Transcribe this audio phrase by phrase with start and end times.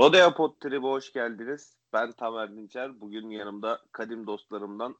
[0.00, 1.76] Rodeo Pod Trib'e hoş geldiniz.
[1.92, 3.00] Ben Tamer Dinçer.
[3.00, 4.96] Bugün yanımda kadim dostlarımdan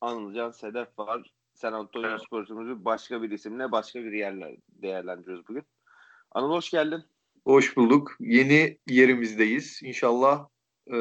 [0.00, 1.32] Anılcan Sedef var.
[1.54, 2.20] San Antonio evet.
[2.20, 5.62] Spurs'umuzu başka bir isimle başka bir yerler değerlendiriyoruz bugün.
[6.30, 7.04] Anıl hoş geldin.
[7.44, 8.16] Hoş bulduk.
[8.20, 9.80] Yeni yerimizdeyiz.
[9.82, 10.48] İnşallah
[10.92, 10.96] e,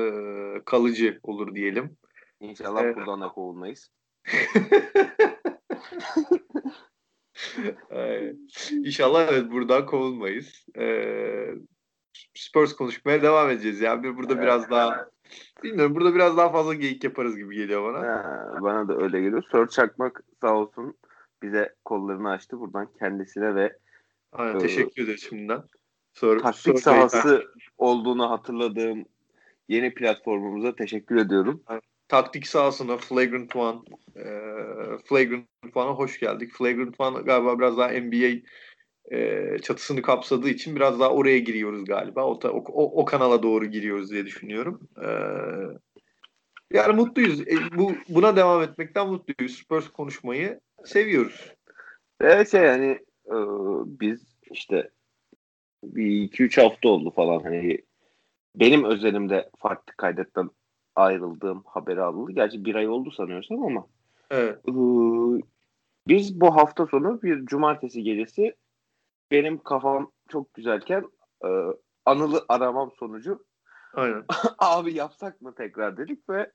[0.66, 1.98] kalıcı olur diyelim.
[2.40, 3.92] İnşallah ee, buradan da kovulmayız.
[8.72, 10.66] İnşallah evet buradan kovulmayız.
[10.78, 11.54] Ee,
[12.34, 13.82] Spurs konuşmaya devam edeceğiz.
[13.82, 14.44] Yani burada evet.
[14.44, 15.10] biraz daha
[15.64, 18.08] bilmiyorum burada biraz daha fazla geyik yaparız gibi geliyor bana.
[18.08, 19.44] Ha, bana da öyle geliyor.
[19.52, 20.98] Sör Çakmak sağ olsun
[21.44, 22.60] bize kollarını açtı.
[22.60, 23.78] Buradan kendisine ve
[24.32, 25.64] Aynen, e, teşekkür ederim şimdiden.
[26.14, 27.46] Sor, taktik sahası beyler.
[27.78, 29.06] olduğunu hatırladığım
[29.68, 31.64] yeni platformumuza teşekkür ediyorum.
[31.68, 31.82] Aynen.
[32.08, 33.80] Taktik sahasına Flagrant One
[34.16, 34.24] e,
[35.06, 36.54] Flagrant One'a hoş geldik.
[36.54, 38.42] Flagrant One galiba biraz daha NBA
[39.12, 42.26] e, çatısını kapsadığı için biraz daha oraya giriyoruz galiba.
[42.26, 44.80] O, o, o, o kanala doğru giriyoruz diye düşünüyorum.
[44.98, 45.08] E,
[46.78, 47.42] yani mutluyuz.
[47.42, 49.58] E, bu buna devam etmekten mutluyuz.
[49.58, 51.54] Spurs konuşmayı seviyoruz.
[52.22, 53.36] Evet şey yani e,
[53.86, 54.90] biz işte
[55.84, 57.78] bir iki üç hafta oldu falan hani
[58.56, 60.50] benim özelimde farklı kaydetten
[60.96, 62.32] ayrıldığım haberi alındı.
[62.32, 63.88] Gerçi bir ay oldu sanıyorsam ama
[64.32, 64.58] evet.
[64.68, 64.72] e,
[66.08, 68.56] biz bu hafta sonu bir cumartesi gecesi
[69.32, 71.06] benim kafam çok güzelken
[71.46, 71.50] e,
[72.06, 73.46] Anıl'ı aramam sonucu
[73.94, 74.26] Aynen.
[74.60, 76.52] abi yapsak mı tekrar dedik ve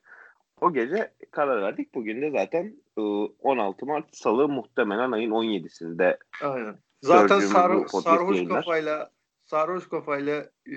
[0.61, 1.95] o gece karar verdik.
[1.95, 6.17] Bugün de zaten e, 16 Mart Salı muhtemelen ayın 17'sinde.
[6.43, 6.77] Aynen.
[7.01, 8.61] Zaten sar, sarhoş yayınlar.
[8.61, 9.11] kafayla
[9.45, 10.75] sarhoş kafayla e,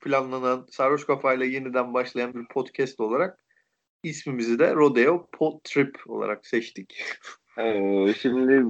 [0.00, 3.38] planlanan, sarhoş kafayla yeniden başlayan bir podcast olarak
[4.02, 7.04] ismimizi de Rodeo Pod Trip olarak seçtik.
[7.58, 8.64] Ee, şimdi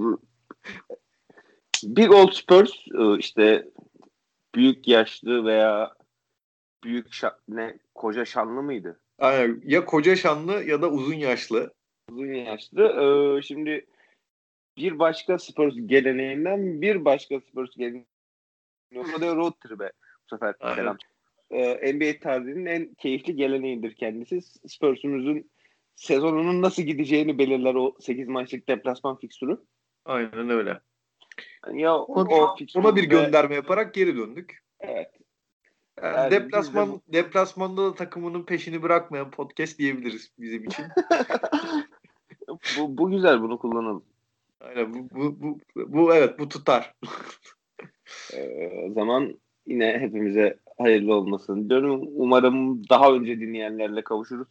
[1.85, 3.69] Big Old Spurs e, işte
[4.55, 5.95] büyük yaşlı veya
[6.85, 9.01] büyük şa- ne koca şanlı mıydı?
[9.19, 9.63] Aynen.
[9.65, 11.75] Ya koca şanlı ya da uzun yaşlı.
[12.11, 12.83] Uzun yaşlı.
[12.83, 13.87] Ee, şimdi
[14.77, 18.07] bir başka Spurs geleneğinden bir başka Spurs geleneğinden
[19.21, 19.93] da road trip'e
[20.25, 20.99] bu sefer selam.
[21.51, 24.41] Ee, NBA tarihinin en keyifli geleneğidir kendisi.
[24.69, 25.51] Spurs'umuzun
[25.95, 29.59] sezonunun nasıl gideceğini belirler o 8 maçlık deplasman fikstürü.
[30.05, 30.81] Aynen öyle.
[31.73, 34.63] Ya ona, o ona bir gönderme yaparak geri döndük.
[34.81, 35.11] Evet.
[36.03, 37.01] Yani yani deplasman de...
[37.13, 40.85] deplasmanda da takımının peşini bırakmayan podcast diyebiliriz bizim için.
[42.49, 44.05] bu, bu güzel bunu kullanalım.
[44.61, 46.95] Aynen bu bu bu, bu evet bu tutar.
[48.33, 52.03] ee, o zaman yine hepimize hayırlı olmasın diyorum.
[52.15, 54.49] Umarım daha önce dinleyenlerle kavuşuruz.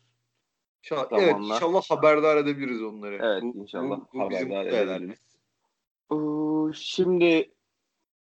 [0.84, 3.20] İnşallah, evet inşallah haberdar edebiliriz onları.
[3.22, 5.31] Evet bu, inşallah bu, bu haberdar edebiliriz.
[6.74, 7.52] Şimdi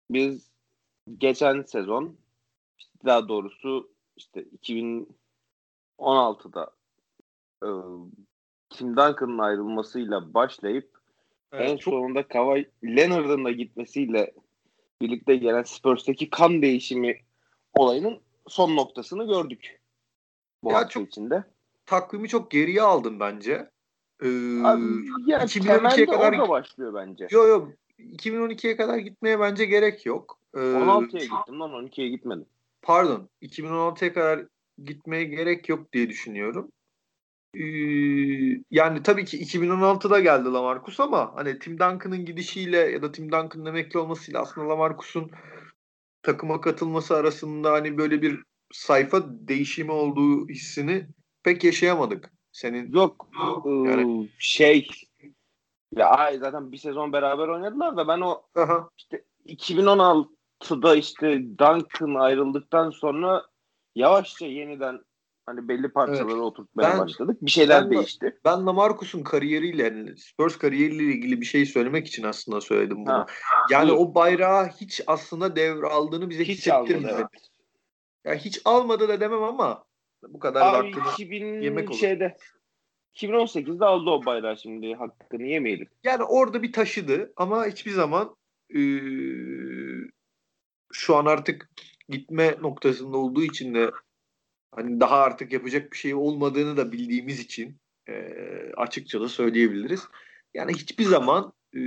[0.10, 0.52] biz
[1.18, 2.18] geçen sezon
[3.06, 6.72] daha doğrusu işte 2016'da
[7.64, 7.70] e,
[8.70, 10.98] Tim Duncan'ın ayrılmasıyla başlayıp
[11.52, 11.94] evet, en çok...
[11.94, 14.34] sonunda Kawhi Leonard'ın da gitmesiyle
[15.02, 17.22] birlikte gelen Spurs'taki kan değişimi
[17.74, 19.82] olayının son noktasını gördük.
[20.64, 21.44] Bu ya hafta çok, içinde.
[21.86, 23.70] Takvimi çok geriye aldım bence.
[24.22, 24.28] Ee,
[24.64, 24.82] Abi,
[25.26, 27.28] ya 2012'ye kadar başlıyor bence.
[27.32, 30.40] Yok yok 2012'ye kadar gitmeye bence gerek yok.
[30.56, 32.46] Ee, 16'ya gittim lan 12'ye gitmedim.
[32.82, 34.46] Pardon 2016'ya kadar
[34.84, 36.72] gitmeye gerek yok diye düşünüyorum.
[37.54, 37.64] Ee,
[38.72, 43.66] yani tabii ki 2016'da geldi Lamarcus ama hani Tim Duncan'ın gidişiyle ya da Tim Duncan'ın
[43.66, 45.32] emekli olmasıyla aslında Lamarcus'un
[46.24, 51.08] takıma katılması arasında hani böyle bir sayfa değişimi olduğu hissini
[51.44, 52.32] pek yaşayamadık.
[52.58, 53.28] Senin yok
[53.66, 54.88] yani, şey
[55.96, 58.90] ya zaten bir sezon beraber oynadılar da ben o Aha.
[58.98, 63.46] işte 2016'da işte Duncan ayrıldıktan sonra
[63.96, 65.00] yavaşça yeniden
[65.46, 66.42] hani belli parçaları evet.
[66.42, 67.38] oturtmaya ben, başladık.
[67.42, 68.40] Bir şeyler ben, değişti.
[68.46, 73.14] Ben Lamarcus'un kariyeriyle yani Spurs kariyeriyle ilgili bir şey söylemek için aslında söyledim bunu.
[73.14, 73.26] Ha.
[73.72, 73.98] Yani Dur.
[73.98, 77.08] o bayrağı hiç aslında devraldığını bize hiç hissettirmedi.
[77.08, 77.50] Almadı, evet.
[78.26, 79.87] Yani hiç almadı da demem ama
[80.30, 82.00] bu kadar Abi, vaktini 2000 yemek olur.
[82.00, 82.38] Şeyde,
[83.16, 85.88] 2018'de aldı o bayrağı şimdi hakkını yemeyelim.
[86.04, 88.36] Yani orada bir taşıdı ama hiçbir zaman
[88.76, 88.82] e,
[90.92, 91.70] şu an artık
[92.10, 93.92] gitme noktasında olduğu için de
[94.76, 97.78] hani daha artık yapacak bir şey olmadığını da bildiğimiz için
[98.10, 98.14] e,
[98.78, 100.08] açıkça da söyleyebiliriz.
[100.54, 101.80] Yani hiçbir zaman e,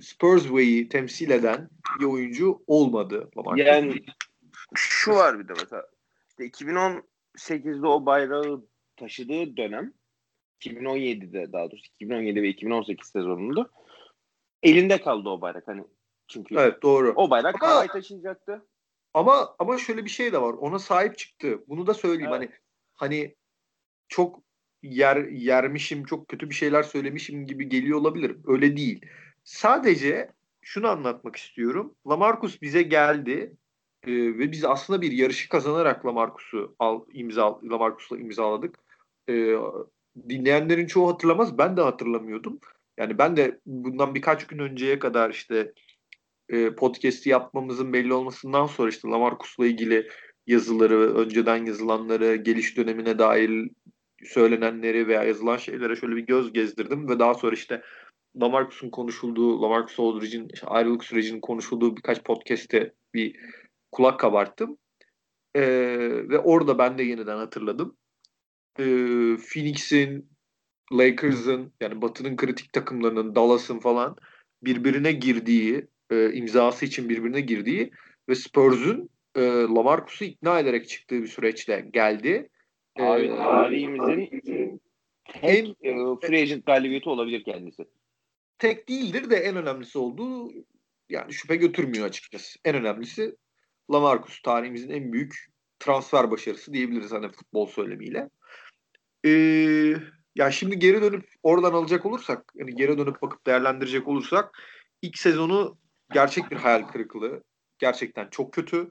[0.00, 1.68] Spurs Way'i temsil eden
[2.00, 3.30] bir oyuncu olmadı.
[3.56, 3.94] Yani
[4.74, 5.86] şu var bir de mesela
[6.28, 6.44] işte
[7.40, 8.64] 2018'de o bayrağı
[8.96, 9.92] taşıdığı dönem
[10.60, 13.70] 2017'de daha doğrusu 2017 ve 2018 sezonunda
[14.62, 15.84] elinde kaldı o bayrak hani
[16.28, 17.12] çünkü evet, doğru.
[17.16, 17.72] o bayrak Ama...
[17.72, 18.66] Kavay taşıyacaktı.
[19.14, 20.52] ama ama şöyle bir şey de var.
[20.52, 21.64] Ona sahip çıktı.
[21.68, 22.32] Bunu da söyleyeyim.
[22.34, 22.40] Evet.
[22.40, 22.50] Hani
[22.94, 23.34] hani
[24.08, 24.42] çok
[24.82, 28.36] yer yermişim, çok kötü bir şeyler söylemişim gibi geliyor olabilir.
[28.46, 29.06] Öyle değil.
[29.44, 31.94] Sadece şunu anlatmak istiyorum.
[32.06, 33.56] Lamarcus bize geldi
[34.06, 38.74] e, ve biz aslında bir yarışı kazanarak Lamarcus'u al imza Lamarcus'la imzaladık.
[39.28, 39.54] E,
[40.28, 41.58] dinleyenlerin çoğu hatırlamaz.
[41.58, 42.60] Ben de hatırlamıyordum.
[42.98, 45.72] Yani ben de bundan birkaç gün önceye kadar işte
[46.48, 50.08] e, podcast'i yapmamızın belli olmasından sonra işte Lamarcus'la ilgili
[50.46, 53.70] yazıları, önceden yazılanları, geliş dönemine dair
[54.24, 57.82] söylenenleri veya yazılan şeylere şöyle bir göz gezdirdim ve daha sonra işte
[58.40, 63.36] Lamarcus'un konuşulduğu, Lamarcus Aldridge'in işte ayrılık sürecinin konuşulduğu birkaç podcast'te bir
[63.92, 64.78] kulak kabarttım.
[65.54, 65.62] Ee,
[66.28, 67.96] ve orada ben de yeniden hatırladım.
[68.78, 68.84] Ee,
[69.52, 70.30] Phoenix'in,
[70.92, 74.16] Lakers'ın yani Batı'nın kritik takımlarının, Dallas'ın falan
[74.62, 77.90] birbirine girdiği, e, imzası için birbirine girdiği
[78.28, 82.48] ve Spurs'un e, Lamarcus'u ikna ederek çıktığı bir süreçle geldi.
[82.98, 84.80] Abi ee, tarihimizin
[85.24, 85.92] hem e,
[86.22, 87.84] free agent galibiyeti olabilir kendisi.
[88.58, 90.52] Tek değildir de en önemlisi olduğu
[91.08, 92.58] yani şüphe götürmüyor açıkçası.
[92.64, 93.36] En önemlisi
[93.92, 95.46] Lamarcus tarihimizin en büyük
[95.78, 98.30] transfer başarısı diyebiliriz hani futbol söylemiyle.
[99.24, 99.30] Ee,
[100.36, 104.58] ya şimdi geri dönüp oradan alacak olursak, yani geri dönüp bakıp değerlendirecek olursak
[105.02, 105.78] ilk sezonu
[106.12, 107.42] gerçek bir hayal kırıklığı.
[107.78, 108.90] Gerçekten çok kötü.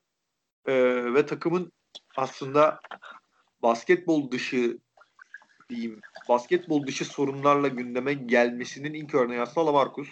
[0.66, 1.72] Ee, ve takımın
[2.18, 2.80] aslında
[3.62, 4.78] basketbol dışı
[5.70, 6.00] diyeyim,
[6.30, 10.10] basketbol dışı sorunlarla gündeme gelmesinin ilk örneği aslında Lamarcus.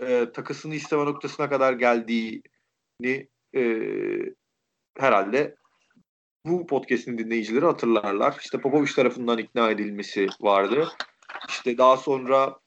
[0.00, 3.62] Ee, takısını isteme noktasına kadar geldiğini e,
[4.98, 5.56] herhalde
[6.46, 8.36] bu podcast'in dinleyicileri hatırlarlar.
[8.40, 10.88] İşte Popovic tarafından ikna edilmesi vardı.
[11.48, 12.60] İşte daha sonra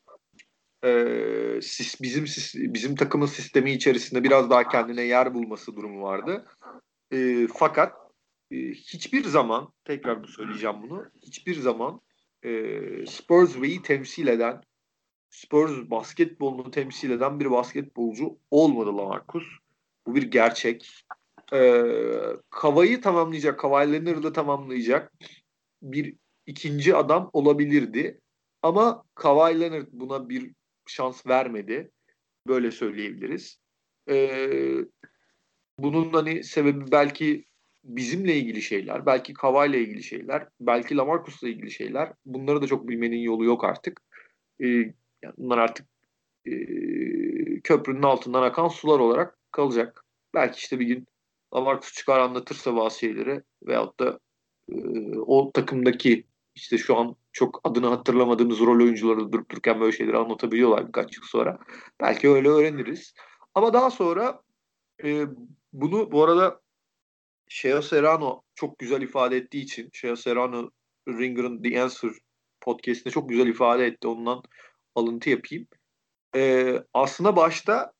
[0.85, 6.45] e, sis, bizim sis, bizim takımın sistemi içerisinde biraz daha kendine yer bulması durumu vardı.
[7.11, 7.93] E, fakat
[8.51, 11.05] e, hiçbir zaman tekrar söyleyeceğim bunu.
[11.21, 12.01] Hiçbir zaman
[12.43, 12.51] e,
[13.05, 14.61] Spurs V'yi temsil eden
[15.29, 19.43] Spurs basketbolunu temsil eden bir basketbolcu olmadı Lamarcus.
[20.07, 21.05] Bu bir gerçek.
[21.53, 21.83] E,
[22.49, 25.11] Kavayı tamamlayacak, Kawhi Leonard'ı tamamlayacak
[25.81, 26.15] bir
[26.45, 28.19] ikinci adam olabilirdi.
[28.61, 30.51] Ama Kawhi Leonard buna bir
[30.87, 31.91] şans vermedi.
[32.47, 33.59] Böyle söyleyebiliriz.
[34.09, 34.85] Ee,
[35.79, 37.45] bunun hani sebebi belki
[37.83, 39.33] bizimle ilgili şeyler, belki
[39.67, 42.13] ile ilgili şeyler, belki Lamarcus'la ilgili şeyler.
[42.25, 44.01] Bunları da çok bilmenin yolu yok artık.
[44.59, 44.67] Ee,
[45.23, 45.87] yani bunlar artık
[46.45, 46.53] e,
[47.63, 50.05] köprünün altından akan sular olarak kalacak.
[50.33, 51.07] Belki işte bir gün
[51.53, 54.19] Lamarcus çıkar anlatırsa bazı şeyleri veyahut da
[54.71, 54.75] e,
[55.17, 60.87] o takımdaki işte şu an çok adını hatırlamadığımız rol oyuncuları durup dururken böyle şeyleri anlatabiliyorlar
[60.87, 61.59] birkaç yıl sonra.
[62.01, 63.13] Belki öyle öğreniriz.
[63.53, 64.41] Ama daha sonra
[65.03, 65.25] e,
[65.73, 66.61] bunu bu arada
[67.47, 70.69] Shea Serrano çok güzel ifade ettiği için Shea Serrano
[71.07, 72.11] Ringer'ın The Answer
[72.61, 74.07] podcastinde çok güzel ifade etti.
[74.07, 74.43] Ondan
[74.95, 75.67] alıntı yapayım.
[76.35, 77.93] Ee, aslında başta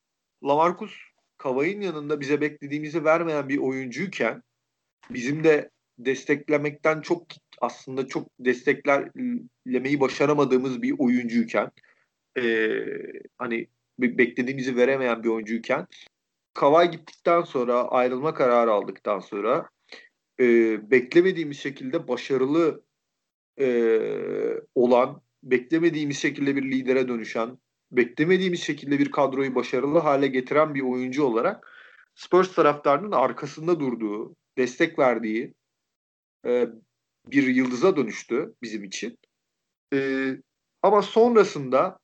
[0.43, 1.04] Lamarcus
[1.45, 4.43] Kavay'ın yanında bize beklediğimizi vermeyen bir oyuncuyken
[5.09, 5.69] bizim de
[5.99, 7.27] desteklemekten çok
[7.61, 11.71] aslında çok desteklemeyi başaramadığımız bir oyuncuyken
[12.37, 12.43] e,
[13.37, 13.67] hani
[13.99, 15.87] beklediğimizi veremeyen bir oyuncuyken
[16.53, 19.69] Kavay gittikten sonra ayrılma kararı aldıktan sonra
[20.39, 20.45] e,
[20.91, 22.83] beklemediğimiz şekilde başarılı
[23.59, 23.67] e,
[24.75, 27.57] olan beklemediğimiz şekilde bir lidere dönüşen
[27.97, 31.71] beklemediğimiz şekilde bir kadroyu başarılı hale getiren bir oyuncu olarak
[32.15, 35.53] Spurs taraftarının arkasında durduğu, destek verdiği
[36.45, 36.67] e,
[37.27, 39.17] bir yıldıza dönüştü bizim için.
[39.93, 40.29] E,
[40.81, 41.99] ama sonrasında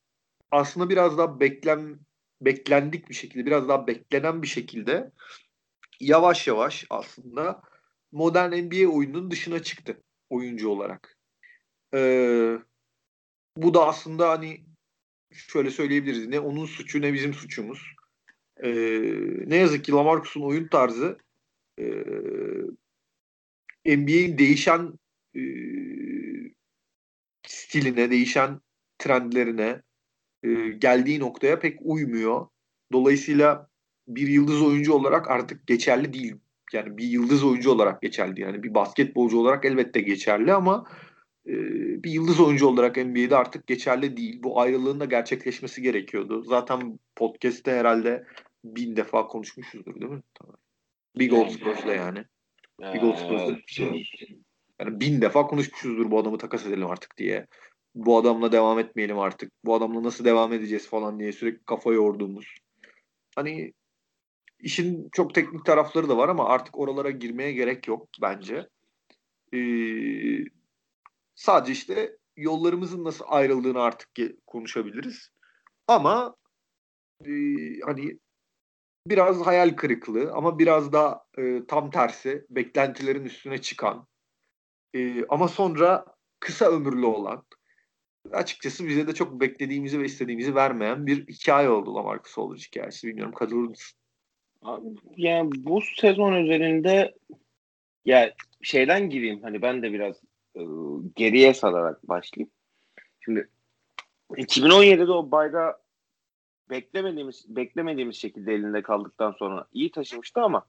[0.52, 2.00] aslında biraz daha beklen
[2.42, 5.12] beklendik bir şekilde, biraz daha beklenen bir şekilde
[6.00, 7.62] yavaş yavaş aslında
[8.12, 11.18] modern NBA oyununun dışına çıktı oyuncu olarak.
[11.94, 12.58] Ee,
[13.58, 14.66] bu da aslında hani
[15.32, 16.28] şöyle söyleyebiliriz.
[16.28, 17.80] Ne onun suçu ne bizim suçumuz.
[18.64, 18.72] Ee,
[19.46, 21.18] ne yazık ki Lamarcus'un oyun tarzı
[21.80, 21.86] e,
[23.86, 25.00] NBA'in değişen
[25.36, 25.42] e,
[27.48, 28.62] stiline, değişen
[29.00, 29.82] trendlerine,
[30.44, 32.48] e, geldiği noktaya pek uymuyor.
[32.92, 33.70] Dolayısıyla
[34.08, 36.36] bir yıldız oyuncu olarak artık geçerli değil.
[36.74, 38.42] Yani bir yıldız oyuncu olarak geçerli.
[38.42, 40.88] Yani bir basketbolcu olarak elbette geçerli ama
[41.48, 41.54] e,
[42.04, 44.44] bir yıldız oyuncu olarak NBA'de artık geçerli değil.
[44.44, 46.44] Bu ayrılığın da gerçekleşmesi gerekiyordu.
[46.44, 48.26] Zaten podcast'te herhalde
[48.64, 50.22] bin defa konuşmuşuzdur değil mi?
[50.34, 50.56] Tamam.
[51.20, 52.26] Big Old Spurs'la yani.
[52.94, 53.58] Big Old Spurs'la.
[54.80, 57.48] Yani bin defa konuşmuşuzdur bu adamı takas edelim artık diye
[57.96, 59.52] bu adamla devam etmeyelim artık.
[59.66, 62.56] Bu adamla nasıl devam edeceğiz falan diye sürekli kafa yorduğumuz.
[63.36, 63.74] Hani
[64.60, 68.68] işin çok teknik tarafları da var ama artık oralara girmeye gerek yok bence.
[69.54, 69.58] Ee,
[71.42, 74.10] sadece işte yollarımızın nasıl ayrıldığını artık
[74.48, 75.30] konuşabiliriz.
[75.88, 76.36] Ama
[77.26, 77.32] e,
[77.86, 78.20] hani
[79.08, 84.08] biraz hayal kırıklığı ama biraz da e, tam tersi beklentilerin üstüne çıkan
[84.94, 86.06] e, ama sonra
[86.40, 87.44] kısa ömürlü olan
[88.32, 93.08] açıkçası bize de çok beklediğimizi ve istediğimizi vermeyen bir hikaye oldu Lamarcus Aldridge hikayesi.
[93.08, 94.00] Bilmiyorum katılır mısın?
[95.18, 97.16] Yani bu sezon üzerinde
[98.06, 100.16] ya şeyden gireyim hani ben de biraz
[101.16, 102.52] geriye sararak başlayayım.
[103.20, 103.50] Şimdi
[104.30, 105.78] 2017'de o bayrağı
[106.70, 110.66] beklemediğimiz beklemediğimiz şekilde elinde kaldıktan sonra iyi taşımıştı ama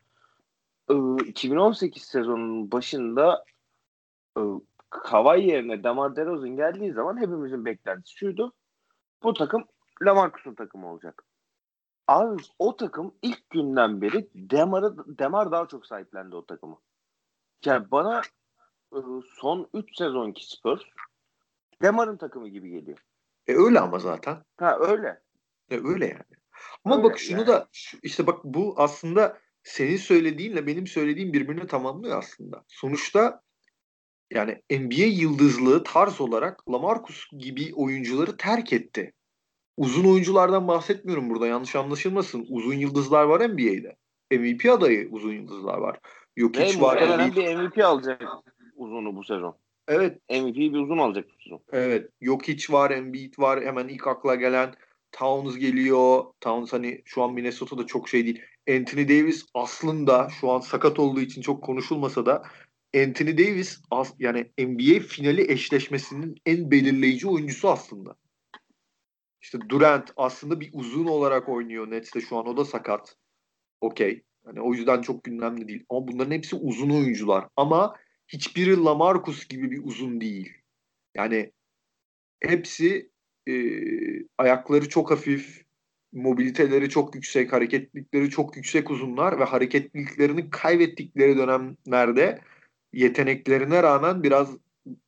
[0.90, 0.94] e,
[1.26, 3.44] 2018 sezonunun başında
[4.38, 4.40] e,
[4.90, 8.52] Kawhi yerine Damar DeRozan geldiği zaman hepimizin beklentisi şuydu.
[9.22, 9.64] Bu takım
[10.02, 11.24] Lamarcus'un takımı olacak.
[12.08, 16.78] Abi o takım ilk günden beri Demar'ı Demar daha çok sahiplendi o takımı.
[17.64, 18.41] Yani bana e,
[19.40, 20.82] son 3 sezonki Spurs
[21.82, 22.98] Demar'ın takımı gibi geliyor.
[23.46, 24.44] E öyle ama zaten.
[24.56, 25.20] Ha öyle.
[25.70, 26.40] E öyle yani.
[26.84, 27.46] Ama öyle bak şunu yani.
[27.46, 27.68] da
[28.02, 32.64] işte bak bu aslında senin söylediğinle benim söylediğim birbirine tamamlıyor aslında.
[32.68, 33.42] Sonuçta
[34.32, 39.12] yani NBA yıldızlığı tarz olarak Lamarcus gibi oyuncuları terk etti.
[39.76, 42.46] Uzun oyunculardan bahsetmiyorum burada yanlış anlaşılmasın.
[42.48, 43.96] Uzun yıldızlar var NBA'de.
[44.32, 45.98] MVP adayı uzun yıldızlar var.
[46.36, 46.96] Yok hiç var.
[46.96, 47.36] Embiid.
[47.36, 48.22] bir MVP alacak
[48.82, 49.56] uzunu bu sezon.
[49.88, 50.18] Evet.
[50.30, 51.60] MVP bir uzun alacak bu sezon.
[51.72, 52.10] Evet.
[52.20, 53.64] Yok hiç var, Embiid var.
[53.64, 54.74] Hemen ilk akla gelen
[55.12, 56.24] Towns geliyor.
[56.40, 58.42] Towns hani şu an Minnesota'da çok şey değil.
[58.70, 62.42] Anthony Davis aslında şu an sakat olduğu için çok konuşulmasa da
[62.96, 68.16] Anthony Davis as, yani NBA finali eşleşmesinin en belirleyici oyuncusu aslında.
[69.40, 73.16] İşte Durant aslında bir uzun olarak oynuyor Nets'te şu an o da sakat.
[73.80, 74.22] Okey.
[74.46, 75.84] Yani o yüzden çok gündemli değil.
[75.88, 77.48] Ama bunların hepsi uzun oyuncular.
[77.56, 77.96] Ama
[78.32, 80.52] hiçbiri Lamarcus gibi bir uzun değil.
[81.14, 81.52] Yani
[82.40, 83.10] hepsi
[83.48, 83.52] e,
[84.38, 85.64] ayakları çok hafif,
[86.12, 92.40] mobiliteleri çok yüksek, hareketlilikleri çok yüksek uzunlar ve hareketliliklerini kaybettikleri dönemlerde
[92.92, 94.56] yeteneklerine rağmen biraz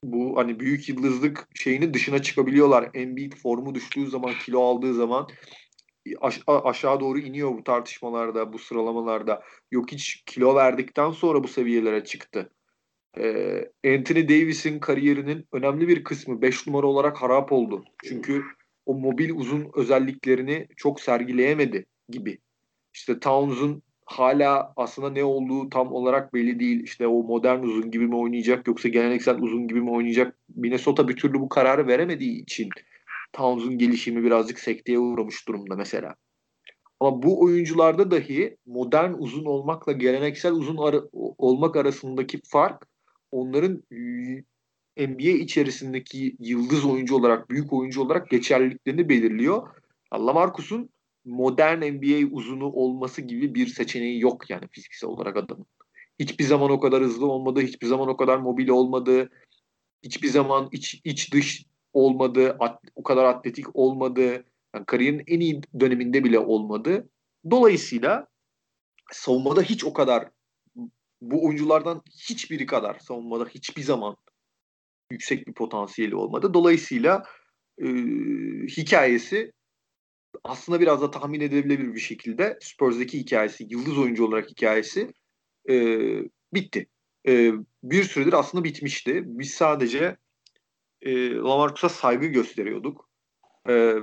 [0.02, 2.90] bu hani büyük yıldızlık şeyinin dışına çıkabiliyorlar.
[2.95, 5.28] Embiid formu düştüğü zaman, kilo aldığı zaman
[6.21, 9.43] aş- aşağı doğru iniyor bu tartışmalarda, bu sıralamalarda.
[9.71, 12.50] Yok hiç kilo verdikten sonra bu seviyelere çıktı.
[13.18, 17.85] Ee, Anthony Davis'in kariyerinin önemli bir kısmı 5 numara olarak harap oldu.
[18.04, 18.42] Çünkü
[18.87, 22.38] o mobil uzun özelliklerini çok sergileyemedi gibi.
[22.94, 26.83] İşte Towns'un hala aslında ne olduğu tam olarak belli değil.
[26.83, 30.37] İşte o modern uzun gibi mi oynayacak yoksa geleneksel uzun gibi mi oynayacak?
[30.56, 32.68] Minnesota bir türlü bu kararı veremediği için
[33.33, 36.14] Towns'un gelişimi birazcık sekteye uğramış durumda mesela.
[37.00, 41.04] Ama bu oyuncularda dahi modern uzun olmakla geleneksel uzun ar-
[41.38, 42.87] olmak arasındaki fark
[43.34, 43.82] onların
[44.96, 49.68] NBA içerisindeki yıldız oyuncu olarak, büyük oyuncu olarak geçerliliklerini belirliyor.
[50.14, 50.88] Lamarcus'un
[51.24, 55.66] modern NBA uzunu olması gibi bir seçeneği yok yani fiziksel olarak adamın.
[56.18, 59.30] Hiçbir zaman o kadar hızlı olmadı, hiçbir zaman o kadar mobil olmadı,
[60.02, 64.44] hiçbir zaman iç, iç dış olmadı, at, o kadar atletik olmadı.
[64.74, 67.08] Yani kariyerin en iyi döneminde bile olmadı.
[67.50, 68.26] Dolayısıyla
[69.12, 70.28] savunmada hiç o kadar
[71.31, 74.16] bu oyunculardan hiçbiri kadar savunmada hiçbir zaman
[75.11, 76.54] yüksek bir potansiyeli olmadı.
[76.54, 77.25] Dolayısıyla
[77.78, 77.87] e,
[78.76, 79.52] hikayesi
[80.45, 85.12] aslında biraz da tahmin edilebilir bir şekilde Spurs'daki hikayesi, yıldız oyuncu olarak hikayesi
[85.69, 85.75] e,
[86.54, 86.87] bitti.
[87.28, 87.52] E,
[87.83, 89.23] bir süredir aslında bitmişti.
[89.25, 90.16] Biz sadece
[91.02, 93.09] e, Lamarcus'a saygı gösteriyorduk.
[93.69, 93.95] E,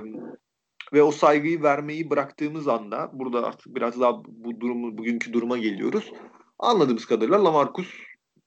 [0.92, 6.12] ve o saygıyı vermeyi bıraktığımız anda burada artık biraz daha bu durumu bugünkü duruma geliyoruz.
[6.62, 7.88] Anladığımız kadarıyla Lamarcus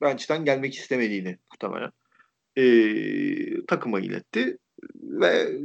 [0.01, 1.91] bench'ten gelmek istemediğini muhtemelen
[2.55, 4.57] e, takıma iletti
[4.95, 5.59] ve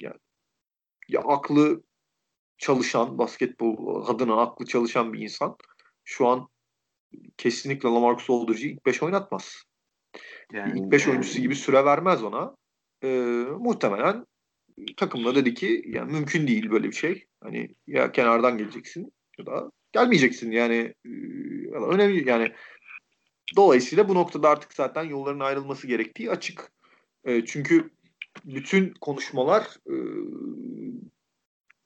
[0.00, 0.18] yani
[1.08, 1.82] ya aklı
[2.58, 5.56] çalışan basketbol adına aklı çalışan bir insan
[6.04, 6.48] şu an
[7.36, 9.62] kesinlikle Lamarcus Aldridge'i ilk 5 oynatmaz.
[10.52, 11.10] Yani, ilk 5 yani.
[11.10, 12.56] oyuncusu gibi süre vermez ona.
[13.02, 13.08] E,
[13.58, 14.26] muhtemelen
[14.96, 17.26] takımla dedi ki yani mümkün değil böyle bir şey.
[17.42, 21.10] Hani ya kenardan geleceksin ya da gelmeyeceksin yani e,
[21.74, 22.52] önemli yani
[23.56, 26.72] dolayısıyla bu noktada artık zaten yolların ayrılması gerektiği açık.
[27.24, 27.90] E, çünkü
[28.44, 29.94] bütün konuşmalar e,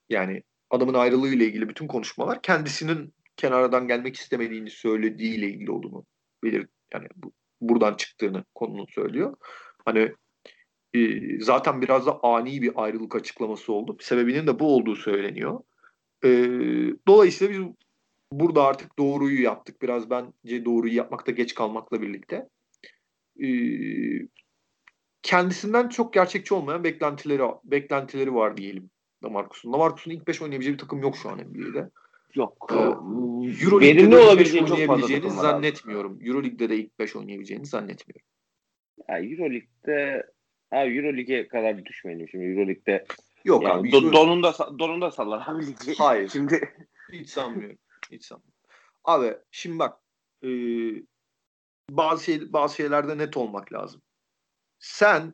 [0.09, 6.05] yani adamın ayrılığı ile ilgili bütün konuşmalar kendisinin kenardan gelmek istemediğini söylediği ile ilgili olduğunu
[6.43, 9.37] belir yani bu, buradan çıktığını konunun söylüyor.
[9.85, 10.11] Hani
[10.93, 10.99] e,
[11.39, 13.97] zaten biraz da ani bir ayrılık açıklaması oldu.
[14.01, 15.59] Sebebinin de bu olduğu söyleniyor.
[16.23, 16.29] E,
[17.07, 17.73] dolayısıyla biz
[18.31, 19.81] burada artık doğruyu yaptık.
[19.81, 22.49] Biraz bence doğruyu yapmakta geç kalmakla birlikte.
[23.43, 23.47] E,
[25.21, 28.89] kendisinden çok gerçekçi olmayan beklentileri beklentileri var diyelim
[29.23, 29.73] Lamarcus'un.
[29.73, 31.89] Lamarcus'un ilk 5 oynayabileceği bir takım yok şu an NBA'de.
[32.35, 32.71] Yok.
[32.71, 32.75] Ee,
[33.79, 36.19] Verimli olabileceğini çok fazla zannetmiyorum.
[36.21, 38.27] Euroleague'de de ilk 5 oynayabileceğini zannetmiyorum.
[39.09, 40.23] Ya Euroleague'de
[40.69, 43.05] ha Euroleague'e kadar düşmeyelim şimdi Euroleague'de.
[43.45, 43.91] Yok yani abi.
[43.91, 45.95] do, donunda donunda sallar abi ligi.
[45.97, 46.29] Hayır.
[46.29, 46.73] Şimdi
[47.11, 47.77] Hiç sanmıyorum.
[48.11, 48.59] Hiç sanmıyorum.
[49.03, 49.99] Abi şimdi bak
[50.43, 50.49] e,
[51.89, 54.01] bazı şey, bazı şeylerde net olmak lazım.
[54.79, 55.33] Sen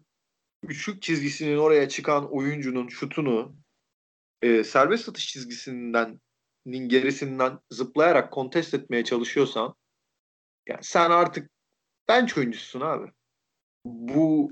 [0.63, 3.55] üçlük çizgisinin oraya çıkan oyuncunun şutunu
[4.41, 6.21] e, serbest atış çizgisinden
[6.65, 9.75] nin gerisinden zıplayarak kontest etmeye çalışıyorsan
[10.67, 11.51] yani sen artık
[12.07, 13.11] bench oyuncusun abi.
[13.85, 14.51] Bu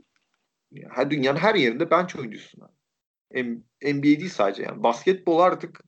[0.89, 2.74] her dünyanın her yerinde bench oyuncusun abi.
[3.93, 4.84] NBA değil sadece yani.
[4.84, 5.82] Basketbol artık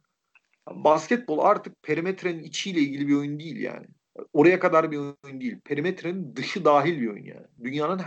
[0.71, 3.85] basketbol artık perimetrenin içiyle ilgili bir oyun değil yani.
[4.33, 5.59] Oraya kadar bir oyun değil.
[5.65, 7.47] Perimetrenin dışı dahil bir oyun yani.
[7.63, 8.01] Dünyanın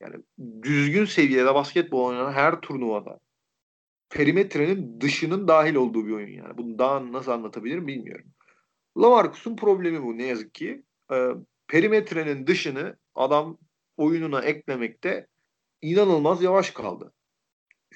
[0.00, 0.16] yani
[0.62, 3.20] düzgün seviyede basketbol oynanan her turnuvada
[4.10, 6.58] perimetrenin dışının dahil olduğu bir oyun yani.
[6.58, 8.26] Bunu daha nasıl anlatabilirim bilmiyorum.
[8.98, 10.82] Lamarcus'un problemi bu ne yazık ki.
[11.12, 11.28] Ee,
[11.68, 13.58] perimetrenin dışını adam
[13.96, 15.26] oyununa eklemekte
[15.82, 17.12] inanılmaz yavaş kaldı.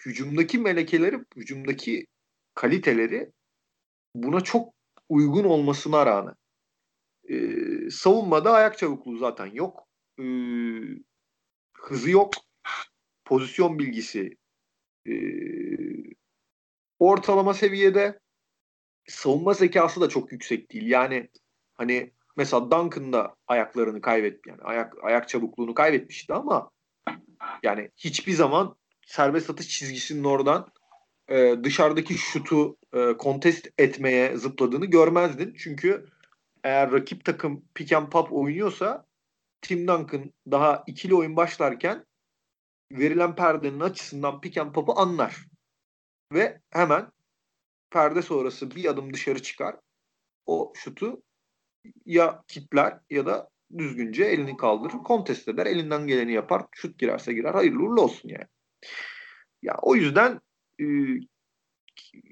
[0.07, 2.07] Hücumdaki melekeleri, hücumdaki
[2.55, 3.33] kaliteleri
[4.15, 4.75] buna çok
[5.09, 6.35] uygun olmasına rağmen
[7.29, 9.89] ee, savunmada ayak çabukluğu zaten yok.
[10.19, 10.25] Ee,
[11.75, 12.35] hızı yok.
[13.25, 14.37] Pozisyon bilgisi
[15.09, 15.15] e,
[16.99, 18.21] ortalama seviyede
[19.09, 20.87] savunma zekası da çok yüksek değil.
[20.87, 21.29] Yani
[21.75, 26.71] hani mesela Duncan da ayaklarını kaybetti yani ayak ayak çabukluğunu kaybetmişti ama
[27.63, 30.73] yani hiçbir zaman serbest atış çizgisinin oradan
[31.29, 35.55] e, dışarıdaki şutu e, kontest etmeye zıpladığını görmezdin.
[35.59, 36.07] Çünkü
[36.65, 39.07] eğer rakip takım pick and pop oynuyorsa
[39.63, 42.05] Tim Duncan daha ikili oyun başlarken
[42.93, 45.37] verilen perdenin açısından pick and pop'u anlar.
[46.33, 47.13] Ve hemen
[47.91, 49.77] perde sonrası bir adım dışarı çıkar.
[50.47, 51.23] O şutu
[52.07, 54.93] ya kitler ya da düzgünce elini kaldırır.
[54.93, 55.67] Kontest eder.
[55.67, 56.67] Elinden geleni yapar.
[56.73, 57.55] Şut girerse girer.
[57.55, 58.47] Hayırlı uğurlu olsun yani.
[59.63, 60.41] Ya o yüzden
[60.81, 60.85] e,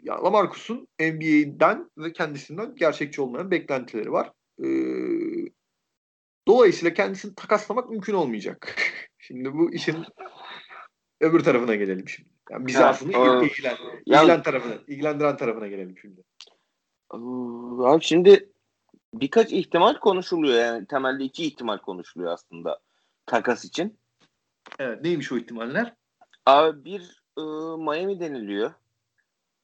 [0.02, 4.32] ya Lamarcus'un NBA'den ve kendisinden gerçekçi olmayan beklentileri var.
[4.58, 4.66] E,
[6.48, 8.76] dolayısıyla kendisini takaslamak mümkün olmayacak.
[9.18, 9.96] Şimdi bu işin
[11.20, 12.28] öbür tarafına gelelim şimdi.
[12.50, 13.76] Yani bizi Ha, aslında ilgilen,
[14.06, 16.22] ilgilen tarafına, ilgilendiren tarafına gelelim şimdi.
[17.84, 18.52] Abi şimdi
[19.14, 22.80] birkaç ihtimal konuşuluyor yani temelde iki ihtimal konuşuluyor aslında
[23.26, 23.98] takas için.
[24.78, 25.94] Evet neymiş o ihtimaller?
[26.46, 28.72] Abi bir ıı, Miami deniliyor.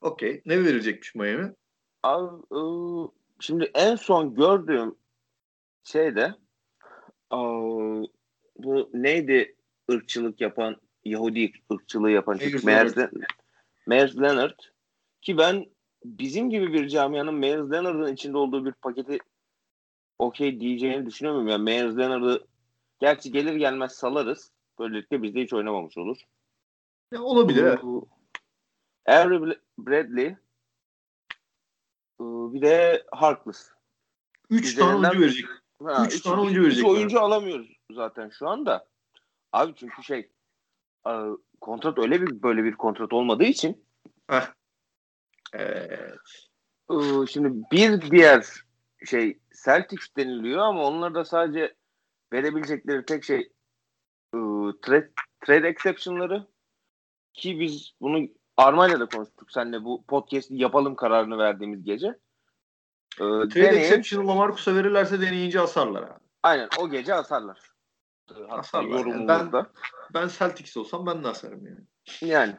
[0.00, 0.42] Okey.
[0.46, 1.54] Ne verilecekmiş Miami?
[2.02, 3.09] Abi ıı,
[3.40, 4.94] şimdi en son gördüğüm
[5.85, 6.35] şeyde
[7.33, 8.04] ıı,
[8.59, 9.57] bu neydi
[9.90, 12.64] ırkçılık yapan Yahudi ırkçılığı yapan çocuk
[14.16, 14.59] Leonard
[15.22, 15.66] ki ben
[16.04, 19.18] bizim gibi bir camianın Myers Leonard'ın içinde olduğu bir paketi
[20.18, 21.48] okey diyeceğini düşünüyorum.
[21.48, 22.46] Yani Myers Leonard'ı
[23.00, 24.50] gerçi gelir gelmez salarız.
[24.78, 26.18] Böylelikle bizde hiç oynamamış olur.
[27.12, 27.62] Ya, olabilir.
[27.62, 27.80] evet.
[29.06, 30.36] Avery Bradley
[32.20, 33.70] ıı, bir de Harkless.
[34.50, 35.46] Üç tane oyuncu verecek.
[35.84, 36.90] Ha, Üç üç- tane üç- oyuncu üç verecekler.
[36.90, 38.88] oyuncu alamıyoruz zaten şu anda.
[39.52, 40.30] Abi çünkü şey
[41.08, 41.12] e,
[41.60, 43.84] kontrat öyle bir böyle bir kontrat olmadığı için
[44.30, 44.52] Heh.
[45.52, 46.18] Evet.
[46.90, 48.46] e, şimdi bir diğer
[49.06, 51.74] şey Celtics deniliyor ama onlar da sadece
[52.32, 53.40] verebilecekleri tek şey
[54.34, 54.38] e,
[54.82, 55.10] trade,
[55.46, 56.46] trade exception'ları
[57.38, 62.07] ki biz bunu Arma'yla da konuştuk seninle bu podcast'i yapalım kararını verdiğimiz gece.
[62.07, 66.20] E, Trade deneyen- exception'ı Lamarcus'a verirlerse deneyince asarlar abi.
[66.42, 67.59] aynen o gece asarlar.
[68.29, 68.98] Hatta Asarlar yani.
[68.98, 69.70] yorumumuzda.
[70.14, 71.81] Ben Celtics olsam ben de asarım yani.
[72.33, 72.55] Yani.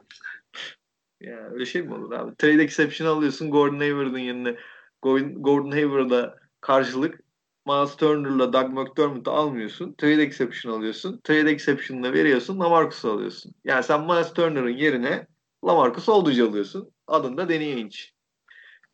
[1.21, 2.35] Ya öyle şey mi olur abi?
[2.35, 4.55] Trade exception alıyorsun Gordon Hayward'ın yerine.
[5.01, 7.19] Gordon Hayward'a karşılık
[7.69, 9.93] Miles Turner'la Doug McDermott'u almıyorsun.
[9.93, 11.21] Trade exception alıyorsun.
[11.23, 12.59] Trade exception'la veriyorsun.
[12.59, 13.53] Lamarcus'u alıyorsun.
[13.63, 15.27] Yani sen Miles Turner'ın yerine
[15.65, 16.91] Lamarcus Aldridge alıyorsun.
[17.07, 17.97] Adın da Danny Ainge.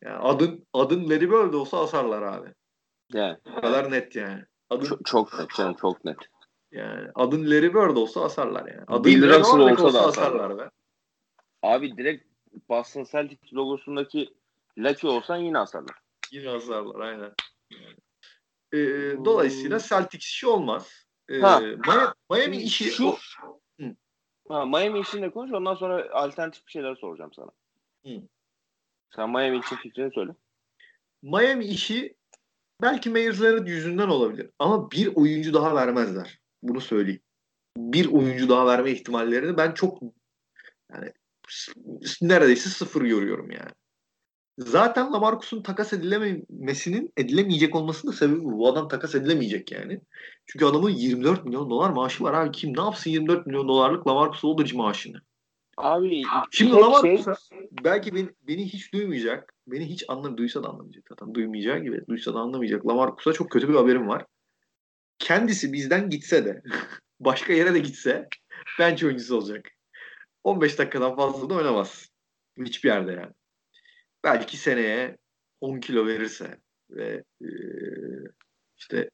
[0.04, 2.54] Yani adın, adın Larry Bird olsa asarlar abi.
[3.14, 3.38] Yani.
[3.58, 4.44] Bu kadar net yani.
[4.70, 6.18] Adın, Çok, çok net canım çok net.
[6.72, 8.84] yani adın Larry Bird olsa asarlar yani.
[8.88, 10.70] Adın Bill Russell Bird olsa da asarlar be.
[11.64, 12.26] Abi direkt
[12.70, 14.34] Boston Celtics logosundaki
[14.78, 15.96] Lucky olsan yine asarlar.
[16.32, 17.32] Yine asarlar aynen.
[18.76, 21.06] Ee, dolayısıyla Celtics işi olmaz.
[21.30, 21.60] Ee, Ha.
[21.60, 23.18] Miami, Miami işi Şu- o-
[24.50, 27.52] Ha, Miami işini de konuş ondan sonra alternatif bir şeyler soracağım sana.
[28.06, 28.22] Hı.
[29.16, 30.32] Sen Miami için fikrini söyle.
[31.22, 32.16] Miami işi
[32.82, 34.50] belki Myers Leonard yüzünden olabilir.
[34.60, 36.40] Ama bir oyuncu daha vermezler.
[36.64, 37.22] Bunu söyleyeyim.
[37.78, 40.00] Bir oyuncu daha verme ihtimallerini ben çok
[40.94, 41.12] yani
[42.22, 43.72] neredeyse sıfır görüyorum yani.
[44.58, 48.58] Zaten Lamarcus'un takas edilememesinin edilemeyecek olmasının da sebebi bu.
[48.58, 50.02] Bu adam takas edilemeyecek yani.
[50.46, 52.52] Çünkü adamın 24 milyon dolar maaşı var abi.
[52.52, 55.22] Kim ne yapsın 24 milyon dolarlık Lamarcus Aldridge maaşını?
[55.78, 57.70] Abi Şimdi Lamarcus'a şey...
[57.84, 59.54] belki beni, beni hiç duymayacak.
[59.68, 61.04] Beni hiç anlam duysa da anlamayacak.
[61.10, 62.08] Zaten duymayacağı gibi.
[62.10, 62.88] Duysa da anlamayacak.
[62.88, 64.26] Lamarcus'a çok kötü bir haberim var.
[65.20, 66.62] Kendisi bizden gitse de
[67.20, 68.28] başka yere de gitse
[68.80, 69.70] bench oyuncusu olacak.
[70.44, 72.10] 15 dakikadan fazla da oynamaz.
[72.58, 73.32] Hiçbir yerde yani
[74.26, 75.18] belki seneye
[75.62, 76.58] 10 kilo verirse
[76.90, 77.50] ve e,
[78.78, 79.10] işte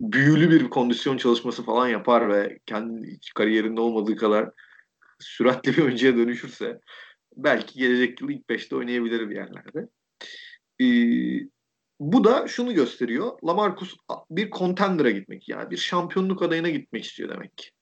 [0.00, 4.50] büyülü bir kondisyon çalışması falan yapar ve kendi kariyerinde olmadığı kadar
[5.18, 6.80] süratli bir oyuncuya dönüşürse
[7.36, 9.88] belki gelecek yıl ilk 5'te oynayabilir bir yerlerde.
[10.80, 11.48] Ee,
[12.00, 13.38] bu da şunu gösteriyor.
[13.44, 13.96] Lamarcus
[14.30, 17.72] bir contender'a gitmek yani bir şampiyonluk adayına gitmek istiyor demek.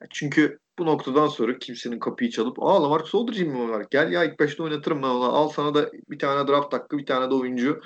[0.00, 3.86] Yani çünkü bu noktadan sonra kimsenin kapıyı çalıp aa Lamarcus Aldridge mi var?
[3.90, 5.26] Gel ya ilk başta oynatırım ben ona.
[5.26, 7.80] Al sana da bir tane draft hakkı, bir tane de oyuncu.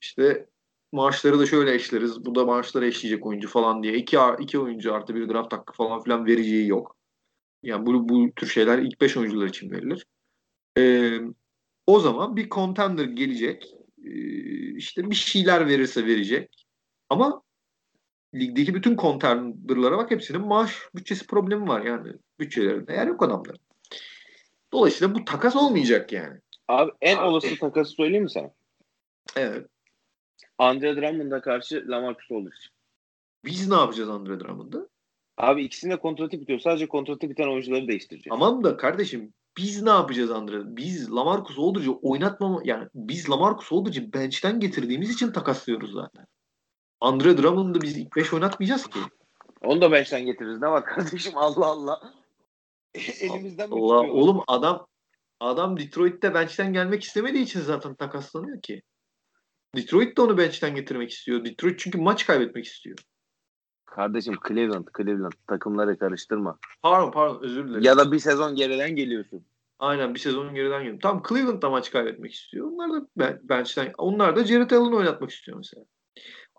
[0.00, 0.46] İşte
[0.92, 2.24] maaşları da şöyle eşleriz.
[2.24, 3.94] Bu da maaşları eşleyecek oyuncu falan diye.
[3.94, 6.96] İki, iki oyuncu artı bir draft hakkı falan filan vereceği yok.
[7.62, 10.06] Yani bu, bu tür şeyler ilk beş oyuncular için verilir.
[10.78, 11.20] Ee,
[11.86, 13.74] o zaman bir contender gelecek.
[14.04, 16.66] Ee, işte bir şeyler verirse verecek.
[17.08, 17.42] Ama
[18.34, 22.12] ligdeki bütün contender'lara bak hepsinin maaş bütçesi problemi var yani.
[22.40, 23.60] Bütçelerinde yer yok adamların.
[24.72, 26.40] Dolayısıyla bu takas olmayacak yani.
[26.68, 28.50] Abi en olası takası söyleyeyim mi sana?
[29.36, 29.66] Evet.
[30.58, 32.52] Andre Drummond'a karşı Lamarcus olur.
[33.44, 34.88] Biz ne yapacağız Andre Drummond'a?
[35.36, 36.58] Abi ikisinde kontratı bitiyor.
[36.58, 38.28] Sadece kontratı biten oyuncuları değiştireceğiz.
[38.28, 40.76] Tamam da kardeşim biz ne yapacağız Andre?
[40.76, 46.26] Biz Lamarcus Aldridge'i oynatmama yani biz Lamarcus Aldridge'i bench'ten getirdiğimiz için takaslıyoruz zaten.
[47.00, 49.00] Andre Drummond'u biz ilk 5 oynatmayacağız ki.
[49.62, 50.60] Onu da bench'ten getiririz.
[50.60, 52.12] Ne var kardeşim Allah Allah.
[53.20, 54.86] Elimizden Allah, Allah oğlum adam
[55.40, 58.82] adam Detroit'te bench'ten gelmek istemediği için zaten takaslanıyor ki.
[59.76, 61.44] Detroit de onu bench'ten getirmek istiyor.
[61.44, 62.98] Detroit çünkü maç kaybetmek istiyor.
[63.84, 66.58] Kardeşim Cleveland, Cleveland takımları karıştırma.
[66.82, 67.82] Pardon pardon özür dilerim.
[67.82, 69.44] Ya da bir sezon geriden geliyorsun.
[69.78, 71.00] Aynen bir sezon geriden geliyorum.
[71.00, 72.70] Tam Cleveland da maç kaybetmek istiyor.
[72.70, 75.84] Onlar da bench'ten onlar da Jared Allen oynatmak istiyor mesela.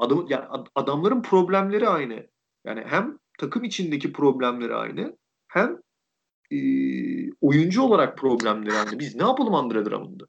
[0.01, 2.27] Adam, yani adamların problemleri aynı.
[2.65, 5.77] Yani hem takım içindeki problemleri aynı hem
[6.51, 6.57] e,
[7.41, 8.99] oyuncu olarak problemleri aynı.
[8.99, 10.25] Biz ne yapalım Andre Drummond'da?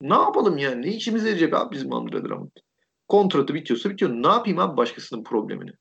[0.00, 0.86] Ne yapalım yani?
[0.86, 2.50] Ne işimize yarayacak abi bizim Andre Drummond?
[3.08, 4.10] Kontratı bitiyorsa bitiyor.
[4.10, 5.72] Ne yapayım abi başkasının problemini?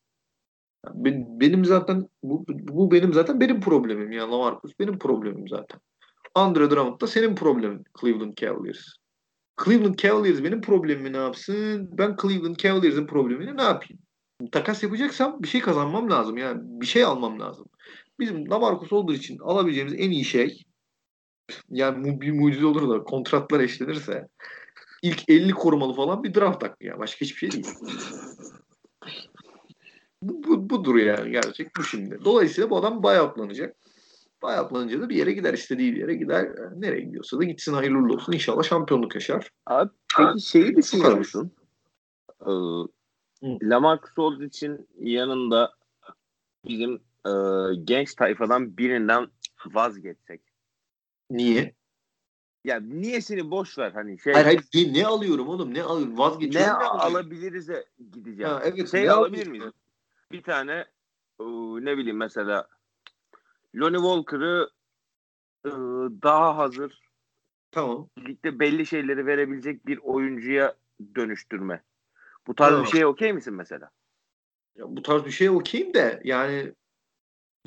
[0.85, 5.79] Yani benim zaten bu, bu benim zaten benim problemim ya Lamarcus benim problemim zaten.
[6.35, 9.02] Andre Drummond da senin problemin Cleveland Cavaliers.
[9.65, 11.89] Cleveland Cavaliers benim problemimi ne yapsın?
[11.97, 14.01] Ben Cleveland Cavaliers'in problemini ne yapayım?
[14.51, 16.37] Takas yapacaksam bir şey kazanmam lazım.
[16.37, 17.65] Yani bir şey almam lazım.
[18.19, 20.63] Bizim Lamarcus olduğu için alabileceğimiz en iyi şey
[21.69, 24.27] yani bir mucize olur da kontratlar eşlenirse
[25.01, 26.99] ilk 50 korumalı falan bir draft hakkı ya.
[26.99, 27.75] Başka hiçbir şey değil.
[30.21, 32.19] bu, bu, budur yani gerçek bu şimdi.
[32.25, 33.75] Dolayısıyla bu adam buyoutlanacak.
[34.43, 36.49] Bayatlanınca da bir yere gider istediği bir yere gider.
[36.75, 38.33] Nereye gidiyorsa da gitsin hayırlı olsun.
[38.33, 39.51] İnşallah şampiyonluk yaşar.
[39.65, 41.51] Abi peki şeyi düşünüyor musun?
[42.41, 42.51] Ee,
[43.43, 45.73] Lamarcus için yanında
[46.67, 46.93] bizim
[47.25, 47.31] e,
[47.83, 49.27] genç tayfadan birinden
[49.65, 50.41] vazgeçsek.
[51.29, 51.75] Niye?
[52.63, 54.33] Ya niyesini boş ver hani şey.
[54.33, 56.73] Hayır hayır ne, ne alıyorum oğlum ne alıyorum vazgeçiyorum.
[56.73, 58.51] Ne, ne alabiliriz'e gideceğim.
[58.51, 59.71] Ha, evet, şey alabilir miyiz?
[60.31, 60.85] Bir tane
[61.79, 62.67] ne bileyim mesela
[63.75, 64.69] Lonnie Walker'ı
[65.65, 65.71] e,
[66.23, 67.01] daha hazır
[67.71, 68.09] tamam.
[68.17, 70.75] birlikte belli şeyleri verebilecek bir oyuncuya
[71.15, 71.83] dönüştürme.
[72.47, 72.85] Bu tarz tamam.
[72.85, 73.89] bir şeye okey misin mesela?
[74.75, 76.73] Ya bu tarz bir şeye okeyim de yani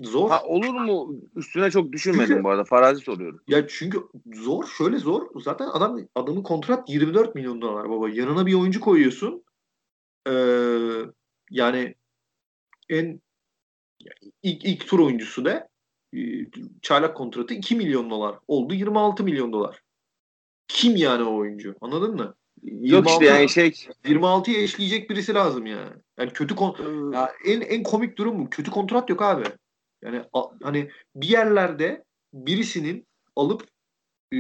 [0.01, 0.31] zor.
[0.31, 1.21] Ha, olur mu?
[1.37, 2.65] Üstüne çok düşünmedim çünkü, bu arada.
[2.65, 3.41] Farazi soruyorum.
[3.49, 3.99] Ya çünkü
[4.35, 4.67] zor.
[4.67, 5.41] Şöyle zor.
[5.41, 8.09] Zaten adam adamın kontrat 24 milyon dolar baba.
[8.09, 9.45] Yanına bir oyuncu koyuyorsun.
[10.29, 10.33] Ee,
[11.51, 11.95] yani
[12.89, 13.21] en
[14.43, 15.69] ilk, ilk tur oyuncusu da
[16.83, 18.39] çaylak kontratı 2 milyon dolar.
[18.49, 19.83] Oldu 26 milyon dolar.
[20.69, 21.75] Kim yani o oyuncu?
[21.81, 22.35] Anladın mı?
[22.63, 23.69] Yok işte yani şey
[24.05, 25.91] 26'ya eşleyecek birisi lazım yani.
[26.19, 28.51] Yani kötü kon ya en en komik durum bu.
[28.51, 29.45] Kötü kontrat yok abi.
[30.03, 33.67] Yani a, hani bir yerlerde birisinin alıp
[34.33, 34.37] e,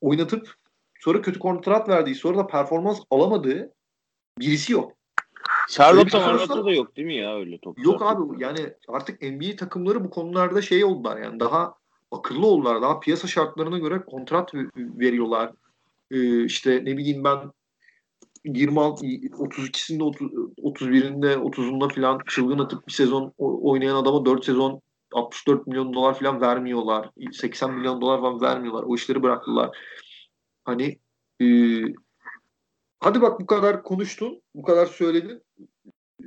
[0.00, 0.54] oynatıp
[1.00, 3.72] sonra kötü kontrat verdiği sonra da performans alamadığı
[4.38, 4.92] birisi yok.
[5.68, 7.78] Charlotte Marlotte'da da yok değil mi ya öyle top?
[7.84, 11.74] Yok abi yani artık NBA takımları bu konularda şey oldular yani daha
[12.10, 12.82] akıllı oldular.
[12.82, 15.52] Daha piyasa şartlarına göre kontrat veriyorlar.
[16.10, 17.38] Ee, işte ne bileyim ben
[18.44, 24.80] 26 32'sinde 30, 31'inde 30'unda falan çılgın atıp bir sezon oynayan adama 4 sezon
[25.12, 27.10] 64 milyon dolar falan vermiyorlar.
[27.32, 28.82] 80 milyon dolar falan vermiyorlar.
[28.82, 29.78] O işleri bıraktılar.
[30.64, 30.98] Hani
[31.40, 31.46] e,
[33.04, 35.42] hadi bak bu kadar konuştun, bu kadar söyledin.
[36.20, 36.26] E,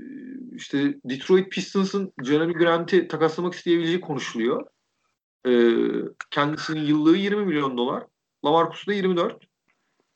[0.56, 4.68] işte Detroit Pistons'ın Jeremy Grant'i takaslamak isteyebileceği konuşuluyor.
[5.48, 5.52] E,
[6.32, 8.04] kendisinin yıllığı 20 milyon dolar.
[8.46, 9.34] Lamarcus da 24.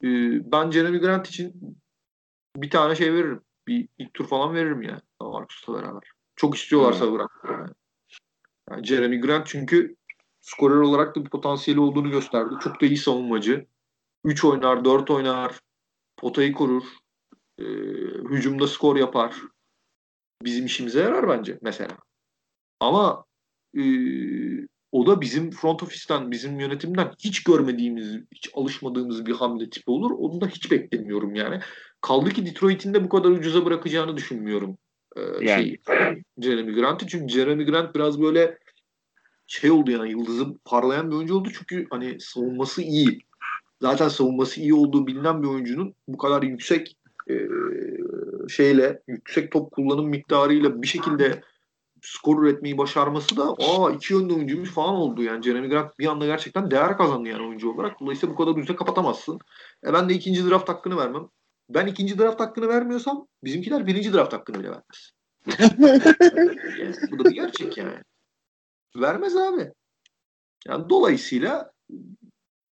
[0.03, 0.07] E,
[0.51, 1.77] ben Jeremy Grant için
[2.55, 3.41] bir tane şey veririm.
[3.67, 6.11] Bir ilk tur falan veririm ya Lamarcus'la beraber.
[6.35, 7.13] Çok istiyorlarsa hmm.
[7.13, 7.31] bırak.
[7.49, 7.69] Yani.
[8.69, 9.95] yani Jeremy Grant çünkü
[10.41, 12.53] skorer olarak da bir potansiyeli olduğunu gösterdi.
[12.63, 13.65] Çok da iyi savunmacı.
[14.25, 15.59] 3 oynar, 4 oynar.
[16.21, 16.83] Potayı korur.
[17.59, 17.63] E,
[18.29, 19.35] hücumda skor yapar.
[20.43, 21.97] Bizim işimize yarar bence mesela.
[22.79, 23.25] Ama
[23.77, 23.83] e,
[24.91, 30.11] o da bizim front ofisten, bizim yönetimden hiç görmediğimiz, hiç alışmadığımız bir hamle tipi olur.
[30.11, 31.59] Onu da hiç beklemiyorum yani.
[32.01, 34.77] Kaldı ki Detroit'in de bu kadar ucuza bırakacağını düşünmüyorum.
[35.15, 35.45] Ee, yani.
[35.45, 35.79] Şey,
[36.41, 37.07] Jeremy Grant'ı.
[37.07, 38.57] Çünkü Jeremy Grant biraz böyle
[39.47, 41.49] şey oldu yani yıldızı parlayan bir oyuncu oldu.
[41.53, 43.19] Çünkü hani savunması iyi.
[43.81, 46.97] Zaten savunması iyi olduğu bilinen bir oyuncunun bu kadar yüksek
[47.29, 47.35] e,
[48.49, 51.41] şeyle, yüksek top kullanım miktarıyla bir şekilde
[52.01, 55.43] skor üretmeyi başarması da aa iki yönlü oyuncuymuş falan oldu yani.
[55.43, 57.99] Jeremy Grant bir anda gerçekten değer kazandı yani oyuncu olarak.
[57.99, 59.39] Dolayısıyla bu kadar ucuza kapatamazsın.
[59.85, 61.27] E ben de ikinci draft hakkını vermem.
[61.69, 65.11] Ben ikinci draft hakkını vermiyorsam bizimkiler birinci draft hakkını bile vermez.
[66.79, 67.93] yani, bu da bir gerçek yani.
[68.95, 69.71] Vermez abi.
[70.67, 71.71] Yani dolayısıyla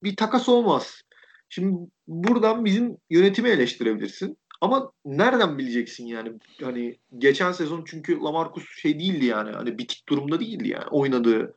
[0.04, 1.02] bir takas olmaz.
[1.50, 4.38] Şimdi buradan bizim yönetimi eleştirebilirsin.
[4.62, 6.32] Ama nereden bileceksin yani?
[6.62, 9.52] Hani geçen sezon çünkü Lamarcus şey değildi yani.
[9.52, 10.88] Hani bitik durumda değildi yani.
[10.92, 11.56] Oynadığı,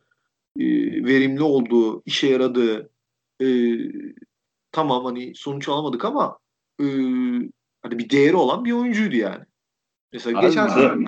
[0.58, 0.64] e,
[1.04, 2.90] verimli olduğu, işe yaradığı
[3.42, 3.46] e,
[4.72, 6.38] tamam hani sonuç alamadık ama
[6.80, 6.84] e,
[7.82, 9.44] hani bir değeri olan bir oyuncuydu yani.
[10.12, 11.06] Mesela Abi, geçen sezon,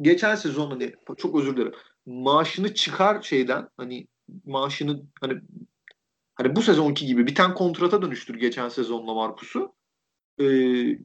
[0.00, 1.72] geçen sezon hani çok özür dilerim.
[2.06, 4.06] Maaşını çıkar şeyden hani
[4.46, 5.40] maaşını hani
[6.34, 9.74] hani bu sezonki gibi biten kontrata dönüştür geçen sezonla Markus'u.
[10.40, 10.98] Ee,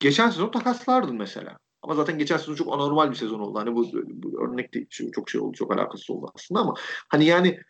[0.00, 1.58] geçen sezon takaslardın mesela.
[1.82, 3.58] Ama zaten geçen sezon çok anormal bir sezon oldu.
[3.58, 6.74] Hani bu, bu örnek de çok şey oldu, çok alakası oldu aslında ama
[7.08, 7.60] hani yani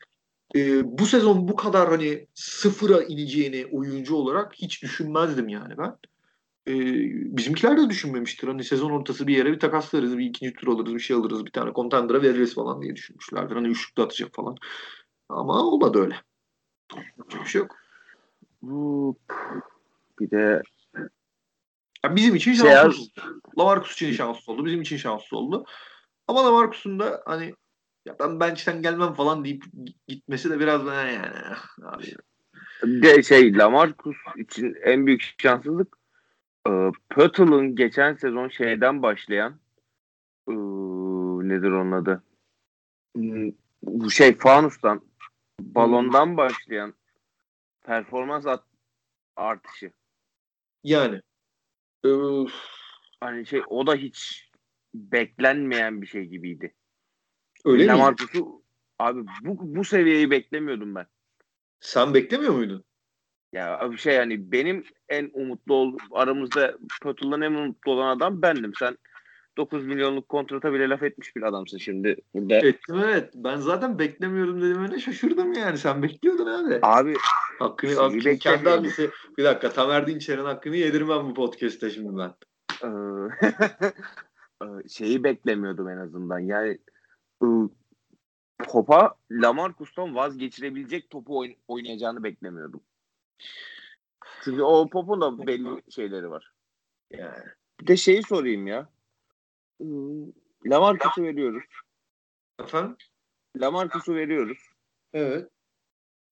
[0.56, 5.96] e, bu sezon bu kadar hani sıfıra ineceğini oyuncu olarak hiç düşünmezdim yani ben.
[6.68, 6.74] E,
[7.36, 8.48] bizimkiler de düşünmemiştir.
[8.48, 11.50] Hani sezon ortası bir yere bir takaslarız, bir ikinci tur alırız, bir şey alırız, bir
[11.50, 13.56] tane contender'a veririz falan diye düşünmüşlerdir.
[13.56, 14.56] Hani üçlükte atacak falan.
[15.28, 16.16] Ama olmadı öyle.
[17.28, 17.76] Çok şey yok.
[18.62, 19.16] Bu
[20.20, 20.62] bir de
[22.04, 23.40] yani bizim için şanslı şey, oldu.
[23.58, 24.64] Lamarcus için şanslı oldu.
[24.64, 25.64] Bizim için şanslı oldu.
[26.28, 27.54] Ama Lamarcus'un da hani
[28.06, 29.64] ya ben bench'ten gelmem falan deyip
[30.08, 31.36] gitmesi de biraz bana yani.
[31.82, 32.16] Abi.
[32.82, 35.96] De şey Lamarcus için en büyük şanssızlık
[36.68, 36.70] e,
[37.10, 39.54] Pöttle'ın geçen sezon şeyden başlayan
[40.48, 40.52] e,
[41.48, 42.22] nedir onun adı?
[43.16, 43.50] Hmm,
[43.82, 45.00] bu şey Fanus'tan
[45.60, 46.94] balondan başlayan
[47.82, 48.64] performans at,
[49.36, 49.92] artışı.
[50.84, 51.20] Yani.
[52.02, 52.52] Öf.
[53.20, 54.50] Hani şey o da hiç
[54.94, 56.74] beklenmeyen bir şey gibiydi.
[57.64, 58.02] Öyle mi?
[58.98, 61.06] abi bu, bu seviyeyi beklemiyordum ben.
[61.80, 62.84] Sen beklemiyor muydun?
[63.52, 68.72] Ya abi şey yani benim en umutlu ol aramızda Pötül'den en umutlu olan adam bendim.
[68.78, 68.98] Sen
[69.56, 72.54] 9 milyonluk kontrata bile laf etmiş bir adamsın şimdi burada.
[72.54, 73.30] Ettim evet.
[73.34, 75.78] Ben zaten beklemiyordum dedim öyle şaşırdım yani.
[75.78, 76.78] Sen bekliyordun abi.
[76.82, 77.14] Abi
[77.58, 79.10] hakkını, hakkını kendi abisi.
[79.38, 82.34] Bir dakika Tamer Dinçer'in hakkını yedirmem bu podcast'te şimdi ben.
[82.84, 82.88] Ee,
[84.88, 86.38] şeyi beklemiyordum en azından.
[86.38, 86.78] Yani
[88.68, 92.80] topa Lamarcus'tan vazgeçirebilecek topu oyn- oynayacağını beklemiyordum.
[94.44, 96.52] Çünkü o popun da belli şeyleri var.
[97.10, 97.44] Yani.
[97.80, 98.88] Bir de şeyi sorayım ya.
[100.66, 101.64] Lamarcus'u veriyoruz.
[102.60, 102.96] Efendim?
[103.56, 104.58] Lamarcus'u veriyoruz.
[105.12, 105.50] Evet.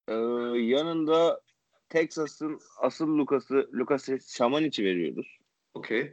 [0.08, 0.14] Ee,
[0.58, 1.40] yanında
[1.88, 5.38] Texas'ın asıl Lucas'ı Lucas Şamanic'i veriyoruz.
[5.74, 6.12] Okey.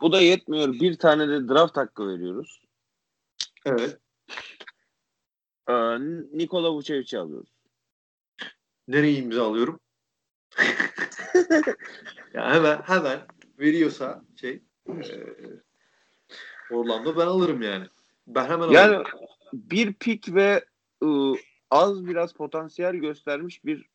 [0.00, 0.72] Bu da yetmiyor.
[0.72, 2.62] Bir tane de draft hakkı veriyoruz.
[3.64, 3.98] Evet.
[5.68, 5.98] Ee,
[6.38, 7.58] Nikola Vucevic'i alıyoruz.
[8.88, 9.80] Nereye imza alıyorum?
[12.34, 13.26] ya hemen hemen
[13.58, 15.02] veriyorsa şey e,
[16.70, 17.86] Orlando ben alırım yani.
[18.26, 19.10] Ben hemen yani alırım.
[19.52, 20.64] bir pik ve
[21.04, 21.34] ıı,
[21.70, 23.86] az biraz potansiyel göstermiş bir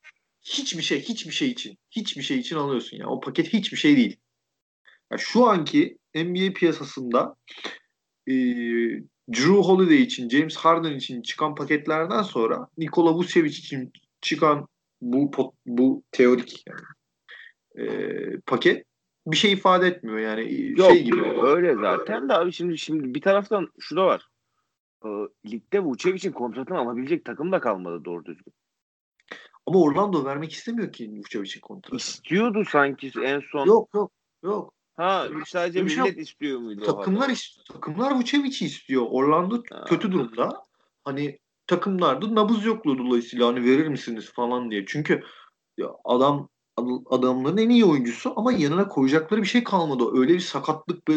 [0.42, 3.08] hiçbir şey hiçbir şey için hiçbir şey için alıyorsun ya.
[3.08, 4.18] O paket hiçbir şey değil.
[5.12, 7.36] Yani şu anki NBA piyasasında
[8.28, 8.34] e,
[9.34, 14.68] Drew Holiday için, James Harden için çıkan paketlerden sonra Nikola Vucevic için çıkan
[15.02, 16.82] bu pot, bu teorik yani,
[17.76, 17.88] e,
[18.46, 18.86] paket
[19.28, 21.42] bir şey ifade etmiyor yani Yok, şey gibi.
[21.44, 24.28] Öyle zaten de abi şimdi şimdi bir taraftan şu da var.
[25.06, 25.10] Ee,
[25.52, 28.54] ligde Vucevic'in kontratını alabilecek takım da kalmadı doğru düzgün.
[29.66, 31.96] Ama Orlando vermek istemiyor ki Vucevic'in kontratı.
[31.96, 33.66] İstiyordu sanki en son.
[33.66, 34.12] Yok yok
[34.44, 34.74] yok.
[34.96, 37.34] Ha sadece şey millet istiyor muydu Takımlar adam?
[37.36, 39.06] is- takımlar Vucevic'i istiyor.
[39.10, 39.84] Orlando Ha.
[39.84, 40.64] kötü durumda.
[41.04, 44.86] Hani takımlarda nabız yokluğu dolayısıyla hani verir misiniz falan diye.
[44.88, 45.24] Çünkü
[45.78, 46.50] ya adam ad-
[47.06, 50.04] adamların en iyi oyuncusu ama yanına koyacakları bir şey kalmadı.
[50.14, 51.14] Öyle bir sakatlık ve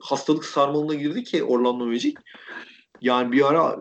[0.00, 2.14] hastalık sarmalına girdi ki Orlando Magic.
[3.00, 3.78] Yani bir ara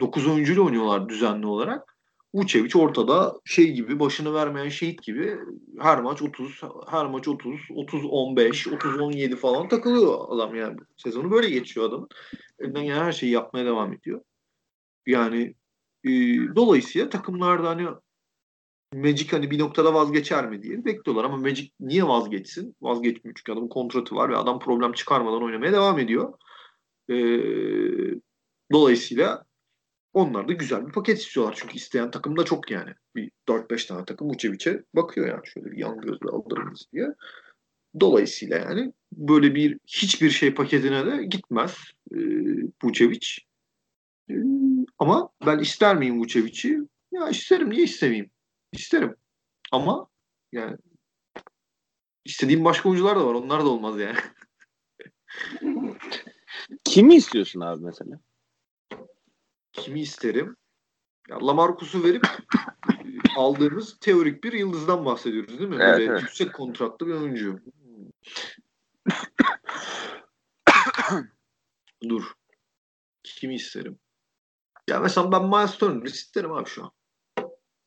[0.00, 1.96] 9 oyuncuyla oynuyorlar düzenli olarak.
[2.34, 5.38] Vucevic ortada şey gibi başını vermeyen şehit gibi
[5.78, 11.30] her maç 30 her maç 30 30 15 30 17 falan takılıyor adam yani sezonu
[11.30, 12.08] böyle geçiyor adamın.
[12.58, 14.20] Elinden gelen her şeyi yapmaya devam ediyor.
[15.06, 15.54] Yani
[16.04, 16.10] e,
[16.56, 17.86] dolayısıyla takımlarda hani
[18.96, 22.76] Magic hani bir noktada vazgeçer mi diye bekliyorlar ama Magic niye vazgeçsin?
[22.80, 26.32] Vazgeçmiyor çünkü adamın kontratı var ve adam problem çıkarmadan oynamaya devam ediyor.
[27.10, 27.16] E,
[28.72, 29.44] dolayısıyla
[30.12, 31.54] onlar da güzel bir paket istiyorlar.
[31.60, 32.90] Çünkü isteyen takım da çok yani.
[33.16, 35.46] Bir 4-5 tane takım Vucevic'e bakıyor yani.
[35.46, 37.06] Şöyle bir yan gözle aldırırız diye.
[38.00, 41.76] Dolayısıyla yani böyle bir hiçbir şey paketine de gitmez
[42.12, 42.18] e,
[42.84, 43.28] Vucevic.
[44.30, 44.34] E,
[44.98, 46.78] ama ben ister miyim Vucevic'i?
[47.12, 47.70] Ya isterim.
[47.70, 48.30] Niye istemeyeyim?
[48.72, 49.16] İsterim.
[49.72, 50.08] Ama
[50.52, 50.76] yani
[52.24, 53.34] istediğim başka oyuncular da var.
[53.34, 54.18] Onlar da olmaz yani.
[56.84, 58.20] Kimi istiyorsun abi mesela?
[59.72, 60.56] Kimi isterim?
[61.28, 62.26] Ya Lamarcus'u verip
[62.90, 62.94] e,
[63.36, 65.76] aldığımız teorik bir yıldızdan bahsediyoruz değil mi?
[65.80, 66.22] Evet, Böyle evet.
[66.22, 67.60] yüksek kontratlı bir oyuncu.
[72.08, 72.32] Dur.
[73.22, 73.98] Kimi isterim?
[74.88, 76.90] Ya mesela ben Miles Turner isterim abi şu an.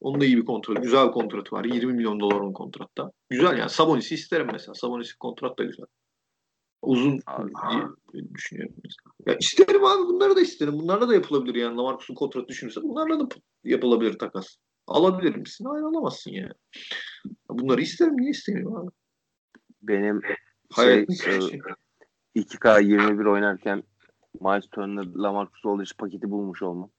[0.01, 0.81] Onun da iyi bir kontratı.
[0.81, 1.65] Güzel bir kontratı var.
[1.65, 3.11] 20 milyon dolar onun kontratta.
[3.29, 3.69] Güzel yani.
[3.69, 4.73] Sabonis'i isterim mesela.
[4.73, 5.85] Sabonis'in kontrat da güzel.
[6.81, 7.51] Uzun Abi.
[8.13, 8.75] diye düşünüyorum.
[8.83, 9.33] Mesela.
[9.33, 10.73] Ya isterim abi bunları da isterim.
[10.73, 11.77] Bunlarla da yapılabilir yani.
[11.77, 13.27] Lamarcus'un kontratı düşünürse bunlarla da
[13.63, 14.55] yapılabilir takas.
[14.87, 15.65] Alabilir misin?
[15.65, 16.51] Hayır alamazsın yani.
[17.49, 18.17] Bunları isterim.
[18.17, 18.91] Niye istemiyorum abi?
[19.81, 20.21] Benim
[20.71, 21.59] Hayatın şey, e, şey.
[22.35, 23.83] 2K 21 oynarken
[24.41, 26.89] Miles Turner, Lamarcus Aldridge paketi bulmuş olmam.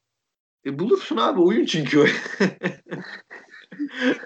[0.67, 2.07] E bulursun abi oyun çünkü o.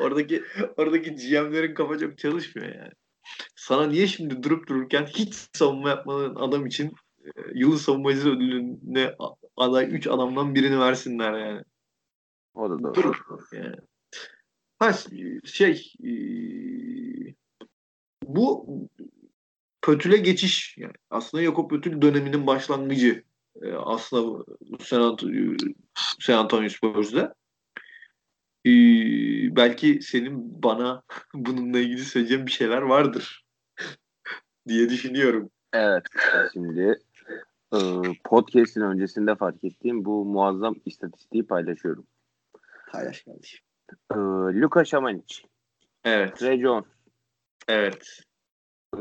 [0.00, 0.42] oradaki
[0.76, 2.92] oradaki GM'lerin kafa çok çalışmıyor yani.
[3.56, 6.92] Sana niye şimdi durup dururken hiç savunma yapmadığın adam için
[7.24, 9.14] e, yılın savunmacısı ödülüne
[9.56, 11.62] aday 3 adamdan birini versinler yani.
[12.54, 12.94] O da doğru.
[12.94, 13.16] Durur
[13.52, 13.76] yani.
[14.78, 14.92] Ha
[15.44, 16.10] şey e,
[18.24, 18.66] bu
[19.82, 23.24] Pötül'e geçiş yani aslında Jakob Pötül döneminin başlangıcı
[23.62, 24.44] e, aslında
[24.80, 25.56] San Antonio,
[26.20, 27.34] San Antonio Spurs'da.
[28.66, 28.70] E,
[29.56, 31.02] belki senin bana
[31.34, 33.46] bununla ilgili söyleyeceğin bir şeyler vardır
[34.68, 35.50] diye düşünüyorum.
[35.72, 36.04] Evet.
[36.52, 36.98] Şimdi
[37.74, 37.78] e,
[38.24, 42.06] podcast'in öncesinde fark ettiğim bu muazzam istatistiği paylaşıyorum.
[42.90, 43.60] Paylaş kardeşim.
[44.12, 44.16] E,
[44.60, 45.44] Luka Šamanić,
[46.04, 46.36] Evet.
[46.36, 46.84] Trey Jones,
[47.68, 48.20] Evet.
[48.96, 48.98] e,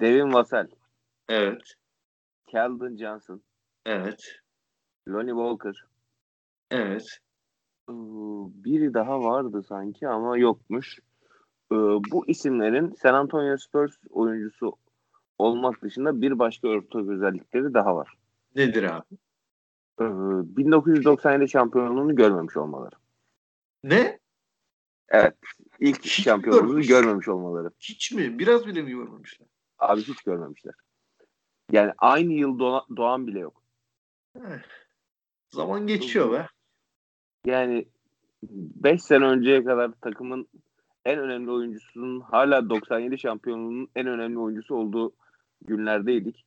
[0.00, 0.68] Devin Vassell,
[1.28, 1.74] Evet.
[2.50, 3.42] Keldon Johnson,
[3.86, 4.24] Evet.
[5.08, 5.84] Lonnie Walker,
[6.70, 7.18] Evet.
[7.88, 7.92] e,
[8.64, 10.98] biri daha vardı sanki ama yokmuş.
[11.72, 11.74] E,
[12.10, 14.72] bu isimlerin San Antonio Spurs oyuncusu
[15.38, 18.18] olmak dışında bir başka ortak özellikleri daha var.
[18.56, 19.14] Nedir abi?
[20.00, 20.04] E,
[20.56, 22.94] 1997 şampiyonluğunu görmemiş olmaları.
[23.84, 24.18] Ne?
[25.08, 25.34] Evet.
[25.80, 26.88] İlk Hiç şampiyonluğunu görmemiş.
[26.88, 27.70] görmemiş olmaları.
[27.80, 28.38] Hiç mi?
[28.38, 29.48] Biraz bile mi görmemişler?
[29.78, 30.74] Abi hiç görmemişler.
[31.72, 33.62] Yani aynı yıl doğa- doğan bile yok.
[34.36, 34.62] Eh.
[35.50, 36.46] Zaman geçiyor be.
[37.46, 37.88] Yani
[38.42, 40.48] 5 sene önceye kadar takımın
[41.04, 45.12] en önemli oyuncusunun hala 97 şampiyonluğunun en önemli oyuncusu olduğu
[45.62, 46.46] günlerdeydik.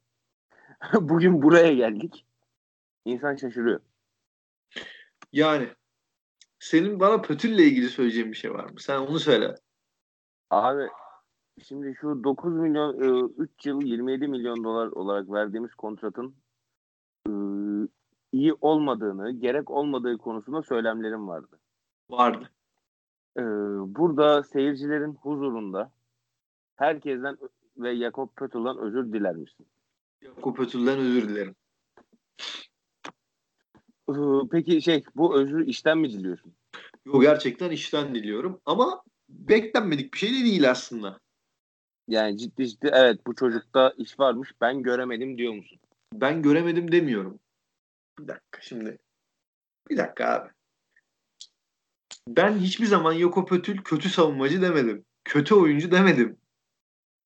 [0.93, 2.25] Bugün buraya geldik.
[3.05, 3.79] İnsan şaşırıyor.
[5.31, 5.67] Yani
[6.59, 8.79] senin bana Pötül'le ilgili söyleyeceğin bir şey var mı?
[8.79, 9.55] Sen onu söyle.
[10.49, 10.87] Abi
[11.61, 16.35] şimdi şu 9 milyon 3 yıl 27 milyon dolar olarak verdiğimiz kontratın
[17.27, 17.31] e,
[18.31, 21.59] iyi olmadığını, gerek olmadığı konusunda söylemlerim vardı.
[22.09, 22.49] Vardı.
[23.37, 23.41] Ee,
[23.95, 25.91] burada seyircilerin huzurunda
[26.75, 27.37] herkesten
[27.77, 29.67] ve Jakob Pötül'den özür diler misin?
[30.21, 31.55] Jakob Pötül'den özür dilerim.
[34.51, 36.53] Peki şey bu özrü işten mi diliyorsun?
[37.05, 41.19] Yo gerçekten işten diliyorum ama beklenmedik bir şey de değil aslında.
[42.07, 45.79] Yani ciddi ciddi evet bu çocukta iş varmış ben göremedim diyor musun?
[46.13, 47.39] Ben göremedim demiyorum.
[48.19, 48.97] Bir dakika şimdi.
[49.89, 50.49] Bir dakika abi.
[52.27, 55.05] Ben hiçbir zaman Jakob Ötül kötü savunmacı demedim.
[55.23, 56.37] Kötü oyuncu demedim.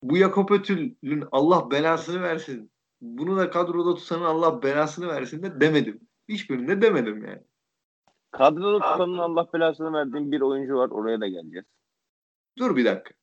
[0.03, 2.71] Bu Jakob Ötül'ün Allah belasını versin.
[3.01, 5.99] Bunu da kadroda tutanın Allah belasını versin de demedim.
[6.29, 7.41] Hiçbirinde demedim yani.
[8.31, 10.89] Kadroda tutanın Allah belasını verdiğim bir oyuncu var.
[10.89, 11.65] Oraya da geleceğiz.
[12.57, 13.15] Dur bir dakika.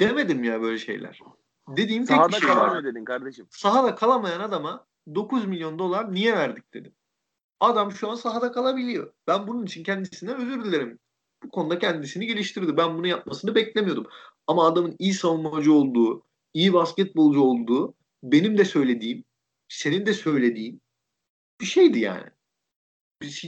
[0.00, 1.20] Demedim ya böyle şeyler.
[1.68, 2.84] Dediğim tek Sahada bir şey var.
[2.84, 3.46] dedin kardeşim.
[3.50, 6.92] Sahada kalamayan adama 9 milyon dolar niye verdik dedim.
[7.60, 9.12] Adam şu an sahada kalabiliyor.
[9.26, 10.98] Ben bunun için kendisinden özür dilerim.
[11.42, 12.76] Bu konuda kendisini geliştirdi.
[12.76, 14.06] Ben bunu yapmasını beklemiyordum.
[14.46, 19.24] Ama adamın iyi savunmacı olduğu, iyi basketbolcu olduğu benim de söylediğim,
[19.68, 20.82] senin de söylediğin
[21.60, 22.30] bir şeydi yani.
[23.22, 23.44] Biz,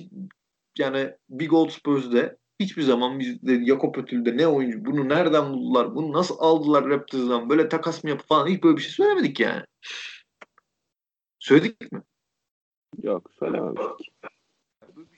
[0.79, 6.13] yani Big Old Spurs'de hiçbir zaman bizde Jakob Ötül'de ne oyuncu, bunu nereden buldular, bunu
[6.13, 9.63] nasıl aldılar Raptors'dan, böyle takas mı yapıp falan hiç böyle bir şey söylemedik yani.
[11.39, 12.03] Söyledik mi?
[13.03, 14.13] Yok söylememiştik.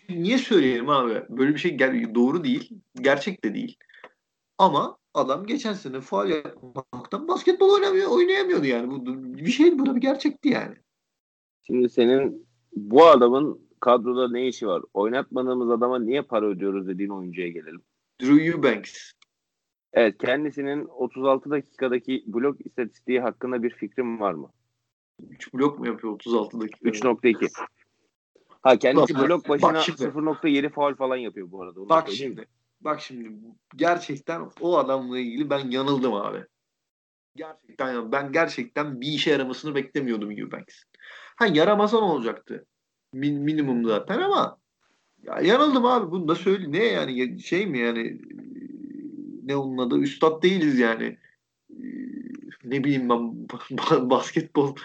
[0.08, 1.22] Niye söyleyelim abi?
[1.28, 2.70] Böyle bir şey ger- doğru değil.
[2.94, 3.76] Gerçek de değil.
[4.58, 8.90] Ama adam geçen sene faal yapmaktan basketbol oynamıyor, oynayamıyordu yani.
[8.90, 10.76] Bu bir şey bu da bir gerçekti yani.
[11.66, 14.82] Şimdi senin bu adamın kadroda ne işi var?
[14.94, 17.82] Oynatmadığımız adama niye para ödüyoruz dediğin oyuncuya gelelim.
[18.22, 19.12] Drew Eubanks.
[19.92, 24.50] Evet kendisinin 36 dakikadaki blok istatistiği hakkında bir fikrim var mı?
[25.30, 26.88] 3 blok mu yapıyor 36 dakika?
[26.88, 27.50] 3.2.
[28.62, 30.02] Ha kendisi Bak, blok başına şimdi.
[30.02, 31.80] 0.7 faul falan yapıyor bu arada.
[31.80, 32.46] Onu Bak şimdi.
[32.80, 33.32] Bak şimdi.
[33.76, 36.44] Gerçekten o adamla ilgili ben yanıldım abi.
[37.36, 38.12] Gerçekten.
[38.12, 40.82] Ben gerçekten bir işe yaramasını beklemiyordum Eubanks.
[41.36, 42.66] Ha yaramasa ne olacaktı?
[43.14, 44.58] Min, minimum zaten ama
[45.22, 46.10] ya yanıldım abi.
[46.10, 46.72] Bunu da söyle.
[46.72, 48.20] Ne yani şey mi yani
[49.42, 49.98] ne onun adı?
[49.98, 51.18] Üstad değiliz yani.
[52.64, 53.48] Ne bileyim ben
[54.10, 54.76] basketbol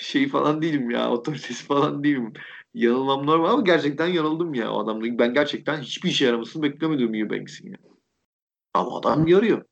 [0.00, 1.10] şeyi falan değilim ya.
[1.10, 2.32] Otoritesi falan değilim.
[2.74, 5.18] Yanılmam normal ama gerçekten yanıldım ya o adamla.
[5.18, 7.76] Ben gerçekten hiçbir işe yaramasını beklemiyordum Eubanks'in ya.
[8.74, 9.64] Ama adam yarıyor.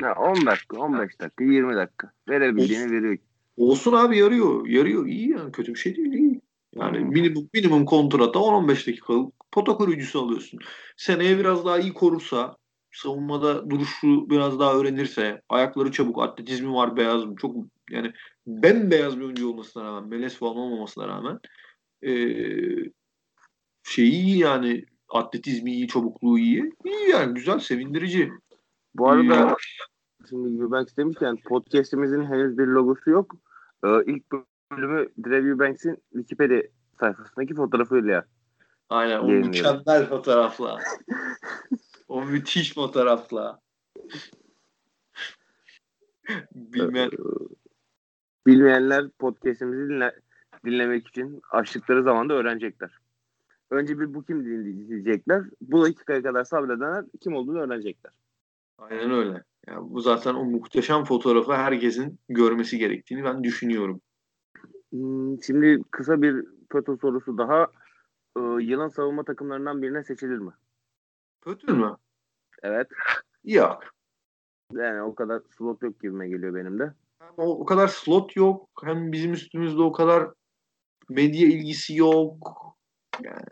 [0.00, 2.12] Ya 10 dakika, 15 dakika, 20 dakika.
[2.28, 3.18] Verebildiğini veriyor.
[3.56, 4.66] Olsun abi yarıyor.
[4.66, 5.06] Yarıyor.
[5.06, 5.52] iyi yani.
[5.52, 6.12] Kötü bir şey değil.
[6.12, 6.37] iyi.
[6.80, 10.60] Yani minimum, minimum kontrata 10-15 dakikalık pota koruyucusu alıyorsun.
[10.96, 12.56] Seneye biraz daha iyi korursa,
[12.92, 17.56] savunmada duruşu biraz daha öğrenirse, ayakları çabuk, atletizmi var, beyaz çok
[17.90, 18.12] yani
[18.46, 21.38] bembeyaz bir oyuncu olmasına rağmen, melez falan olmamasına rağmen
[22.02, 22.90] ee,
[23.82, 26.72] şeyi iyi yani atletizmi iyi, çabukluğu iyi.
[26.84, 28.32] İyi yani güzel, sevindirici.
[28.94, 29.56] Bu arada
[30.28, 33.34] şimdi Eubanks demişken podcast'imizin henüz bir logosu yok.
[33.84, 34.24] Ee, ilk
[34.72, 36.62] bölümü Drew Eubanks'in Wikipedia
[37.00, 38.24] sayfasındaki fotoğrafıyla
[38.88, 40.78] Aynen o mükemmel fotoğrafla.
[42.08, 43.60] o müthiş fotoğrafla.
[46.54, 47.18] Bilmeyen Ee,
[48.46, 50.12] bilmeyenler podcast'imizi dinle,
[50.64, 52.90] dinlemek için açtıkları zaman da öğrenecekler.
[53.70, 55.42] Önce bir bu kim dinleyecekler.
[55.60, 58.12] Bu dakikaya kadar sabredenler kim olduğunu öğrenecekler.
[58.78, 59.42] Aynen öyle.
[59.66, 64.00] Yani bu zaten o muhteşem fotoğrafı herkesin görmesi gerektiğini ben düşünüyorum.
[64.92, 67.66] Hmm, Şimdi kısa bir FETÖ sorusu daha.
[68.36, 70.52] Ee, yılın savunma takımlarından birine seçilir mi?
[71.40, 71.96] Kötü mü?
[72.62, 72.88] Evet.
[73.44, 73.82] Yok.
[74.72, 76.94] Yani o kadar slot yok gibime geliyor benim de.
[77.18, 78.68] Hem o, o kadar slot yok.
[78.84, 80.30] Hem bizim üstümüzde o kadar
[81.08, 82.36] medya ilgisi yok.
[83.22, 83.46] Yani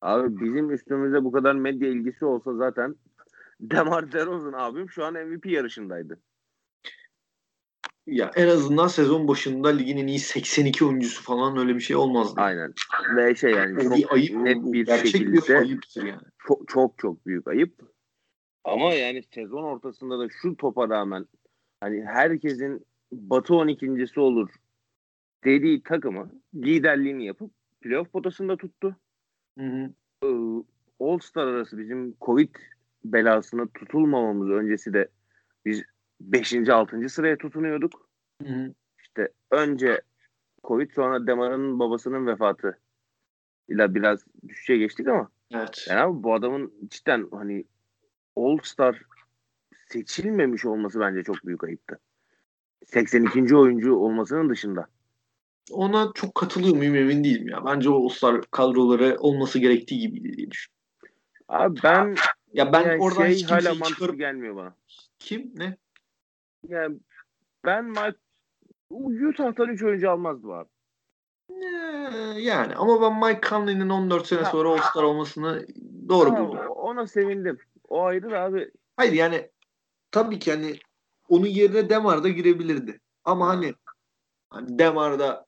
[0.00, 2.94] Abi bizim üstümüzde bu kadar medya ilgisi olsa zaten
[3.60, 6.20] Demar DeRozan abim şu an MVP yarışındaydı.
[8.06, 12.40] Ya en azından sezon başında ligin en iyi 82 oyuncusu falan öyle bir şey olmazdı.
[12.40, 12.74] Aynen.
[13.16, 16.22] Ve şey yani çok bir ayıp, net bir gerçek şekilde bir ayıptır yani.
[16.38, 17.74] çok, çok çok büyük ayıp.
[18.64, 21.26] Ama yani sezon ortasında da şu topa rağmen
[21.80, 24.50] hani herkesin Batı 12.si olur
[25.44, 28.96] dediği takımı liderliğini yapıp playoff potasında tuttu.
[29.58, 29.90] Hı hı.
[30.24, 30.64] Ee,
[31.00, 32.54] All Star arası bizim Covid
[33.04, 35.08] belasına tutulmamamız öncesi de
[35.64, 35.82] biz
[36.20, 36.68] 5.
[36.68, 37.08] 6.
[37.08, 38.08] sıraya tutunuyorduk.
[38.42, 38.74] Hı hı.
[38.98, 40.00] İşte önce
[40.64, 42.78] Covid sonra Demar'ın babasının vefatı
[43.68, 45.86] ile biraz düşüşe geçtik ama Evet.
[45.88, 47.64] yani abi bu adamın cidden hani
[48.36, 49.02] All Star
[49.88, 51.98] seçilmemiş olması bence çok büyük ayıptı.
[52.86, 53.56] 82.
[53.56, 54.86] oyuncu olmasının dışında.
[55.70, 57.64] Ona çok katılıyor muyum emin değilim ya.
[57.66, 60.80] Bence o All-Star kadroları olması gerektiği gibi diye düşünüyorum.
[61.48, 62.14] Abi ben
[62.52, 64.18] Ya ben yani oradan şey hiç hala mantıklı çıkarıp...
[64.18, 64.74] gelmiyor bana.
[65.18, 65.52] Kim?
[65.56, 65.76] Ne?
[66.68, 66.98] Yani
[67.64, 68.18] ben Mike
[68.90, 70.68] Utah'tan 3 oyuncu almazdım abi.
[71.50, 75.66] Ee, yani ama ben Mike Conley'nin 14 sene sonra All-Star olmasını
[76.08, 76.58] doğru Ha, buldum.
[76.58, 77.58] ona sevindim.
[77.88, 79.50] O ayrı da abi Hayır yani
[80.10, 80.78] tabii ki hani
[81.28, 83.00] onun yerine Demar da girebilirdi.
[83.24, 83.74] Ama hani,
[84.50, 85.46] hani Demar da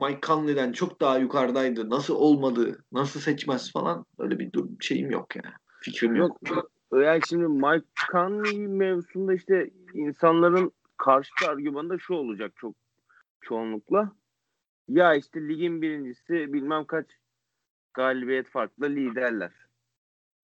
[0.00, 1.90] Mike Conley'den çok daha yukarıdaydı.
[1.90, 2.84] Nasıl olmadı?
[2.92, 4.06] Nasıl seçmez falan.
[4.18, 4.50] Öyle bir
[4.80, 5.54] şeyim yok yani.
[5.80, 6.50] Fikrim yok.
[6.50, 6.70] Yok.
[6.92, 12.74] Yani şimdi Mike Conley mevzusunda işte insanların karşı argümanı da şu olacak çok
[13.40, 14.12] çoğunlukla.
[14.88, 17.06] Ya işte ligin birincisi bilmem kaç
[17.94, 19.52] galibiyet farklı liderler.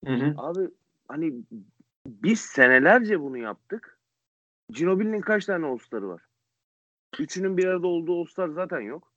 [0.05, 0.33] Hı hı.
[0.37, 0.69] Abi
[1.07, 1.43] hani
[2.07, 3.99] biz senelerce bunu yaptık.
[4.69, 6.21] Ginobili'nin kaç tane All-Star'ı var?
[7.19, 9.13] Üçünün bir arada olduğu All-Star zaten yok.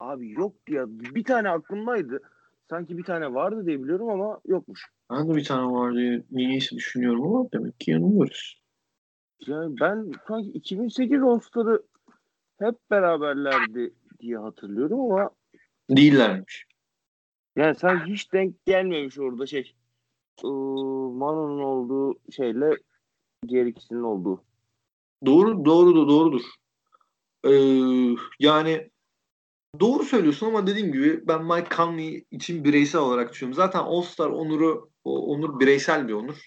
[0.00, 0.84] Abi yok ya.
[0.88, 2.20] Bir tane aklımdaydı.
[2.70, 4.86] Sanki bir tane vardı diye biliyorum ama yokmuş.
[5.10, 8.62] Ben de bir tane var diye niyeyse düşünüyorum ama demek ki yanılıyoruz.
[9.46, 11.82] Yani ben sanki 2008 All-Star'ı
[12.58, 15.30] hep beraberlerdi diye hatırlıyorum ama
[15.90, 16.66] Değillermiş.
[17.56, 19.74] yani sanki hiç denk gelmemiş orada şey.
[20.44, 20.50] Iı,
[21.12, 22.70] Mano'nun olduğu şeyle
[23.48, 24.44] diğer ikisinin olduğu.
[25.26, 26.42] Doğru, doğru da doğrudur.
[27.44, 28.90] Ee, yani
[29.80, 33.56] doğru söylüyorsun ama dediğim gibi ben Mike Conley için bireysel olarak düşünüyorum.
[33.56, 36.46] Zaten All-Star onuru, o onur bireysel bir onur.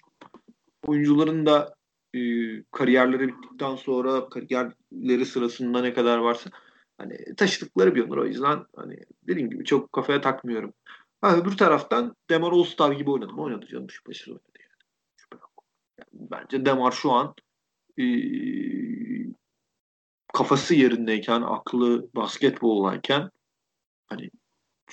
[0.87, 1.75] Oyuncuların da
[2.13, 2.19] e,
[2.71, 6.49] kariyerleri bittikten sonra kariyerleri sırasında ne kadar varsa
[6.97, 8.17] hani taşıdıkları bir onur.
[8.17, 8.97] O yüzden hani
[9.27, 10.73] dediğim gibi çok kafaya takmıyorum.
[11.21, 13.41] Ha, öbür taraftan Demar All-Star gibi oynadı mı?
[13.41, 13.89] Oynadı canım.
[13.89, 14.81] Şüphesiz oynadı yani.
[15.15, 15.37] Şüphe.
[15.99, 17.35] Yani bence Demar şu an
[17.99, 18.05] e,
[20.33, 23.29] kafası yerindeyken, aklı basketboldayken
[24.07, 24.29] hani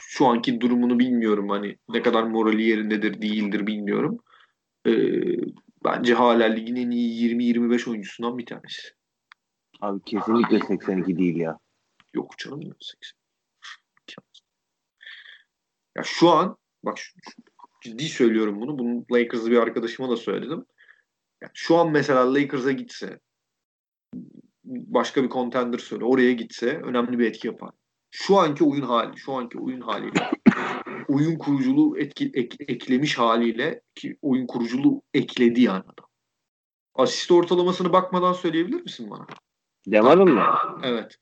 [0.00, 4.18] şu anki durumunu bilmiyorum hani ne kadar morali yerindedir değildir bilmiyorum.
[4.86, 4.92] Ee,
[5.84, 8.88] bence hala ligin en iyi 20-25 oyuncusundan bir tanesi.
[9.80, 11.58] Abi kesinlikle 82 değil ya.
[12.14, 13.18] Yok canım 80.
[15.96, 17.14] Ya şu an bak şu-
[17.82, 18.78] ciddi söylüyorum bunu.
[18.78, 20.64] Bunu Lakers'lı bir arkadaşıma da söyledim.
[21.42, 23.20] Ya şu an mesela Lakers'a gitse
[24.64, 27.70] başka bir contender söyle oraya gitse önemli bir etki yapar.
[28.10, 30.30] Şu anki oyun hali, şu anki oyun haliyle
[31.08, 36.08] oyun kuruculuğu etki, ek- eklemiş haliyle ki oyun kuruculuğu ekledi yani adam.
[36.94, 39.26] Asist ortalamasını bakmadan söyleyebilir misin bana?
[39.86, 40.44] Demar'ın mı?
[40.82, 41.16] Evet.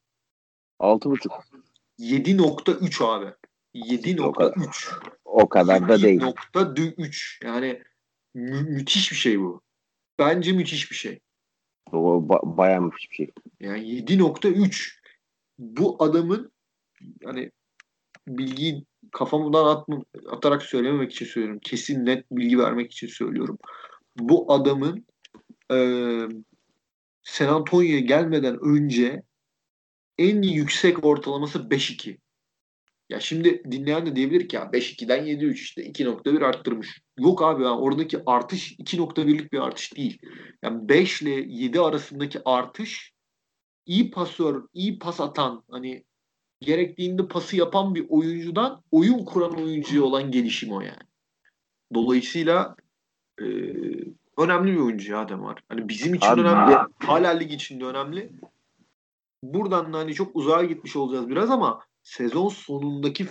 [0.81, 1.29] 6.5.
[1.99, 3.33] 7.3 abi.
[3.75, 4.95] 7.3.
[5.25, 6.21] O kadar da değil.
[6.21, 7.83] 7.3 yani
[8.35, 9.63] mü- müthiş bir şey bu.
[10.19, 11.21] Bence müthiş bir şey.
[11.93, 13.31] O ba- bayağı müthiş bir şey.
[13.61, 15.01] Yani 7.3
[15.59, 16.53] bu adamın
[17.25, 17.51] hani
[18.29, 21.61] bilgiyi kafamdan atma, atarak söylememek için söylüyorum.
[21.63, 23.59] Kesin net bilgi vermek için söylüyorum.
[24.17, 25.07] Bu adamın
[25.73, 25.79] e,
[27.23, 29.23] San Antonio'ya gelmeden önce
[30.19, 32.19] en yüksek ortalaması 5.2.
[33.09, 37.01] Ya şimdi dinleyen de diyebilir ki ya 5.2'den 7.3 işte 2.1 arttırmış.
[37.19, 40.19] Yok abi ya oradaki artış 2.1'lik bir artış değil.
[40.63, 43.13] Yani 5 ile 7 arasındaki artış
[43.87, 46.05] iyi pasör, iyi pas atan hani
[46.61, 51.07] gerektiğinde pası yapan bir oyuncudan oyun kuran oyuncuya olan gelişim o yani.
[51.95, 52.77] Dolayısıyla
[53.41, 53.45] e,
[54.39, 55.63] önemli bir oyuncu ya Demar.
[55.69, 56.71] Hani bizim için Abi önemli.
[56.71, 58.33] bir Hala lig içinde önemli.
[59.43, 63.27] Buradan da hani çok uzağa gitmiş olacağız biraz ama sezon sonundaki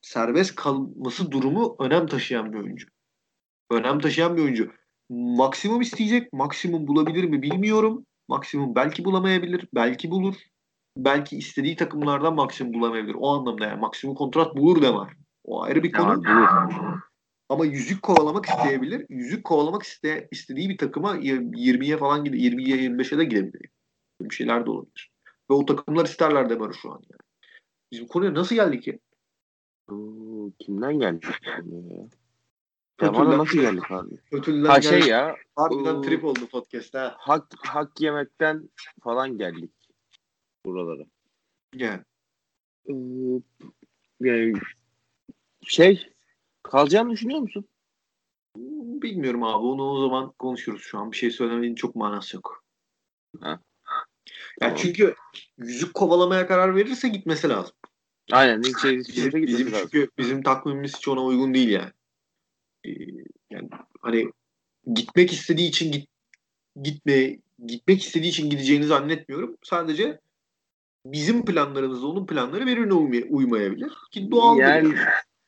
[0.00, 2.88] serbest kalması durumu önem taşıyan bir oyuncu.
[3.70, 4.72] Önem taşıyan bir oyuncu.
[5.08, 6.32] Maksimum isteyecek.
[6.32, 8.06] Maksimum bulabilir mi bilmiyorum.
[8.28, 9.68] Maksimum belki bulamayabilir.
[9.74, 10.34] Belki bulur.
[10.96, 13.16] Belki istediği takımlardan maksimum bulamayabilir.
[13.18, 15.16] O anlamda yani maksimum kontrat bulur da var.
[15.44, 16.24] O ayrı bir konu.
[16.24, 16.48] Bulur.
[17.48, 19.06] Ama yüzük kovalamak isteyebilir.
[19.08, 23.70] Yüzük kovalamak iste, istediği bir takıma 20'ye falan gide 20'ye 25'e de gidebilir.
[24.20, 25.10] Bir şeyler de olabilir.
[25.50, 27.20] Ve o takımlar isterler Demar'ı şu an yani.
[27.92, 28.98] Biz bu konuya nasıl geldik ki?
[29.90, 31.26] Oo, kimden geldi?
[31.46, 31.62] ya?
[33.00, 34.16] Demar'a nasıl geldik abi?
[34.66, 34.82] Ha geldik.
[34.82, 37.14] şey ya Harbiden trip oldu podcast ha.
[37.18, 38.70] hak, hak yemekten
[39.02, 39.75] falan geldik
[40.66, 41.02] buralara.
[41.74, 42.02] Yani.
[42.88, 42.92] Ee,
[44.20, 44.52] yani
[45.62, 46.12] şey
[46.62, 47.68] kalacağını düşünüyor musun?
[49.02, 49.66] Bilmiyorum abi.
[49.66, 51.12] Onu o zaman konuşuruz şu an.
[51.12, 52.64] Bir şey söylemenin çok manası yok.
[53.40, 53.48] Ha.
[53.48, 53.60] Yani
[54.60, 54.76] Tamam.
[54.76, 55.14] çünkü
[55.58, 57.74] yüzük kovalamaya karar verirse gitmesi lazım.
[58.32, 59.88] Aynen ilk şey Bizim, bizim lazım.
[59.92, 61.90] çünkü bizim takvimimiz hiç ona uygun değil yani.
[62.84, 62.90] Ee,
[63.50, 63.68] yani
[64.00, 64.32] hani
[64.94, 66.08] gitmek istediği için git
[66.82, 69.56] gitme gitmek istediği için gideceğini zannetmiyorum.
[69.62, 70.20] Sadece
[71.12, 73.92] bizim planlarımızla onun planları birbirine uymay- uymayabilir.
[74.10, 74.94] Ki doğal Yani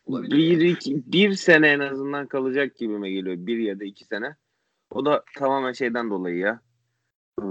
[0.05, 0.37] olabilir.
[0.37, 3.37] bir, iki, bir sene en azından kalacak gibime geliyor.
[3.39, 4.37] Bir ya da iki sene.
[4.91, 6.61] O da tamamen şeyden dolayı ya.
[7.43, 7.45] Ee,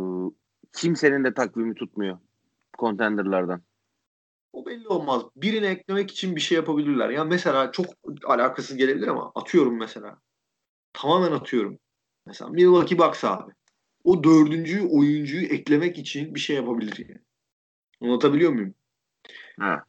[0.73, 2.17] kimsenin de takvimi tutmuyor.
[2.79, 3.61] Contenderlardan.
[4.53, 5.23] O belli olmaz.
[5.35, 7.09] Birini eklemek için bir şey yapabilirler.
[7.09, 7.85] Ya mesela çok
[8.25, 10.21] alakasız gelebilir ama atıyorum mesela.
[10.93, 11.79] Tamamen atıyorum.
[12.25, 13.51] Mesela Milwaukee Bucks abi.
[14.03, 17.21] O dördüncü oyuncuyu eklemek için bir şey yapabilir yani.
[18.01, 18.73] Anlatabiliyor muyum?
[19.59, 19.83] Ha.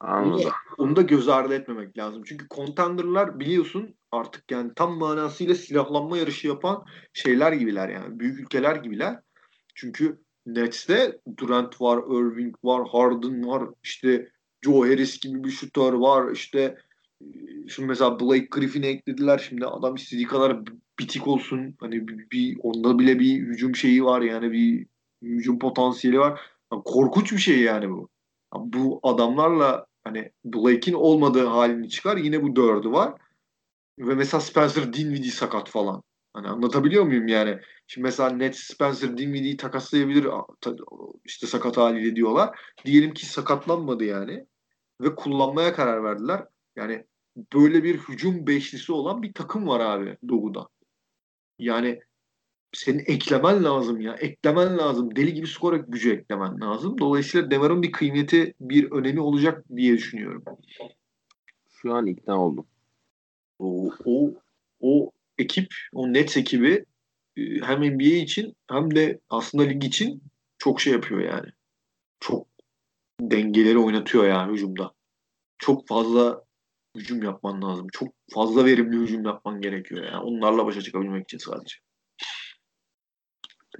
[0.00, 0.32] Anladım.
[0.32, 2.22] Onu da, onu da göz ardı etmemek lazım.
[2.26, 8.20] Çünkü contender'lar biliyorsun artık yani tam manasıyla silahlanma yarışı yapan şeyler gibiler yani.
[8.20, 9.20] Büyük ülkeler gibiler.
[9.74, 14.28] Çünkü Nets'te Durant var, Irving var, Harden var, işte
[14.62, 16.78] Joe Harris gibi bir şutör var, işte
[17.20, 17.26] e,
[17.68, 19.38] şimdi mesela Blake Griffin'i eklediler.
[19.38, 20.58] Şimdi adam istediği kadar
[20.98, 21.74] bitik olsun.
[21.80, 24.86] Hani bir, bir onda bile bir hücum şeyi var yani bir
[25.22, 26.40] hücum potansiyeli var.
[26.84, 28.08] Korkunç bir şey yani bu.
[28.54, 32.16] Bu adamlarla hani Blake'in olmadığı halini çıkar.
[32.16, 33.14] Yine bu dördü var.
[33.98, 36.02] Ve mesela Spencer Dinwiddie sakat falan.
[36.34, 37.60] Hani anlatabiliyor muyum yani?
[37.86, 40.26] Şimdi mesela Nets Spencer Dinwiddie'yi takaslayabilir
[41.24, 42.58] işte sakat haliyle diyorlar.
[42.84, 44.46] Diyelim ki sakatlanmadı yani
[45.00, 46.46] ve kullanmaya karar verdiler.
[46.76, 47.04] Yani
[47.54, 50.68] böyle bir hücum beşlisi olan bir takım var abi Doğu'da.
[51.58, 52.00] Yani
[52.74, 54.14] senin eklemen lazım ya.
[54.14, 55.16] Eklemen lazım.
[55.16, 56.98] Deli gibi skor gücü eklemen lazım.
[56.98, 60.44] Dolayısıyla Demar'ın bir kıymeti, bir önemi olacak diye düşünüyorum.
[61.82, 62.66] Şu an ikna oldum.
[63.58, 64.34] O, o,
[64.80, 66.84] o ekip, o Nets ekibi
[67.36, 70.22] e, hem NBA için hem de aslında lig için
[70.58, 71.48] çok şey yapıyor yani.
[72.20, 72.46] Çok
[73.20, 74.92] dengeleri oynatıyor yani hücumda.
[75.58, 76.44] Çok fazla
[76.96, 77.86] hücum yapman lazım.
[77.92, 80.18] Çok fazla verimli hücum yapman gerekiyor yani.
[80.18, 81.76] Onlarla başa çıkabilmek için sadece.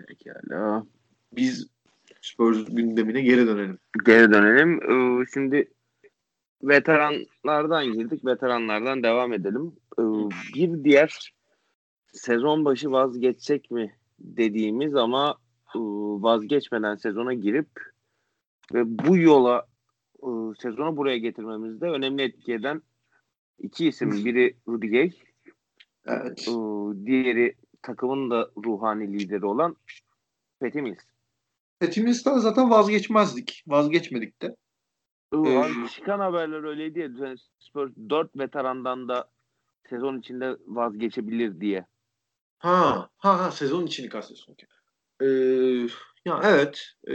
[0.09, 0.86] Pekala.
[1.32, 1.66] Biz
[2.20, 3.78] Spurs gündemine geri dönelim.
[4.05, 4.80] Geri dönelim.
[4.82, 5.70] Ee, şimdi
[6.62, 8.24] veteranlardan girdik.
[8.24, 9.72] Veteranlardan devam edelim.
[9.99, 10.03] Ee,
[10.55, 11.34] bir diğer
[12.12, 15.38] sezon başı vazgeçecek mi dediğimiz ama
[15.74, 15.78] e,
[16.22, 17.68] vazgeçmeden sezona girip
[18.74, 19.66] ve bu yola
[20.22, 20.28] e,
[20.59, 22.82] sezonu buraya getirmemizde önemli etki eden
[23.59, 24.11] iki isim.
[24.24, 25.12] Biri Rudy Gay.
[26.07, 26.49] Evet.
[26.49, 26.53] E,
[27.07, 27.55] diğeri
[27.85, 29.76] takımın da ruhani lideri olan
[30.61, 31.03] Patty Mills.
[31.80, 33.64] Patty Mills'ten zaten vazgeçmezdik.
[33.66, 34.57] Vazgeçmedik de.
[35.35, 37.09] Ee, çıkan haberler öyleydi ya.
[37.18, 39.30] Yani Spurs 4 veterandan da
[39.91, 41.87] sezon içinde vazgeçebilir diye.
[42.59, 44.57] Ha, ha, ha sezon içini kastediyorsun.
[45.20, 45.26] Ee,
[46.24, 46.93] ya evet.
[47.09, 47.14] E,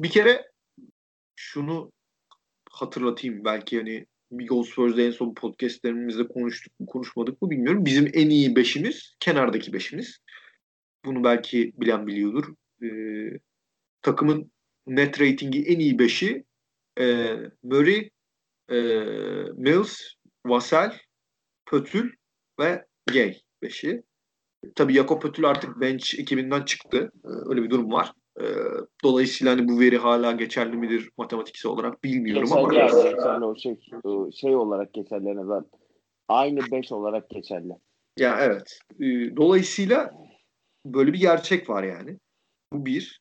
[0.00, 0.52] bir kere
[1.36, 1.92] şunu
[2.70, 3.44] hatırlatayım.
[3.44, 7.84] Belki hani Big Old Spurs'da en son podcastlerimizde konuştuk mu konuşmadık mı bilmiyorum.
[7.84, 10.18] Bizim en iyi beşimiz kenardaki beşimiz.
[11.04, 12.54] Bunu belki bilen biliyordur.
[12.82, 13.38] Ee,
[14.02, 14.52] takımın
[14.86, 16.44] net ratingi en iyi beşi
[17.00, 18.10] e, Murray,
[18.68, 18.78] e,
[19.54, 20.00] Mills,
[20.46, 20.92] Vassell,
[21.66, 22.12] Pötül
[22.60, 24.02] ve Gay beşi.
[24.74, 27.12] Tabii Jakob Pötül artık bench ekibinden çıktı.
[27.24, 28.12] Ee, öyle bir durum var.
[28.40, 28.44] Ee,
[29.04, 32.74] dolayısıyla hani bu veri hala geçerli midir matematiksel olarak bilmiyorum geçerli ama.
[32.74, 33.76] Yani, geçerli o şey,
[34.34, 35.66] şey olarak geçerli en azından.
[36.28, 37.72] Aynı 5 olarak geçerli.
[38.18, 38.78] Ya evet.
[39.00, 40.14] Ee, dolayısıyla
[40.86, 42.18] böyle bir gerçek var yani.
[42.72, 43.20] Bu bir.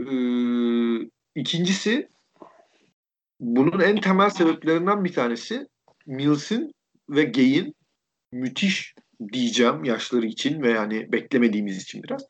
[0.00, 2.08] Ee, ikincisi
[3.40, 5.66] bunun en temel sebeplerinden bir tanesi
[6.06, 6.72] Mills'in
[7.10, 7.74] ve Gay'in
[8.32, 8.94] müthiş
[9.32, 12.26] diyeceğim yaşları için ve yani beklemediğimiz için biraz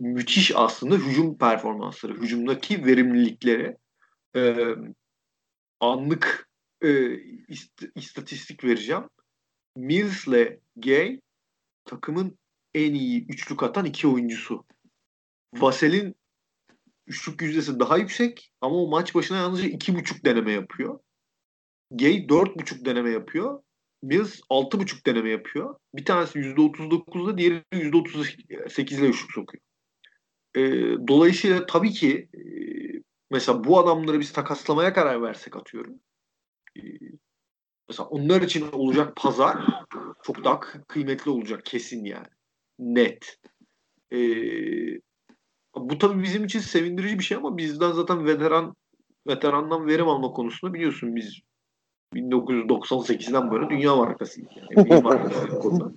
[0.00, 3.76] müthiş aslında hücum performansları, hücumdaki verimlilikleri
[4.36, 4.56] e,
[5.80, 6.88] anlık e,
[7.48, 9.02] ist- istatistik vereceğim.
[9.76, 11.20] Mills ile Gay
[11.84, 12.38] takımın
[12.74, 14.64] en iyi üçlük atan iki oyuncusu.
[15.54, 16.14] Vasel'in
[17.06, 21.00] üçlük yüzdesi daha yüksek ama o maç başına yalnızca iki buçuk deneme yapıyor.
[21.90, 23.62] Gay dört buçuk deneme yapıyor.
[24.02, 25.76] Mills 6.5 deneme yapıyor.
[25.94, 29.62] Bir tanesi %39'da diğeri %38'le üçlük sokuyor.
[30.56, 30.62] E,
[31.08, 32.40] dolayısıyla tabii ki e,
[33.30, 35.94] mesela bu adamları biz takaslamaya karar versek atıyorum.
[36.76, 36.80] E,
[37.88, 39.84] mesela onlar için olacak pazar
[40.22, 42.26] çok daha kıymetli olacak kesin yani.
[42.78, 43.38] Net.
[44.12, 44.18] E,
[45.76, 48.76] bu tabii bizim için sevindirici bir şey ama bizden zaten veteran
[49.26, 51.40] veterandan verim alma konusunda biliyorsun biz
[52.14, 54.50] 1998'den böyle dünya markasıyız.
[54.56, 55.00] Yani.
[55.02, 55.48] markası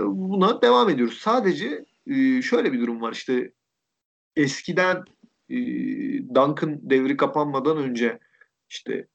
[0.00, 1.18] Buna devam ediyoruz.
[1.18, 3.52] Sadece e, şöyle bir durum var işte.
[4.36, 5.04] Eskiden
[5.48, 5.56] e,
[6.34, 8.18] Duncan devri kapanmadan önce
[8.70, 9.06] işte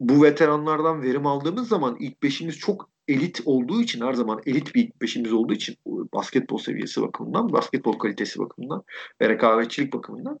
[0.00, 4.84] bu veteranlardan verim aldığımız zaman ilk beşimiz çok elit olduğu için her zaman elit bir
[4.84, 8.82] ilk beşimiz olduğu için basketbol seviyesi bakımından, basketbol kalitesi bakımından
[9.20, 10.40] ve rekabetçilik bakımından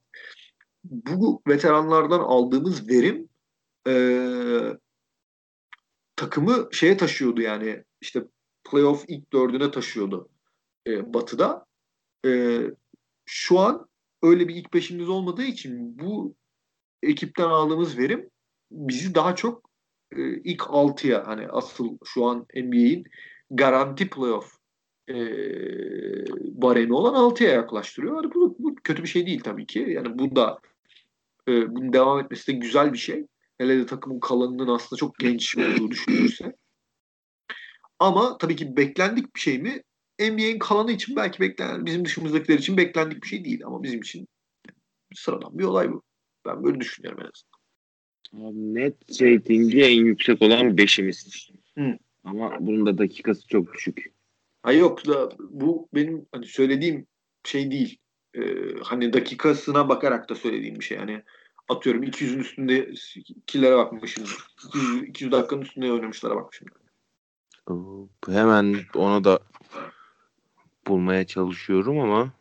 [0.84, 3.28] bu veteranlardan aldığımız verim
[3.88, 3.94] e,
[6.16, 8.24] takımı şeye taşıyordu yani işte
[8.70, 10.28] playoff ilk dördüne taşıyordu
[10.86, 11.66] e, Batı'da.
[12.26, 12.60] E,
[13.24, 13.88] şu an
[14.22, 16.34] öyle bir ilk beşimiz olmadığı için bu
[17.02, 18.30] ekipten aldığımız verim
[18.70, 19.70] bizi daha çok
[20.16, 23.04] e, ilk altıya hani asıl şu an NBA'in
[23.50, 24.58] garanti playoff
[25.08, 25.14] e,
[26.62, 28.16] baremi olan 6'ya yaklaştırıyor.
[28.22, 29.86] Yani bu, bu kötü bir şey değil tabii ki.
[29.88, 30.60] Yani bu da
[31.48, 33.26] e, bunun devam etmesi de güzel bir şey.
[33.58, 36.56] Hele de takımın kalanının aslında çok genç olduğu düşünülürse.
[37.98, 39.82] Ama tabii ki beklendik bir şey mi?
[40.30, 43.66] NBA'in kalanı için belki beklenen, bizim dışımızdakiler için beklendik bir şey değil.
[43.66, 44.28] Ama bizim için
[45.14, 46.02] sıradan bir olay bu.
[46.46, 47.62] Ben böyle düşünüyorum en azından.
[48.50, 51.50] Abi net ratingi en yüksek olan beşimiz.
[51.78, 51.98] Hı.
[52.24, 54.12] Ama bunun da dakikası çok düşük.
[54.62, 57.06] Hayır yok da bu benim hani söylediğim
[57.44, 57.98] şey değil.
[58.34, 58.40] Ee,
[58.82, 60.98] hani dakikasına bakarak da söylediğim bir şey.
[60.98, 61.22] Hani
[61.68, 62.92] atıyorum 200'ün üstünde
[63.46, 64.24] kilere bakmışım.
[64.68, 66.68] 200, 200 dakikanın üstünde oynamışlara bakmışım.
[68.26, 69.40] Hemen onu da
[70.86, 72.32] bulmaya çalışıyorum ama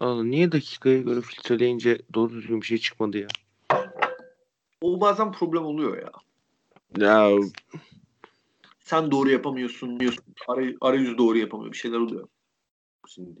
[0.00, 3.28] Aa, niye dakikaya göre filtreleyince doğru düzgün bir şey çıkmadı ya?
[4.80, 6.12] O bazen problem oluyor ya.
[6.96, 7.30] Ya
[8.80, 10.00] Sen doğru yapamıyorsun.
[10.48, 11.72] Aray, arayüz doğru yapamıyor.
[11.72, 12.28] Bir şeyler oluyor.
[13.08, 13.40] şimdi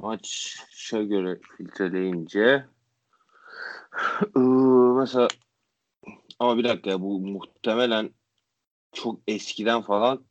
[0.00, 2.66] maça göre filtreleyince
[4.36, 5.28] ıı, mesela
[6.38, 8.10] ama bir dakika ya bu muhtemelen
[8.92, 10.24] çok eskiden falan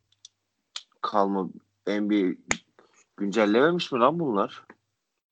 [1.03, 1.49] kalma
[1.87, 2.35] NBA
[3.17, 4.65] güncellememiş mi lan bunlar?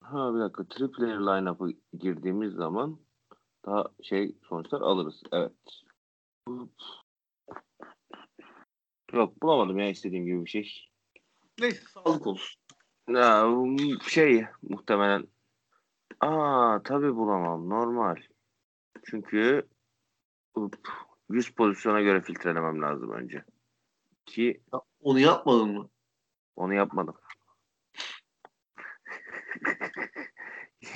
[0.03, 2.99] Ha bir dakika three player line-up'a girdiğimiz zaman
[3.65, 5.23] daha şey sonuçlar alırız.
[5.31, 5.51] Evet.
[9.13, 10.89] Yok bulamadım ya istediğim gibi bir şey.
[11.59, 12.61] Neyse sağlık olsun.
[13.09, 13.45] Ya
[14.01, 15.27] şey muhtemelen
[16.19, 18.15] Aa tabii bulamam normal.
[19.05, 19.67] Çünkü
[20.55, 20.75] up,
[21.29, 23.43] 100 pozisyona göre filtrelemem lazım önce.
[24.25, 24.61] Ki
[25.01, 25.89] onu yapmadın mı?
[26.55, 27.15] onu yapmadım.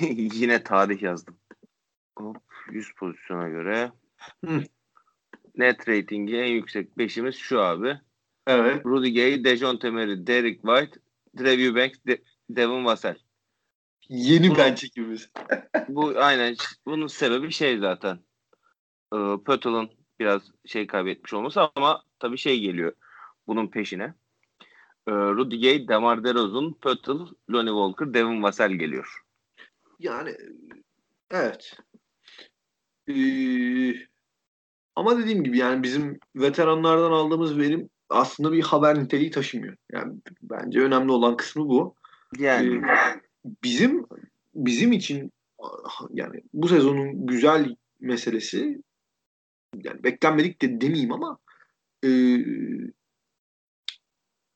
[0.10, 1.38] Yine tarih yazdım.
[2.18, 2.36] Hop,
[2.70, 3.92] 100 pozisyona göre.
[4.44, 4.62] Hı.
[5.56, 8.00] Net ratingi en yüksek 5'imiz şu abi.
[8.46, 8.86] Evet.
[8.86, 11.00] Rudy Gay, Dejounte Murray, Derek White,
[11.38, 13.18] Drew Eubanks, De- Devin Vassell.
[14.08, 15.30] Yeni bench ekibimiz.
[15.88, 18.18] Bu aynen bunun sebebi şey zaten.
[19.14, 19.90] Ee, Pöttl'ın
[20.20, 22.92] biraz şey kaybetmiş olması ama tabii şey geliyor
[23.46, 24.14] bunun peşine.
[25.08, 29.22] Ee, Rudy Gay, Demar DeRozan, Pöttl, Lonnie Walker, Devin Vassell geliyor.
[29.98, 30.36] Yani
[31.30, 31.78] evet.
[33.08, 33.94] Ee,
[34.96, 39.76] ama dediğim gibi yani bizim veteranlardan aldığımız verim aslında bir haber niteliği taşımıyor.
[39.92, 41.94] Yani bence önemli olan kısmı bu.
[42.38, 43.20] Yani Ee,
[43.64, 44.06] bizim
[44.54, 45.32] bizim için
[46.10, 48.82] yani bu sezonun güzel meselesi
[49.82, 51.38] yani beklenmedik de demeyeyim ama
[52.04, 52.08] e,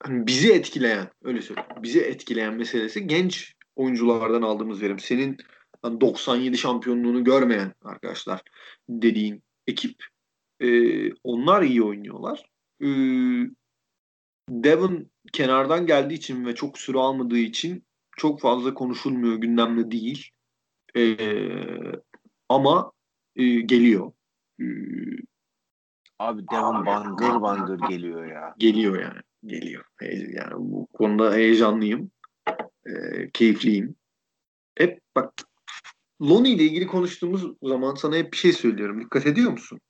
[0.02, 1.70] hani bizi etkileyen öyle söyleyeyim.
[1.82, 4.98] Bizi etkileyen meselesi genç oyunculardan aldığımız verim.
[4.98, 5.36] Senin
[5.82, 8.42] hani 97 şampiyonluğunu görmeyen arkadaşlar
[8.88, 10.04] dediğin ekip
[10.60, 10.68] e,
[11.12, 12.50] onlar iyi oynuyorlar.
[12.82, 12.88] E,
[14.50, 17.84] Devon kenardan geldiği için ve çok süre almadığı için
[18.16, 20.30] çok fazla konuşulmuyor, gündemde değil.
[20.96, 21.16] E,
[22.48, 22.92] ama
[23.36, 24.12] e, geliyor.
[24.60, 24.64] E,
[26.20, 28.54] abi Devin bangır bangır geliyor ya.
[28.58, 29.20] geliyor yani.
[29.44, 29.84] Geliyor.
[30.32, 32.10] Yani bu konuda heyecanlıyım.
[32.86, 32.92] E,
[33.32, 33.94] keyifliyim.
[34.74, 35.32] Hep bak
[36.22, 39.00] Lonnie ile ilgili konuştuğumuz zaman sana hep bir şey söylüyorum.
[39.00, 39.80] Dikkat ediyor musun?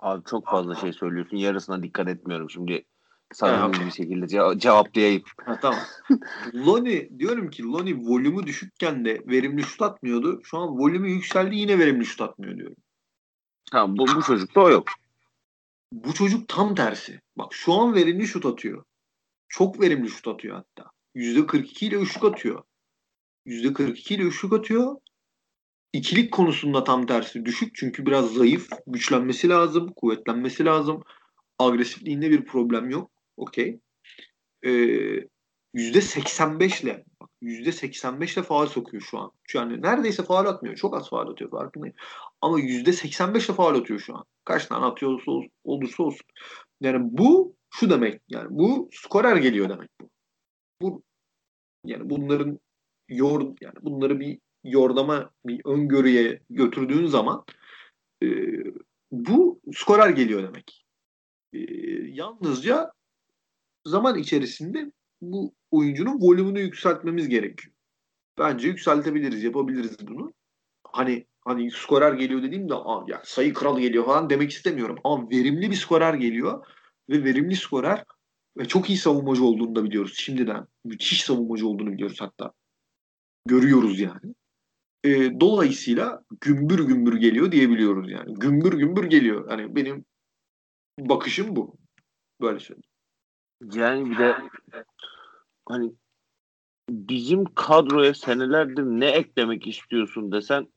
[0.00, 1.36] Abi çok fazla şey söylüyorsun.
[1.36, 2.50] Yarısına dikkat etmiyorum.
[2.50, 2.84] Şimdi
[3.32, 3.86] samimi okey.
[3.86, 5.22] bir şekilde ce- cevaplayayım.
[5.44, 5.80] Ha, tamam.
[6.54, 10.40] Lonnie diyorum ki Lonnie volümü düşükken de verimli şut atmıyordu.
[10.44, 12.76] Şu an volümü yükseldi yine verimli şut atmıyor diyorum.
[13.72, 14.84] Ha, bu, bu çocukta o yok.
[15.92, 17.20] Bu çocuk tam tersi.
[17.36, 18.84] Bak şu an verimli şut atıyor.
[19.48, 20.90] Çok verimli şut atıyor hatta.
[21.14, 22.62] %42 ile üçlük atıyor.
[23.46, 24.96] %42 ile üçlük atıyor.
[25.92, 27.74] İkilik konusunda tam tersi düşük.
[27.74, 28.68] Çünkü biraz zayıf.
[28.86, 29.92] Güçlenmesi lazım.
[29.96, 31.02] Kuvvetlenmesi lazım.
[31.58, 33.10] Agresifliğinde bir problem yok.
[33.36, 33.80] Okey.
[34.62, 34.70] Ee,
[35.74, 39.32] %85 ile bak, %85 ile faal sokuyor şu an.
[39.54, 40.76] Yani neredeyse faal atmıyor.
[40.76, 41.96] Çok az faal atıyor farkındayım.
[42.40, 44.24] Ama %85 ile faal atıyor şu an.
[44.44, 46.26] Kaç tane atıyorsa ol- olursa olsun.
[46.80, 48.22] Yani bu şu demek.
[48.28, 50.10] Yani bu skorer geliyor demek bu.
[50.82, 51.02] Bu
[51.84, 52.58] yani bunların
[53.08, 57.44] yor yani bunları bir yordama bir öngörüye götürdüğün zaman
[58.22, 58.26] e,
[59.10, 60.86] bu skorer geliyor demek.
[61.52, 61.58] E,
[62.08, 62.92] yalnızca
[63.84, 67.74] zaman içerisinde bu oyuncunun volümünü yükseltmemiz gerekiyor.
[68.38, 70.32] Bence yükseltebiliriz, yapabiliriz bunu.
[70.84, 74.98] Hani hani skorer geliyor dediğimde "Aa, ya sayı kralı geliyor falan demek istemiyorum.
[75.04, 76.66] Ama verimli bir skorer geliyor
[77.10, 78.04] ve verimli skorer
[78.58, 80.66] ve çok iyi savunmacı olduğunu da biliyoruz şimdiden.
[80.84, 82.52] Müthiş savunmacı olduğunu biliyoruz hatta.
[83.46, 84.34] Görüyoruz yani.
[85.04, 88.34] E, dolayısıyla gümbür gümbür geliyor diyebiliyoruz yani.
[88.34, 89.48] Gümbür gümbür geliyor.
[89.48, 90.04] Hani benim
[90.98, 91.76] bakışım bu.
[92.40, 92.84] Böyle söyleyeyim.
[93.74, 94.36] Yani bir de
[95.68, 95.92] hani
[96.90, 100.68] bizim kadroya senelerdir ne eklemek istiyorsun desen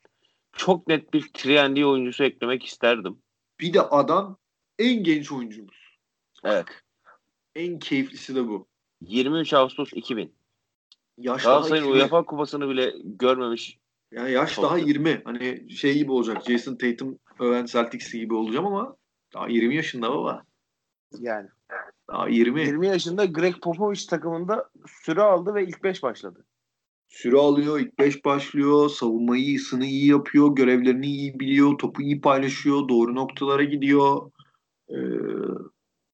[0.54, 3.18] çok net bir Trienli oyuncusu eklemek isterdim.
[3.60, 4.38] Bir de adam
[4.80, 5.98] en genç oyuncumuz.
[6.44, 6.66] Evet.
[7.56, 8.68] En keyiflisi de bu.
[9.02, 10.36] 23 Ağustos 2000.
[11.18, 13.80] Yaş Galatasaray'ın UEFA kupasını bile görmemiş.
[14.12, 14.88] Yani yaş Çok daha iyi.
[14.88, 15.22] 20.
[15.26, 16.44] Hani şey gibi olacak.
[16.48, 18.96] Jason Tatum öven Celtics gibi olacağım ama
[19.34, 20.44] daha 20 yaşında baba.
[21.20, 21.50] Yani.
[22.08, 22.62] Daha 20.
[22.62, 26.46] 20 yaşında Greg Popovich takımında süre aldı ve ilk 5 başladı.
[27.14, 32.90] Süre alıyor, ilk 5 başlıyor, savunmayı iyisini iyi yapıyor, görevlerini iyi biliyor, topu iyi paylaşıyor,
[32.90, 34.32] doğru noktalara gidiyor.
[34.90, 34.96] Ee,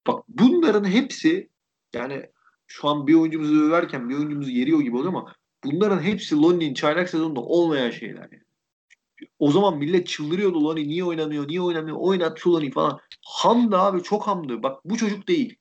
[0.08, 1.50] bak bunların hepsi
[1.93, 2.26] yani
[2.68, 5.34] şu an bir oyuncumuzu överken bir oyuncumuzu yeriyor gibi oluyor ama
[5.64, 8.30] bunların hepsi Lonnie'nin çaylak sezonunda olmayan şeyler.
[8.32, 8.43] Yani.
[9.39, 13.00] O zaman millet çıldırıyordu Lonnie niye oynamıyor, niye oynamıyor, oynat şu Lonnie falan.
[13.26, 14.64] Hamdı abi çok hamdı.
[14.64, 15.56] Bak bu çocuk değil.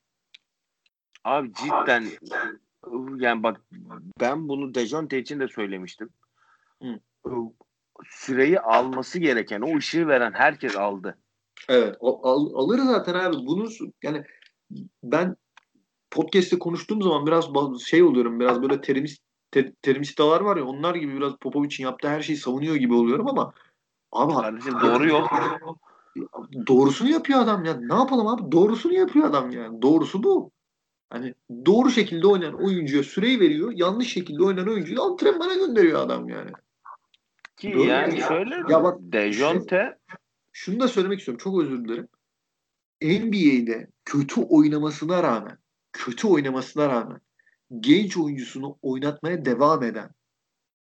[1.24, 2.06] Abi cidden
[3.18, 3.60] yani bak
[4.20, 6.10] ben bunu Dejounte için de söylemiştim.
[6.82, 7.00] Hı.
[8.04, 11.18] Süreyi alması gereken, o ışığı veren herkes aldı.
[11.68, 13.36] Evet al, al- alır zaten abi.
[13.36, 13.68] Bunu
[14.02, 14.24] yani
[15.02, 15.36] ben
[16.10, 17.48] podcast'te konuştuğum zaman biraz
[17.80, 18.40] şey oluyorum.
[18.40, 22.76] Biraz böyle terimist te, terimistalar var ya onlar gibi biraz Popovic'in yaptığı her şeyi savunuyor
[22.76, 23.52] gibi oluyorum ama
[24.12, 25.30] abi Kardeşim doğru yok.
[26.66, 27.74] doğrusunu yapıyor adam ya.
[27.74, 28.52] Ne yapalım abi?
[28.52, 29.82] Doğrusunu yapıyor adam yani.
[29.82, 30.50] Doğrusu bu.
[31.10, 31.34] Hani
[31.66, 33.72] doğru şekilde oynayan oyuncuya süreyi veriyor.
[33.74, 36.50] Yanlış şekilde oynayan oyuncuyu antrenmana gönderiyor adam yani.
[37.56, 37.84] Ki Doğru.
[37.84, 39.98] yani şöyle Ya bak, Dejounte
[40.52, 41.40] Şunu da söylemek istiyorum.
[41.44, 42.08] Çok özür dilerim.
[43.02, 45.58] NBA'de kötü oynamasına rağmen
[45.92, 47.20] kötü oynamasına rağmen
[47.80, 50.10] genç oyuncusunu oynatmaya devam eden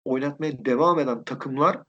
[0.04, 1.82] oynatmaya devam eden takımlar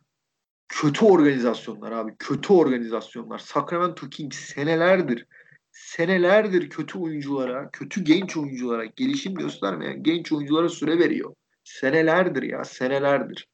[0.68, 2.16] kötü organizasyonlar abi.
[2.20, 3.40] Kötü organizasyonlar.
[3.40, 5.28] Sacramento Kings senelerdir
[5.74, 11.36] senelerdir kötü oyunculara, kötü genç oyunculara, gelişim göstermeyen genç oyunculara süre veriyor.
[11.64, 13.48] Senelerdir ya, senelerdir.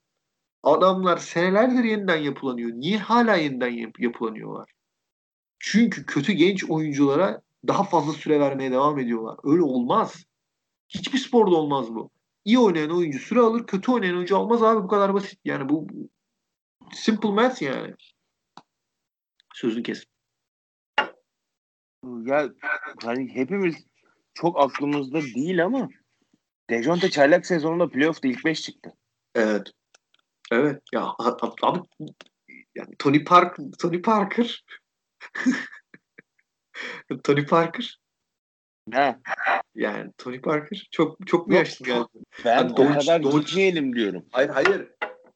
[0.63, 2.71] Adamlar senelerdir yeniden yapılanıyor.
[2.71, 4.71] Niye hala yeniden yap- yapılanıyorlar?
[5.59, 9.37] Çünkü kötü genç oyunculara daha fazla süre vermeye devam ediyorlar.
[9.43, 10.23] Öyle olmaz.
[10.89, 12.09] Hiçbir sporda olmaz bu.
[12.45, 15.39] İyi oynayan oyuncu süre alır, kötü oynayan oyuncu almaz abi bu kadar basit.
[15.45, 15.87] Yani bu
[16.93, 17.93] simple math yani.
[19.53, 20.03] Sözünü kes.
[22.29, 22.49] Ya
[23.03, 23.75] hani hepimiz
[24.33, 25.89] çok aklımızda değil ama
[26.69, 28.93] Dejounte çaylak sezonunda playoff'ta ilk 5 çıktı.
[29.35, 29.71] Evet.
[30.51, 30.81] Evet.
[30.93, 31.13] Ya
[31.61, 31.79] abi
[32.75, 34.63] yani Tony Park Tony Parker
[37.23, 37.99] Tony Parker
[38.93, 39.19] Ha,
[39.75, 42.05] yani Tony Parker çok çok mu yaşlı geldi?
[42.45, 44.25] ben Yani o kadar Doncic- gitmeyelim diyorum.
[44.31, 44.87] Hayır hayır.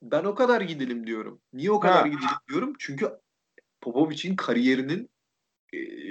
[0.01, 1.41] Ben o kadar gidelim diyorum.
[1.53, 2.07] Niye o kadar Ha.
[2.07, 2.73] gidelim diyorum?
[2.79, 3.11] Çünkü
[3.81, 5.09] Popovic'in kariyerinin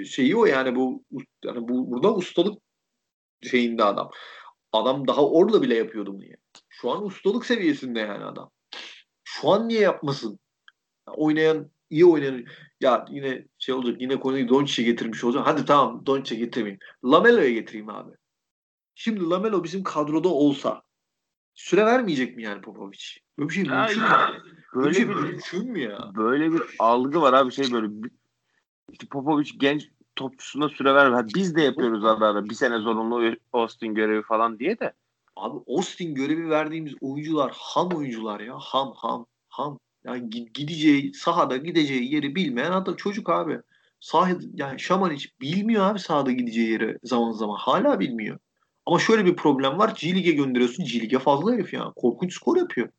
[0.05, 1.03] şeyi o yani bu
[1.45, 2.61] yani bu burada ustalık
[3.41, 4.11] şeyinde adam.
[4.71, 6.23] Adam daha orada bile yapıyordu bunu.
[6.23, 6.37] Yani.
[6.69, 8.51] Şu an ustalık seviyesinde yani adam.
[9.23, 10.39] Şu an niye yapmasın?
[11.07, 12.45] Ya oynayan iyi oynayan
[12.81, 15.45] ya yine şey olacak yine konuyu Doncic'e getirmiş olacağım.
[15.45, 16.79] Hadi tamam Doncic'e getirmeyeyim.
[17.05, 18.11] Lamelo'ya getireyim abi.
[18.95, 20.83] Şimdi Lamelo bizim kadroda olsa
[21.53, 22.99] süre vermeyecek mi yani Popovic?
[23.37, 24.07] Böyle bir şey mümkün mü?
[24.75, 26.11] Böyle Böyle bir mümkün mü ya?
[26.15, 27.87] böyle bir algı var abi şey böyle
[28.91, 31.11] işte Popovic genç topçusuna süre ver.
[31.11, 34.93] Ha, Biz de yapıyoruz ara ara bir sene zorunlu Austin görevi falan diye de.
[35.35, 38.55] Abi Austin görevi verdiğimiz oyuncular ham oyuncular ya.
[38.59, 39.79] Ham ham ham.
[40.05, 43.59] Yani gi- gideceği sahada gideceği yeri bilmeyen adam çocuk abi.
[43.99, 47.55] Sahada yani Şaman hiç bilmiyor abi sahada gideceği yeri zaman zaman.
[47.55, 48.39] Hala bilmiyor.
[48.85, 49.97] Ama şöyle bir problem var.
[50.03, 50.83] Lig'e gönderiyorsun.
[50.83, 51.93] Lig'e fazla herif ya.
[51.95, 52.89] Korkunç skor yapıyor.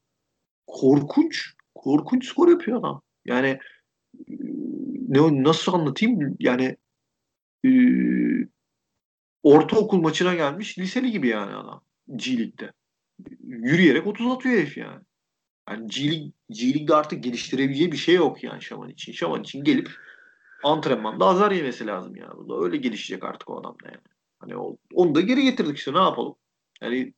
[0.66, 1.54] Korkunç.
[1.74, 3.02] Korkunç skor yapıyor adam.
[3.24, 3.58] Yani
[5.14, 6.36] ne nasıl anlatayım?
[6.38, 6.76] Yani
[7.66, 7.70] e,
[9.42, 11.84] ortaokul maçına gelmiş liseli gibi yani adam.
[12.16, 12.72] G Lig'de.
[13.40, 15.02] Yürüyerek 30 atıyor herif yani.
[15.70, 19.12] Yani G, Lig, G Lig'de artık geliştirebileceği bir şey yok yani Şaman için.
[19.12, 19.90] Şaman için gelip
[20.64, 22.36] antrenmanda azar yemesi lazım yani.
[22.36, 24.02] Bu da öyle gelişecek artık o adamda yani.
[24.38, 26.34] Hani o, onu da geri getirdik işte ne yapalım.
[26.82, 27.14] Yani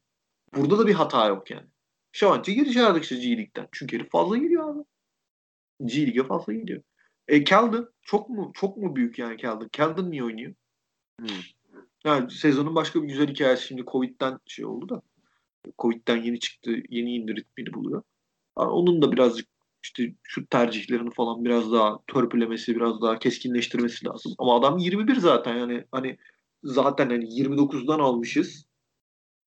[0.57, 1.67] burada da bir hata yok yani.
[2.13, 3.69] Şamançı geri çağırdık işte G Lig'den.
[3.73, 4.85] Çünkü herif fazla gidiyor abi.
[5.85, 6.83] G Lig'e fazla gidiyor.
[7.29, 9.69] E Keldon çok mu çok mu büyük yani Keldon?
[9.69, 10.55] Keldon niye oynuyor?
[11.21, 11.29] Hmm.
[12.05, 15.03] Yani sezonun başka bir güzel hikayesi şimdi Covid'den şey oldu da.
[15.79, 18.03] Covid'den yeni çıktı, yeni indi ritmini buluyor.
[18.59, 19.49] Yani onun da birazcık
[19.83, 24.35] işte şu tercihlerini falan biraz daha törpülemesi, biraz daha keskinleştirmesi lazım.
[24.39, 26.19] Ama adam 21 zaten yani hani
[26.65, 28.67] zaten hani 29'dan almışız.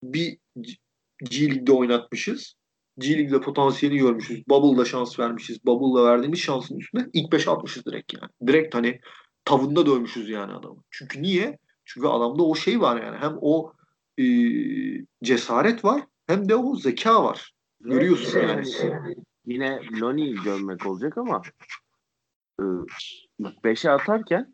[0.04, 2.56] Bir G- Lig'de oynatmışız.
[3.00, 4.48] G Lig'de potansiyelini görmüşüz.
[4.48, 5.66] Bubble'da şans vermişiz.
[5.66, 8.32] Bubble'da verdiğimiz şansın üstüne ilk 5 atmışız direkt yani.
[8.48, 9.00] Direkt hani
[9.46, 10.84] tavında dövmüşüz yani adamı.
[10.92, 11.58] Çünkü niye?
[11.86, 13.18] Çünkü adamda o şey var yani.
[13.18, 13.74] Hem o
[14.18, 14.26] e,
[15.24, 17.54] cesaret var hem de o zeka var.
[17.80, 18.64] Görüyorsun yani.
[19.46, 21.42] Yine Loni'yi görmek olacak ama
[22.60, 22.64] e,
[23.40, 24.54] ilk 5'e atarken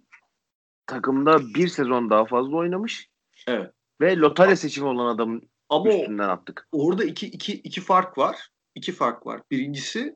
[0.85, 3.09] takımda bir sezon daha fazla oynamış.
[3.47, 3.71] Evet.
[4.01, 6.67] Ve lotarya seçimi olan adamın Ama üstünden attık.
[6.71, 8.49] orada iki, iki, iki fark var.
[8.75, 9.41] İki fark var.
[9.51, 10.15] Birincisi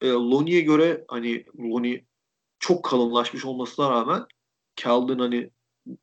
[0.00, 2.04] e, Lonnie'ye göre hani Lonnie
[2.58, 4.26] çok kalınlaşmış olmasına rağmen
[4.76, 5.50] Calvin hani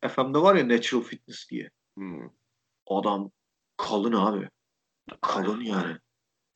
[0.08, 1.70] FM'de var ya Natural Fitness diye.
[1.96, 2.30] Hmm.
[2.86, 3.30] Adam
[3.76, 4.48] kalın abi.
[5.20, 5.96] Kalın yani.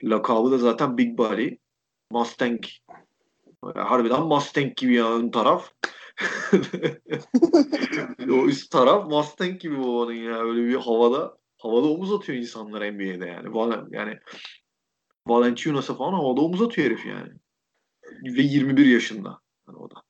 [0.03, 1.57] Lakabı da zaten Big Body.
[2.11, 2.65] Mustang.
[3.75, 5.73] Harbiden Mustang gibi ya ön taraf.
[8.21, 10.39] o üst taraf Mustang gibi babanın ya.
[10.39, 11.37] Öyle bir havada
[11.67, 13.49] havada omuz atıyor insanlar NBA'de yani.
[13.49, 14.19] Val- yani
[15.27, 17.33] Valanciunas'a falan havada omuz atıyor herif yani.
[18.37, 19.41] Ve 21 yaşında.
[19.69, 20.03] Yani o da.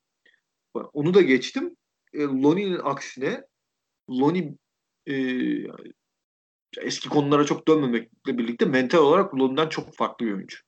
[0.93, 1.77] Onu da geçtim.
[2.13, 3.45] E, Lonnie'nin aksine
[4.11, 4.55] Lonnie
[5.07, 5.15] e,
[6.79, 10.59] eski konulara çok dönmemekle birlikte mental olarak Lonnie'den çok farklı bir oyuncu.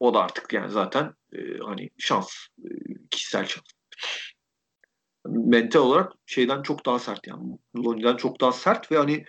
[0.00, 2.28] O da artık yani zaten e, hani şans,
[2.58, 2.68] e,
[3.10, 3.64] kişisel şans.
[5.26, 7.58] Mental olarak şeyden çok daha sert yani.
[7.76, 9.24] Lonnie'den çok daha sert ve hani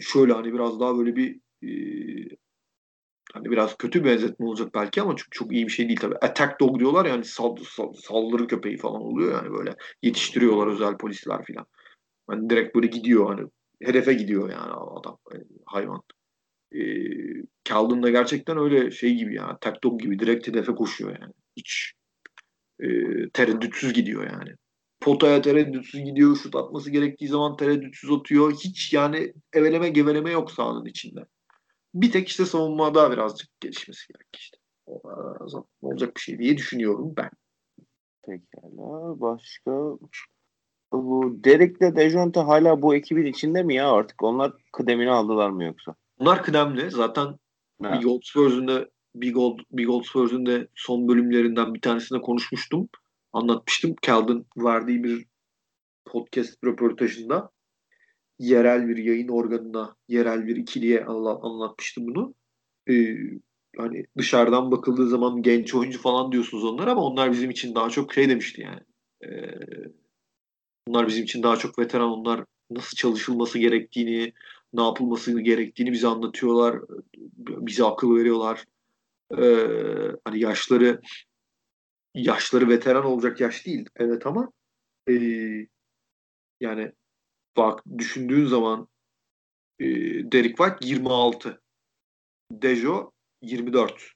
[0.00, 1.70] şöyle hani biraz daha böyle bir e,
[3.32, 6.16] hani biraz kötü bir benzetme olacak belki ama çok çok iyi bir şey değil tabii.
[6.16, 11.44] Attack dog diyorlar yani sal, sal- saldırı köpeği falan oluyor yani böyle yetiştiriyorlar özel polisler
[11.46, 11.66] falan.
[12.26, 13.50] Hani direkt böyle gidiyor hani
[13.82, 15.36] hedefe gidiyor yani adam e,
[15.66, 16.02] hayvan.
[16.74, 16.80] E,
[17.64, 21.32] Calvin da gerçekten öyle şey gibi yani attack dog gibi direkt hedefe koşuyor yani.
[21.56, 21.92] Hiç
[22.80, 22.88] e,
[23.34, 24.54] tereddütsüz gidiyor yani.
[25.04, 26.36] Potaya tereddütsüz gidiyor.
[26.36, 28.52] Şut atması gerektiği zaman tereddütsüz atıyor.
[28.52, 31.20] Hiç yani eveleme geveleme yok sahanın içinde.
[31.94, 34.56] Bir tek işte savunmada birazcık gelişmesi gerek işte.
[34.86, 35.00] O
[35.82, 37.30] olacak bir şey diye düşünüyorum ben.
[38.26, 39.20] Pekala.
[39.20, 39.70] Başka
[40.92, 44.22] bu Derek'le Dejounte hala bu ekibin içinde mi ya artık?
[44.22, 45.94] Onlar kıdemini aldılar mı yoksa?
[46.18, 46.90] Bunlar kıdemli.
[46.90, 47.38] Zaten
[47.82, 47.92] Ha.
[47.92, 52.88] Big Old Spurs'un da Big Old, Big Old Spurs'un da son bölümlerinden bir tanesinde konuşmuştum.
[53.34, 53.94] Anlatmıştım.
[54.02, 55.26] Calvin verdiği bir
[56.04, 57.50] podcast röportajında
[58.38, 62.34] yerel bir yayın organına, yerel bir ikiliye anla- anlatmıştı bunu.
[62.90, 63.16] Ee,
[63.76, 68.14] hani dışarıdan bakıldığı zaman genç oyuncu falan diyorsunuz onlar ama onlar bizim için daha çok
[68.14, 68.80] şey demişti yani.
[69.24, 69.58] Ee,
[70.88, 72.10] bunlar bizim için daha çok veteran.
[72.10, 74.32] Onlar nasıl çalışılması gerektiğini,
[74.72, 76.80] ne yapılması gerektiğini bize anlatıyorlar.
[77.38, 78.64] Bize akıl veriyorlar.
[79.38, 79.66] Ee,
[80.24, 81.00] hani yaşları
[82.14, 83.88] yaşları veteran olacak yaş değil.
[83.96, 84.52] Evet ama
[85.10, 85.66] ee,
[86.60, 86.92] yani
[87.56, 88.88] bak düşündüğün zaman
[89.80, 89.86] e,
[90.32, 91.62] Derek White 26.
[92.50, 93.12] Dejo
[93.42, 94.12] 24.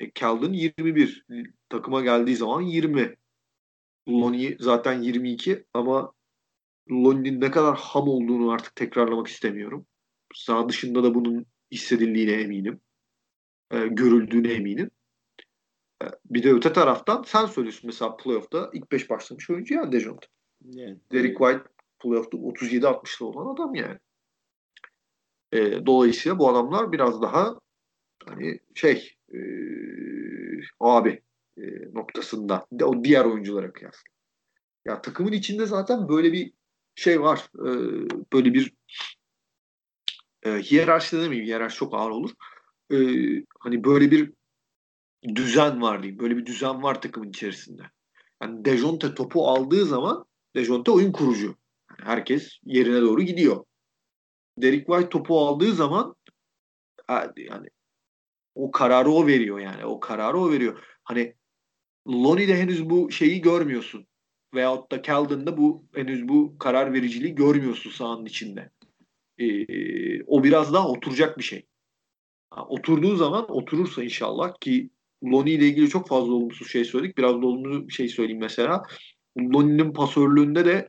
[0.00, 1.24] E, Calvin 21.
[1.68, 3.16] Takıma geldiği zaman 20.
[4.08, 6.12] Lonnie zaten 22 ama
[6.90, 9.86] Lonnie'nin ne kadar ham olduğunu artık tekrarlamak istemiyorum.
[10.34, 12.80] Sağ dışında da bunun hissedildiğine eminim.
[13.70, 14.90] E, görüldüğüne eminim.
[16.30, 20.26] Bir de öte taraftan sen söylüyorsun mesela playoff'ta ilk 5 başlamış oyuncu ya Dejounte.
[21.12, 21.64] Derek White
[21.98, 23.98] playoff'ta 37-60'lı olan adam yani.
[25.52, 27.58] E, dolayısıyla bu adamlar biraz daha
[28.26, 29.38] hani şey e,
[30.80, 31.22] abi
[31.58, 34.02] e, noktasında de o diğer oyunculara kıyasla.
[34.84, 36.52] Ya takımın içinde zaten böyle bir
[36.94, 37.48] şey var.
[37.54, 37.70] E,
[38.32, 38.74] böyle bir
[40.42, 41.46] e, hiyerarşi de demeyeyim.
[41.46, 42.30] Hiyerarşi çok ağır olur.
[42.92, 42.96] E,
[43.60, 44.32] hani böyle bir
[45.34, 46.20] düzen var diyeyim.
[46.20, 47.82] Böyle bir düzen var takımın içerisinde.
[48.42, 50.24] Yani Dejounte topu aldığı zaman
[50.56, 51.56] Dejounte oyun kurucu.
[51.90, 53.64] Yani herkes yerine doğru gidiyor.
[54.58, 56.16] Derek White topu aldığı zaman
[57.36, 57.68] yani
[58.54, 59.84] o kararı o veriyor yani.
[59.84, 60.84] O kararı o veriyor.
[61.04, 61.34] Hani
[62.08, 64.06] Lonnie'de henüz bu şeyi görmüyorsun.
[64.54, 68.70] Veyahut da Keldon'da bu henüz bu karar vericiliği görmüyorsun sahanın içinde.
[69.38, 71.66] Ee, o biraz daha oturacak bir şey.
[72.50, 74.90] Ha, oturduğu zaman oturursa inşallah ki
[75.32, 77.18] Lonnie ile ilgili çok fazla olumsuz şey söyledik.
[77.18, 78.82] Biraz da olumlu bir şey söyleyeyim mesela.
[79.38, 80.88] Lonnie'nin pasörlüğünde de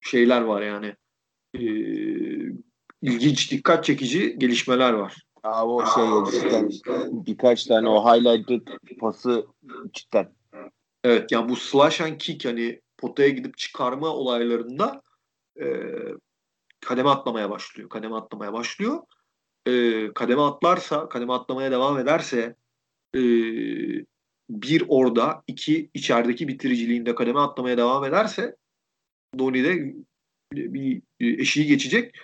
[0.00, 0.94] şeyler var yani.
[1.54, 1.60] Ee,
[3.02, 5.26] ilginç, dikkat çekici gelişmeler var.
[5.42, 6.40] Abi o şey
[6.70, 6.70] cidden
[7.26, 8.68] birkaç tane o highlighted
[9.00, 9.46] pası
[9.92, 10.32] cidden.
[11.04, 15.02] Evet yani bu slash and kick hani potaya gidip çıkarma olaylarında
[15.60, 15.66] e,
[16.80, 17.88] kademe atlamaya başlıyor.
[17.88, 19.02] Kademe atlamaya başlıyor.
[19.66, 22.56] E, kademe atlarsa, kademe atlamaya devam ederse
[23.16, 23.20] e,
[24.50, 28.56] bir orada, iki içerideki bitiriciliğinde kademe atlamaya devam ederse
[29.38, 29.94] Donnie'de
[30.52, 32.14] bir eşiği geçecek.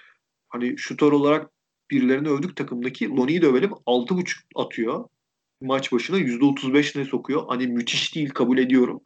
[0.49, 1.51] Hani şutör olarak
[1.91, 3.09] birilerini övdük takımdaki.
[3.09, 3.71] Lonnie'yi dövelim.
[3.71, 5.09] 6.5 atıyor.
[5.61, 7.45] Maç başına %35 ne sokuyor.
[7.49, 9.01] Hani müthiş değil kabul ediyorum.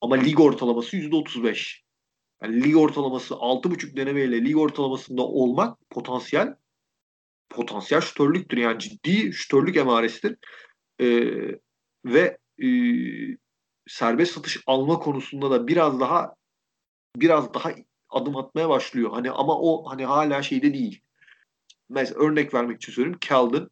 [0.00, 1.82] Ama lig ortalaması %35.
[2.42, 6.54] Yani lig ortalaması 6.5 denemeyle lig ortalamasında olmak potansiyel
[7.50, 8.56] potansiyel şütörlüktür.
[8.56, 10.36] Yani ciddi şütörlük emaresidir.
[11.02, 11.58] Ee,
[12.04, 12.68] ve e,
[13.86, 16.34] serbest satış alma konusunda da biraz daha
[17.16, 17.70] biraz daha
[18.10, 19.10] adım atmaya başlıyor.
[19.12, 21.00] Hani ama o hani hala şeyde değil.
[21.88, 23.18] Mesela örnek vermek için söyleyeyim.
[23.20, 23.70] Keldon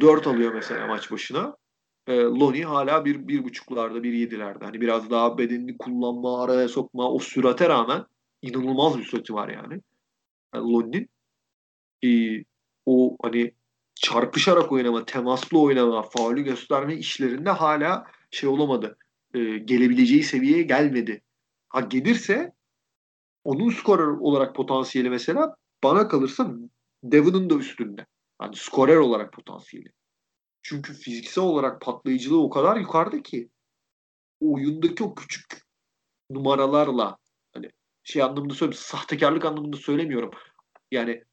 [0.00, 1.56] 4 alıyor mesela maç başına.
[2.06, 4.64] E, Loni hala bir, bir buçuklarda, bir yedilerde.
[4.64, 8.06] Hani biraz daha bedenini kullanma, araya sokma, o sürate rağmen
[8.42, 9.80] inanılmaz bir sürati var yani.
[10.54, 11.10] yani Loni'nin.
[12.04, 12.44] E,
[12.86, 13.52] o hani
[14.00, 18.98] çarpışarak oynama, temaslı oynama, faulü gösterme işlerinde hala şey olamadı.
[19.34, 21.22] E, gelebileceği seviyeye gelmedi.
[21.68, 22.52] Ha gelirse
[23.44, 26.54] onun skorer olarak potansiyeli mesela bana kalırsa
[27.04, 28.06] Devon'ın da üstünde.
[28.38, 29.88] Hani skorer olarak potansiyeli.
[30.62, 33.48] Çünkü fiziksel olarak patlayıcılığı o kadar yukarıda ki
[34.40, 35.62] oyundaki o küçük
[36.30, 37.18] numaralarla
[37.52, 37.70] hani
[38.04, 40.30] şey anlamında söylemiyorum, sahtekarlık anlamında söylemiyorum.
[40.90, 41.24] Yani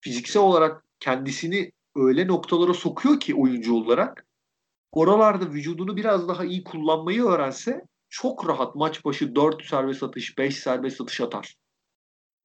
[0.00, 4.26] fiziksel olarak kendisini öyle noktalara sokuyor ki oyuncu olarak
[4.92, 10.56] oralarda vücudunu biraz daha iyi kullanmayı öğrense çok rahat maç başı 4 serbest atış, 5
[10.56, 11.56] serbest atış atar.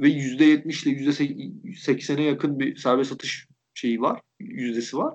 [0.02, 1.22] Ve %70 ile
[1.64, 5.14] %80'e yakın bir serbest atış şeyi var, yüzdesi var.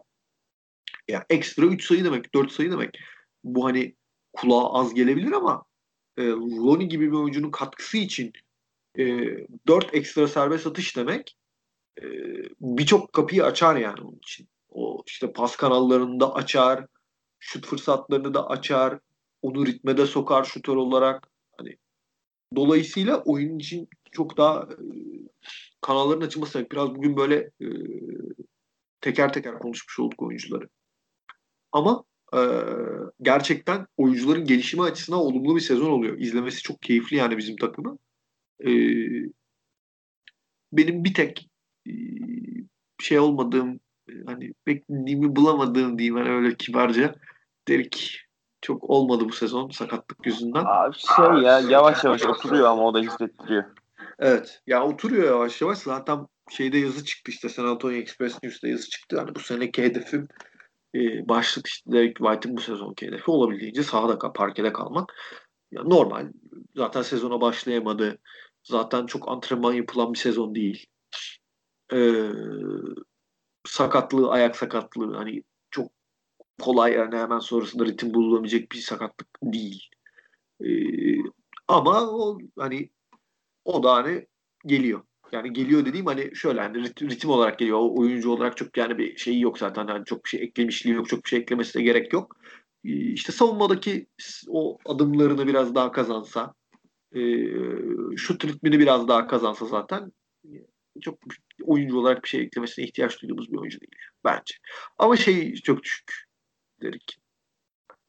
[1.09, 2.99] Yani ekstra 3 sayı demek, 4 sayı demek.
[3.45, 3.95] Bu hani
[4.33, 5.65] kulağa az gelebilir ama
[6.17, 8.33] e, Lonnie gibi bir oyuncunun katkısı için
[8.99, 9.05] e,
[9.67, 11.37] 4 ekstra serbest atış demek
[12.03, 12.07] e,
[12.61, 14.49] birçok kapıyı açar yani onun için.
[14.69, 16.87] O işte pas kanallarını da açar,
[17.39, 18.99] şut fırsatlarını da açar,
[19.43, 21.29] onu ritmede sokar şutör olarak.
[21.59, 21.77] Hani
[22.57, 24.77] dolayısıyla oyun için çok daha e,
[25.81, 26.73] kanalların açılması demek.
[26.73, 27.67] Biraz bugün böyle e,
[29.01, 30.69] teker teker konuşmuş olduk oyuncuları.
[31.73, 32.41] Ama e,
[33.23, 36.19] gerçekten oyuncuların gelişimi açısından olumlu bir sezon oluyor.
[36.19, 37.99] İzlemesi çok keyifli yani bizim takımı.
[38.65, 38.71] E,
[40.73, 41.50] benim bir tek
[43.01, 43.81] şey olmadığım
[44.27, 47.15] hani beklediğimi bulamadığım diyeyim hani öyle kibarca
[47.69, 48.21] Derik
[48.63, 50.65] çok olmadı bu sezon sakatlık yüzünden.
[50.67, 53.65] Abi şey ya yavaş yavaş oturuyor ama o da hissettiriyor.
[54.19, 54.61] Evet.
[54.67, 55.79] Ya oturuyor yavaş yavaş.
[55.79, 59.19] Zaten şeyde yazı çıktı işte San Antonio Express News'ta yazı çıktı.
[59.19, 60.29] Hani bu seneki hedefim
[60.95, 65.15] e, başlık işte Derek White'ın bu sezonki hedefi olabildiğince sahada parkede kalmak.
[65.73, 66.33] Ya normal.
[66.77, 68.19] Zaten sezona başlayamadı.
[68.63, 70.87] Zaten çok antrenman yapılan bir sezon değil.
[71.93, 72.31] Ee,
[73.67, 75.91] sakatlığı, ayak sakatlığı hani çok
[76.61, 79.89] kolay yani hemen sonrasında ritim bulabilecek bir sakatlık değil.
[80.65, 80.67] Ee,
[81.69, 82.91] ama o hani
[83.65, 84.27] o da hani
[84.67, 85.03] geliyor.
[85.33, 87.79] Yani geliyor dediğim hani şöyle hani ritim olarak geliyor.
[87.79, 89.87] O oyuncu olarak çok yani bir şeyi yok zaten.
[89.87, 91.09] Hani çok bir şey eklemişliği yok.
[91.09, 92.37] Çok bir şey eklemesi de gerek yok.
[92.85, 94.07] Ee, işte savunmadaki
[94.49, 96.55] o adımlarını biraz daha kazansa
[97.15, 97.21] e,
[98.17, 100.13] şut ritmini biraz daha kazansa zaten
[101.01, 101.19] çok
[101.63, 103.93] oyuncu olarak bir şey eklemesine ihtiyaç duyduğumuz bir oyuncu değil
[104.25, 104.55] bence.
[104.99, 106.13] Ama şey çok düşük
[106.83, 107.19] dedik.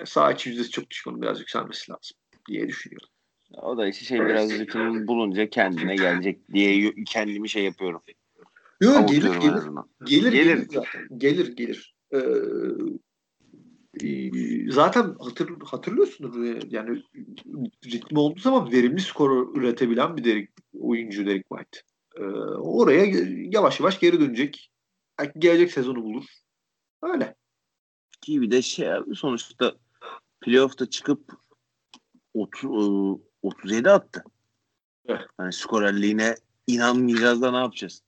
[0.05, 1.07] Sağ içi yüzdesi çok düşük.
[1.07, 2.17] Onun biraz yükselmesi lazım
[2.47, 3.09] diye düşünüyorum.
[3.53, 8.01] O da işte şey biraz ritim bulunca kendine gelecek diye kendimi şey yapıyorum.
[8.81, 9.39] Yok gelir gelir.
[9.39, 9.63] gelir.
[10.05, 11.07] Gelir gelir zaten.
[11.17, 11.95] Gelir gelir.
[12.13, 12.19] Ee,
[14.03, 14.31] e,
[14.71, 17.03] zaten hatır, hatırlıyorsunuz e, yani
[17.85, 21.79] ritmi olduğu zaman verimli skor üretebilen bir Derek, oyuncu Derek White.
[22.15, 22.23] Ee,
[22.57, 23.05] oraya
[23.49, 24.71] yavaş yavaş geri dönecek.
[25.19, 26.25] Belki gelecek sezonu bulur.
[27.01, 27.35] Öyle.
[28.21, 29.75] Ki bir de şey sonuçta
[30.41, 31.31] playoff'ta çıkıp
[32.33, 34.23] 30, 37 attı.
[35.05, 35.25] Evet.
[35.37, 36.35] Hani skorerliğine
[36.67, 38.03] inanmayacağız da ne yapacağız?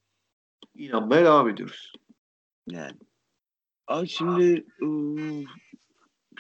[0.75, 1.93] İnanmaya devam ediyoruz.
[2.67, 2.97] Yani.
[3.87, 5.43] Abi şimdi ıı,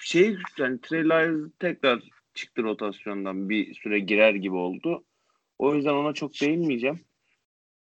[0.01, 2.03] şey yani Trey Lyles tekrar
[2.33, 5.03] çıktı rotasyondan bir süre girer gibi oldu.
[5.59, 7.05] O yüzden ona çok değinmeyeceğim.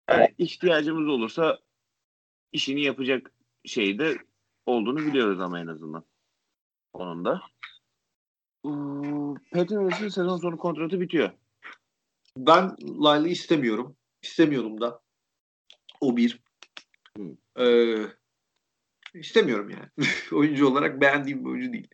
[0.09, 1.59] Yani ihtiyacımız olursa
[2.51, 3.31] işini yapacak
[3.65, 4.17] şeyde
[4.65, 6.03] olduğunu biliyoruz ama en azından.
[6.93, 7.41] Onun da.
[9.51, 11.31] Peyton sezon sonu kontratı bitiyor.
[12.37, 13.95] Ben Lyle'ı istemiyorum.
[14.21, 15.01] İstemiyorum da.
[16.01, 16.39] O bir.
[17.17, 17.33] Hmm.
[17.59, 18.05] Ee,
[19.13, 20.07] istemiyorum yani.
[20.31, 21.87] oyuncu olarak beğendiğim bir oyuncu değil.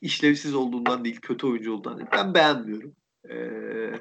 [0.00, 2.08] İşlevsiz olduğundan değil, kötü oyuncu olduğundan değil.
[2.12, 2.96] Ben beğenmiyorum.
[3.30, 3.92] Ee,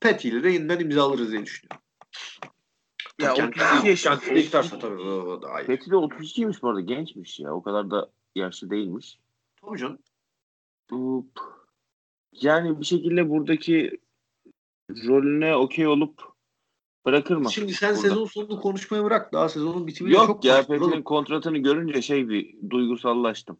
[0.00, 1.82] Petty ile de yeniden imzalarız diye düşünüyorum.
[3.20, 4.18] Ya yani 32 yaşında.
[4.18, 5.66] Tutarsa tabii.
[5.66, 6.80] Petty de 32'ymiş bu arada.
[6.80, 7.54] Gençmiş ya.
[7.54, 9.18] O kadar da yaşlı değilmiş.
[9.60, 9.98] Tabii canım.
[12.32, 14.00] Yani bir şekilde buradaki
[14.90, 16.22] rolüne okey olup
[17.06, 17.52] bırakır mı?
[17.52, 18.02] Şimdi sen burada?
[18.02, 19.32] sezon sonunu konuşmaya bırak.
[19.32, 23.58] Daha sezonun bitimine yok çok ya Petty'nin kontratını görünce şey bir duygusallaştım.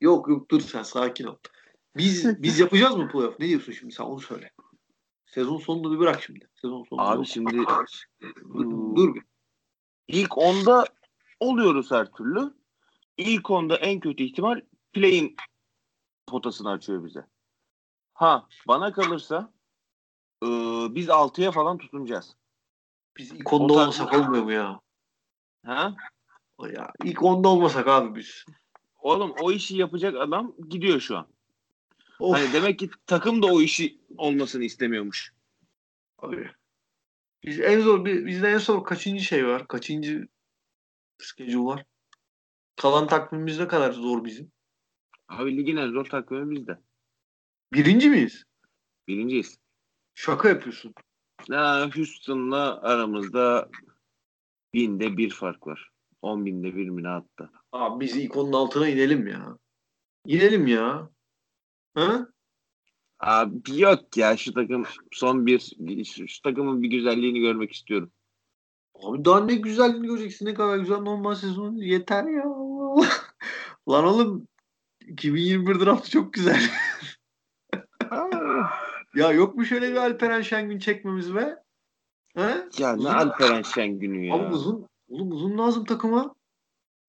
[0.00, 1.36] Yok yok dur sen sakin ol.
[1.96, 3.40] Biz biz yapacağız mı playoff?
[3.40, 4.50] Ne diyorsun şimdi sen onu söyle.
[5.34, 6.48] Sezon sonunu bir bırak şimdi.
[6.54, 7.06] Sezon sonunu.
[7.06, 7.58] Abi şimdi
[8.54, 9.22] dur, dur bir.
[10.08, 10.84] ilk onda
[11.40, 12.54] oluyoruz her türlü.
[13.16, 14.60] İlk onda en kötü ihtimal
[14.92, 15.36] play'in
[16.26, 17.26] potasını açıyor bize.
[18.14, 19.52] Ha bana kalırsa
[20.42, 20.48] e,
[20.94, 22.36] biz 6'ya falan tutunacağız.
[23.16, 24.80] Biz ilk onda olmasak olmuyor mu ya?
[25.66, 25.94] Ha?
[26.58, 28.44] O Ya ilk onda olmasak abi biz.
[28.98, 31.26] Oğlum o işi yapacak adam gidiyor şu an.
[32.22, 32.36] Of.
[32.36, 35.32] Hani demek ki takım da o işi olmasını istemiyormuş.
[36.18, 36.50] Abi.
[37.44, 39.68] Biz en zor bi- bizde en zor kaçıncı şey var?
[39.68, 40.28] Kaçıncı
[41.18, 41.84] schedule var?
[42.76, 44.52] Kalan takvimimiz ne kadar zor bizim?
[45.28, 46.78] Abi ligin en zor takımı bizde.
[47.72, 48.44] Birinci miyiz?
[49.08, 49.58] Birinciyiz.
[50.14, 50.94] Şaka yapıyorsun.
[51.48, 53.70] Ya Houston'la aramızda
[54.74, 55.90] binde bir fark var.
[56.22, 57.50] On binde bir mi ne hatta.
[57.72, 59.58] Abi biz ilk onun altına inelim ya.
[60.26, 61.11] İnelim ya.
[61.94, 62.26] Ha?
[63.20, 65.58] Abi yok ya şu takım son bir
[66.04, 68.12] şu, şu takımın bir güzelliğini görmek istiyorum.
[68.94, 70.46] Abi daha ne güzelliğini göreceksin.
[70.46, 71.76] Ne kadar güzel normal sezon.
[71.76, 72.44] Yeter ya.
[73.88, 74.48] Lan oğlum
[75.00, 76.60] 2021 draftı çok güzel.
[79.14, 81.56] ya yok mu şöyle bir Alperen Şengün çekmemiz be?
[82.34, 82.68] He?
[82.78, 84.34] ya ne Alperen Şengün'ü ya.
[84.34, 84.86] Abi uzun.
[85.08, 86.34] Oğlum uzun lazım takıma.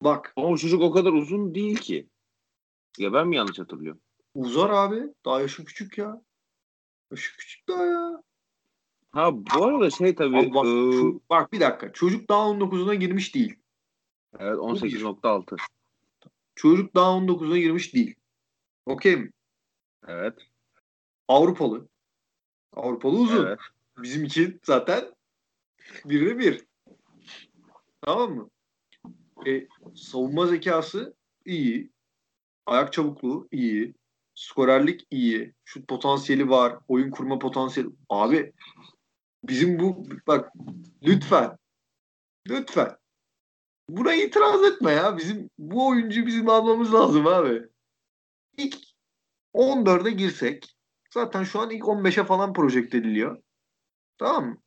[0.02, 2.10] Bak Ama çocuk o kadar uzun değil ki.
[2.98, 4.02] Ya ben mi yanlış hatırlıyorum?
[4.36, 5.02] Uzar abi.
[5.26, 6.22] Daha yaşı küçük ya.
[7.12, 8.24] Yaşı küçük daha ya.
[9.12, 11.94] Ha bu arada şey tabii Abi bak, e, şu- bak bir dakika.
[11.94, 13.56] Çocuk daha 19'una girmiş değil.
[14.40, 15.56] evet 18.6.
[16.56, 18.16] Çocuk daha 19'una girmiş değil.
[18.86, 19.32] Okey mi?
[20.08, 20.34] Evet.
[21.28, 21.88] Avrupalı.
[22.74, 23.46] Avrupalı uzun.
[23.46, 23.60] Evet.
[23.98, 25.14] Bizim için zaten
[26.06, 26.66] birde bir.
[28.02, 28.50] Tamam mı?
[29.48, 31.16] E, savunma zekası
[31.46, 31.92] iyi.
[32.66, 33.94] Ayak çabukluğu iyi.
[34.36, 35.54] Skorerlik iyi.
[35.66, 36.78] Şut potansiyeli var.
[36.88, 37.90] Oyun kurma potansiyeli.
[38.10, 38.54] Abi
[39.44, 40.52] bizim bu bak
[41.04, 41.58] lütfen
[42.50, 42.98] lütfen
[43.90, 45.18] buna itiraz etme ya.
[45.18, 47.62] Bizim bu oyuncu bizim almamız lazım abi.
[48.58, 48.78] İlk
[49.54, 50.76] 14'e girsek
[51.14, 53.44] zaten şu an ilk 15'e falan projekte ediliyor.
[54.18, 54.58] Tamam mı?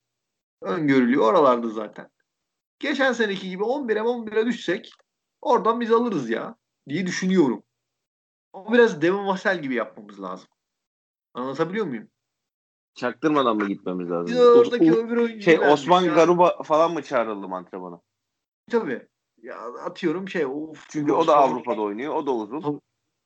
[0.63, 2.09] Öngörülüyor oralarda zaten.
[2.79, 4.91] Geçen seneki gibi 11'e 11'e düşsek
[5.41, 6.57] oradan biz alırız ya
[6.89, 7.63] diye düşünüyorum.
[8.57, 10.49] Ama biraz Devin Vassell gibi yapmamız lazım.
[11.35, 12.09] Anlatabiliyor muyum?
[12.95, 14.27] Çaktırmadan mı gitmemiz lazım?
[14.27, 18.01] Biz oradaki Os- öbür oyuncu şey Osman Garuba falan mı çağrıldı antrenmana?
[18.71, 19.09] Tabii.
[19.43, 20.87] Ya atıyorum şey of.
[20.89, 22.15] Çünkü o da Osman- Avrupa'da oynuyor.
[22.15, 22.81] O da uzun.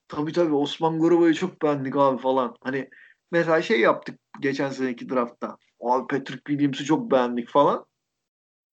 [0.08, 2.56] Tabii tabii Osman Garuba'yı çok beğendik abi falan.
[2.62, 2.90] Hani
[3.32, 5.56] mesela şey yaptık geçen seneki draftta.
[5.80, 7.86] Abi Patrick Williams'ı çok beğendik falan.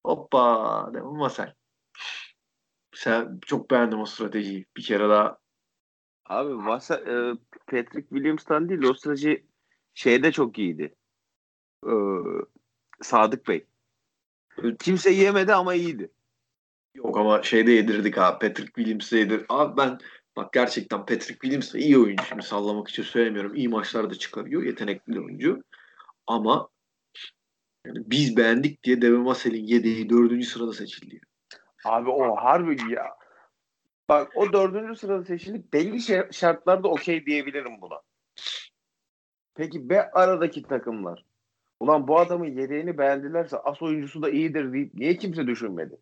[0.06, 1.54] Hoppa Devin Vassell.
[2.96, 4.66] Sen çok beğendim o stratejiyi.
[4.78, 5.38] Bir kere daha.
[6.30, 7.34] Abi Vasa, e,
[7.68, 9.46] Patrick Williams'tan değil o strateji
[9.94, 10.96] şeyde çok iyiydi.
[11.86, 11.92] Ee,
[13.02, 13.66] Sadık Bey.
[14.80, 16.12] Kimse yemedi ama iyiydi.
[16.96, 18.40] Yok ama şeyde yedirdik abi.
[18.40, 19.46] Patrick Williams'ı yedir.
[19.50, 19.98] Abi ben
[20.36, 22.24] bak gerçekten Patrick Williams da iyi oyuncu.
[22.24, 23.56] Şimdi sallamak için söylemiyorum.
[23.56, 24.64] İyi maçlarda çıkarıyor.
[24.64, 25.64] Yetenekli bir oyuncu.
[26.28, 26.70] Ama
[27.86, 31.20] yani biz beğendik diye Devin Vassell'in yedeği dördüncü sırada seçildi.
[31.86, 33.17] Abi o harbi ya.
[34.10, 36.02] Bak o dördüncü sırada seçilip belli
[36.34, 38.02] şartlarda okey diyebilirim buna.
[39.56, 41.26] Peki be aradaki takımlar.
[41.80, 45.98] Ulan bu adamın yedeğini beğendilerse as oyuncusu da iyidir deyip niye kimse düşünmedi?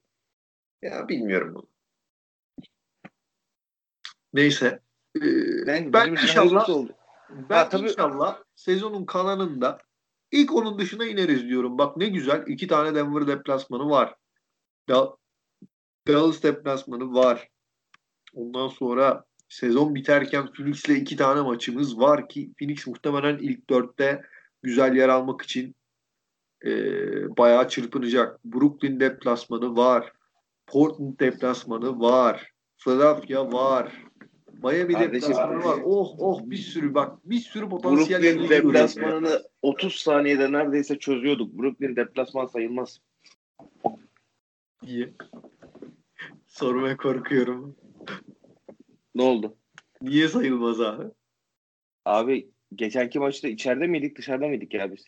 [0.82, 1.68] Ya bilmiyorum bunu.
[4.34, 4.80] Neyse.
[5.18, 5.22] Ee,
[5.68, 6.94] Ben, ben inşallah oldu.
[7.30, 7.84] ben Ha, tabii.
[7.84, 9.78] inşallah sezonun kalanında
[10.32, 11.78] ilk onun dışına ineriz diyorum.
[11.78, 14.16] Bak ne güzel iki tane Denver deplasmanı var.
[14.90, 15.18] Da-
[16.08, 17.50] Dallas deplasmanı var.
[18.36, 24.22] Ondan sonra sezon biterken Phoenix'le iki tane maçımız var ki Phoenix muhtemelen ilk dörtte
[24.64, 25.76] güzel yer almak için
[26.66, 26.72] e,
[27.38, 28.46] bayağı çırpınacak.
[28.46, 30.12] Brooklyn deplasmanı var.
[30.68, 32.52] Portland deplasmanı var.
[32.78, 34.04] Philadelphia var.
[34.64, 35.80] Miami Kardeşim, deplasmanı var.
[35.86, 41.54] Oh oh bir sürü bak bir sürü potansiyel Brooklyn deplasmanını 30 saniyede neredeyse çözüyorduk.
[41.54, 43.00] Brooklyn deplasman sayılmaz.
[44.84, 45.14] İyi.
[46.48, 47.76] Sormaya korkuyorum.
[49.16, 49.58] Ne oldu?
[50.02, 51.04] Niye sayılmaz abi?
[52.06, 55.06] Abi geçenki maçta içeride miydik dışarıda mıydık ya biz?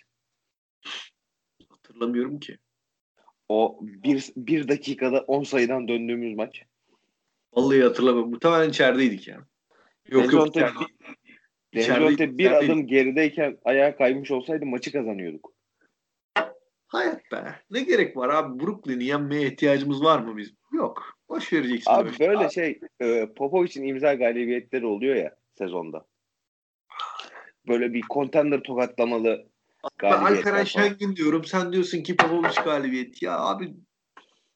[1.69, 2.57] Hatırlamıyorum ki.
[3.49, 6.63] O bir, bir dakikada 10 sayıdan döndüğümüz maç.
[7.53, 8.29] Vallahi hatırlamıyorum.
[8.31, 9.35] Muhtemelen içerideydik ya.
[10.07, 10.55] Yok yok.
[10.55, 10.85] Denzolte içeride-
[11.73, 15.53] bir, Denzolte bir adım gerideyken ayağa kaymış olsaydı maçı kazanıyorduk.
[16.87, 17.55] Hayat be.
[17.69, 18.59] Ne gerek var abi?
[18.59, 20.57] Brooklyn'i yenmeye ihtiyacımız var mı bizim?
[20.73, 21.16] Yok.
[21.29, 21.91] Boş vereceksin.
[21.91, 22.19] Abi boş.
[22.19, 26.05] böyle şey e, Popovic'in imza galibiyetleri oluyor ya sezonda.
[27.67, 29.49] Böyle bir contender tokatlamalı
[29.97, 30.63] galibiyetler Alperen.
[30.63, 31.43] Şengün diyorum.
[31.43, 33.21] Sen diyorsun ki Popovic galibiyet.
[33.21, 33.73] Ya abi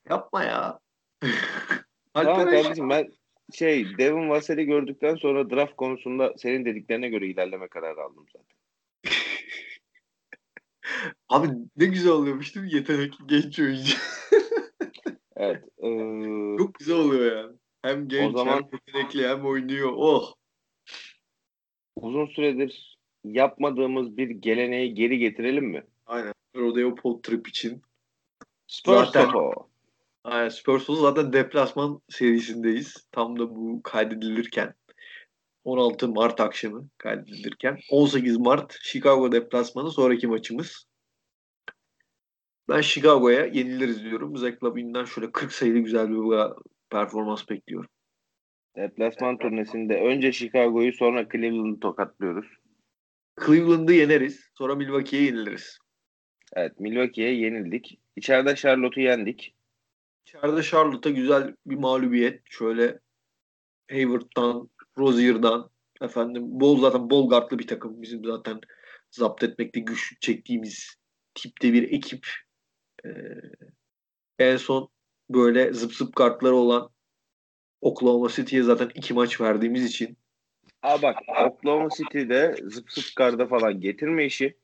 [0.10, 0.80] yapma ya.
[2.14, 3.12] Tamam kardeşim ben
[3.54, 8.58] şey Devin Vassell'i gördükten sonra draft konusunda senin dediklerine göre ilerleme kararı aldım zaten.
[11.30, 12.76] Abi ne güzel oluyormuş değil mi?
[12.76, 13.96] Yetenekli genç oyuncu.
[15.42, 15.64] Evet.
[15.84, 17.56] eee, Çok güzel oluyor yani.
[17.82, 19.92] Hem genç zaman- hem yetenekli hem oynuyor.
[19.96, 20.34] Oh.
[21.96, 25.84] uzun süredir yapmadığımız bir geleneği geri getirelim mi?
[26.06, 26.34] Aynen.
[26.56, 27.82] Rodeo Pod Trip için.
[28.68, 29.68] Spurs Zaten- Toto.
[30.24, 30.50] Aynen.
[30.50, 33.08] Spurs'un zaten deplasman serisindeyiz.
[33.12, 34.74] Tam da bu kaydedilirken.
[35.64, 37.78] 16 Mart akşamı kaydedilirken.
[37.90, 40.86] 18 Mart Chicago deplasmanı sonraki maçımız.
[42.72, 44.38] Ben Chicago'ya yeniliriz diyorum.
[44.38, 46.54] Zach Lavine'den şöyle 40 sayılı güzel bir
[46.90, 47.90] performans bekliyorum.
[48.76, 52.46] Deplasman turnesinde önce Chicago'yu sonra Cleveland'ı tokatlıyoruz.
[53.46, 54.50] Cleveland'ı yeneriz.
[54.58, 55.78] Sonra Milwaukee'ye yeniliriz.
[56.54, 58.00] Evet Milwaukee'ye yenildik.
[58.16, 59.56] İçeride Charlotte'u yendik.
[60.26, 62.42] İçeride Charlotte'a güzel bir mağlubiyet.
[62.46, 63.00] Şöyle
[63.92, 65.70] Hayward'dan, Rozier'dan
[66.02, 68.02] efendim bol zaten bol guardlı bir takım.
[68.02, 68.60] Bizim zaten
[69.10, 70.96] zapt etmekte güçlük çektiğimiz
[71.36, 72.28] tipte bir ekip.
[73.06, 73.10] Ee,
[74.40, 74.90] en son
[75.30, 76.90] böyle zıp zıp kartları olan
[77.82, 80.18] Oklahoma City'ye zaten iki maç verdiğimiz için
[80.84, 84.58] Aa bak Oklahoma City'de zıp zıp karda falan getirme işi.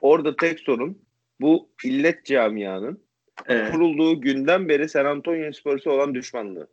[0.00, 1.02] Orada tek sorun
[1.40, 3.02] bu illet camianın
[3.48, 6.68] e, kurulduğu günden beri San Antonio Spurs'a olan düşmanlığı.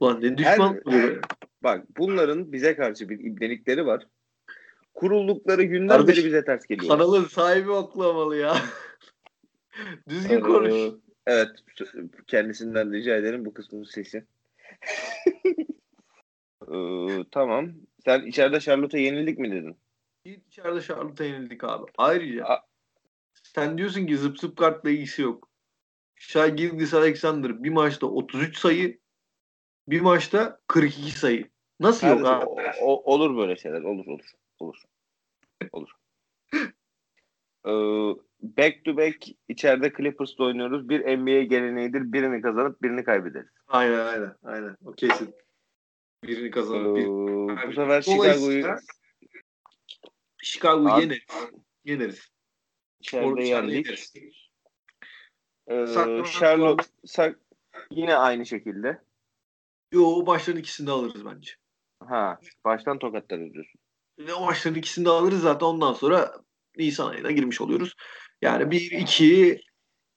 [0.00, 1.20] ulan ne düşman Her-.
[1.62, 4.06] Bak bunların bize karşı bir ibnelikleri var.
[4.94, 6.88] Kuruldukları günden Kardeş, beri bize ters geliyor.
[6.88, 8.56] Kanalın sahibi Oklahoma'lı ya.
[10.08, 10.74] Düzgün konuş.
[11.26, 11.48] Evet.
[12.26, 14.24] Kendisinden rica ederim bu kısmın sesi.
[16.72, 17.72] Ee, tamam.
[18.04, 19.76] Sen içeride Charlotte'a yenildik mi dedin?
[20.24, 21.90] İçeride Charlotte'a yenildik abi.
[21.98, 22.66] Ayrıca A-
[23.34, 25.48] sen diyorsun ki zıp zıp kartla ilgisi yok.
[26.16, 28.98] Shai Gilgis Alexander bir maçta 33 sayı
[29.88, 31.50] bir maçta 42 sayı.
[31.80, 32.78] Nasıl yok Kardeşim, abi?
[32.80, 33.82] o- o- olur böyle şeyler.
[33.82, 34.30] Olur olur.
[34.58, 34.82] Olur.
[35.72, 35.90] Olur.
[37.66, 37.70] Ee,
[38.42, 40.88] back to back içeride Clippers'la oynuyoruz.
[40.88, 42.12] Bir NBA geleneğidir.
[42.12, 43.50] Birini kazanıp birini kaybederiz.
[43.68, 44.36] Aynen aynen.
[44.42, 44.76] Aynen.
[44.84, 45.34] O kesin.
[46.24, 46.94] Birini Ee, kazanır.
[46.94, 47.06] Bir...
[47.68, 48.76] bu sefer Chicago'yu
[50.42, 51.22] Chicago'yu yeneriz.
[51.84, 52.28] Yeneriz.
[53.00, 53.88] içeride yendik.
[55.66, 55.86] Ee,
[56.26, 57.36] Charlotte Sa-
[57.90, 59.02] yine aynı şekilde.
[59.92, 61.52] Yo o maçların ikisini de alırız bence.
[62.08, 63.80] Ha, baştan tokatlarız diyorsun.
[64.18, 66.32] Ve o maçların ikisini de alırız zaten ondan sonra
[66.76, 67.94] Nisan ayına girmiş oluyoruz.
[68.42, 69.60] Yani 1, 2,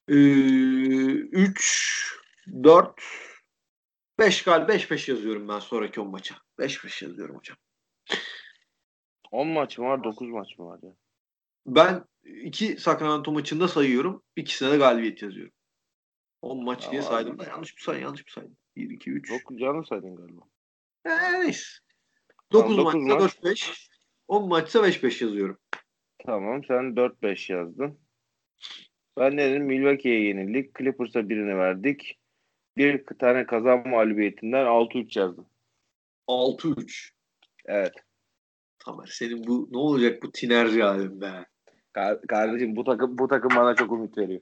[0.07, 2.19] 3,
[2.64, 3.02] 4,
[4.19, 6.35] 5 gal 5-5 yazıyorum ben sonraki 10 maça.
[6.60, 7.57] 5-5 yazıyorum hocam.
[9.31, 10.95] 10 maç mı var, 9 maç mı var ya?
[11.65, 14.23] Ben iki Sacramento maçında sayıyorum.
[14.35, 15.53] İkisine de galibiyet yazıyorum.
[16.41, 17.18] 10 maç diye Tamam.
[17.18, 18.02] saydım da yanlış mı saydım?
[18.02, 18.57] Yanlış mı saydım?
[18.76, 19.31] 1, 2, 3.
[19.31, 20.41] 9 canlı saydın galiba.
[21.06, 21.68] Ee, neyse.
[22.52, 23.35] Tamam, 9 dokuz maçta maç.
[23.35, 23.89] 4-5.
[24.27, 25.57] 10 maçsa 5-5 yazıyorum.
[26.26, 28.05] Tamam sen 4-5 yazdın.
[29.18, 29.64] Ben ne dedim?
[29.66, 30.78] Milwaukee'ye yenildik.
[30.78, 32.20] Clippers'a birini verdik.
[32.78, 35.46] Bir tane kazan mağlubiyetinden 6-3 yazdım.
[36.28, 37.12] 6-3.
[37.66, 37.94] Evet.
[38.80, 41.46] Tamer senin bu ne olacak bu tinerci halin be.
[41.94, 44.42] Ka- kardeşim bu takım bu takım bana çok umut veriyor.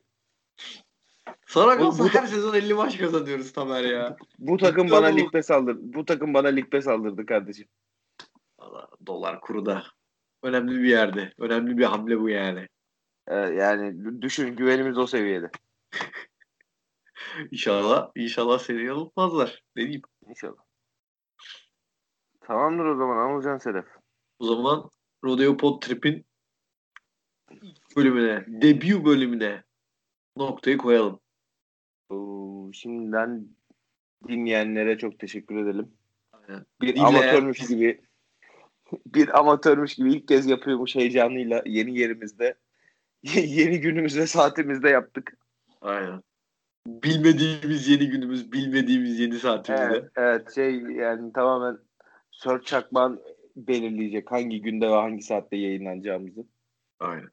[1.48, 4.18] Sana Bu- kalsa bu- her sezon 50 maç kazanıyoruz Tamer ya.
[4.40, 5.18] Bu takım Ciddi bana oğlum.
[5.18, 5.80] lig pes saldırdı.
[5.84, 7.68] Bu takım bana lig pes saldırdı kardeşim.
[9.08, 9.84] Dolar kuru da
[10.44, 11.34] önemli bir yerde.
[11.40, 12.68] Önemli bir hamle bu yani.
[13.28, 15.52] Ee, yani düşün güvenimiz o seviyede.
[17.52, 19.64] İnşallah, inşallah seni yanıltmazlar.
[19.76, 20.02] Ne diyeyim?
[20.28, 20.64] İnşallah.
[22.42, 23.86] Tamamdır o zaman Anılcan Sedef.
[24.40, 24.90] O zaman
[25.24, 26.26] Rodeo Pod Trip'in
[27.96, 29.64] bölümüne, debut bölümüne
[30.38, 31.20] noktayı koyalım.
[32.10, 33.48] Oo, şimdiden
[34.28, 35.94] dinleyenlere çok teşekkür edelim.
[36.32, 36.66] Aynen.
[36.82, 38.02] Bir Dinleyen- amatörmüş gibi
[39.06, 42.56] bir amatörmüş gibi ilk kez yapıyormuş heyecanıyla yeni yerimizde
[43.36, 45.38] yeni günümüzde saatimizde yaptık.
[45.82, 46.24] Aynen.
[46.88, 49.86] Bilmediğimiz yeni günümüz, bilmediğimiz yeni saatimizde.
[49.86, 51.78] Evet, evet şey yani tamamen
[52.32, 53.22] Sir Çakman
[53.56, 56.46] belirleyecek hangi günde ve hangi saatte yayınlanacağımızı.
[57.00, 57.30] Aynen.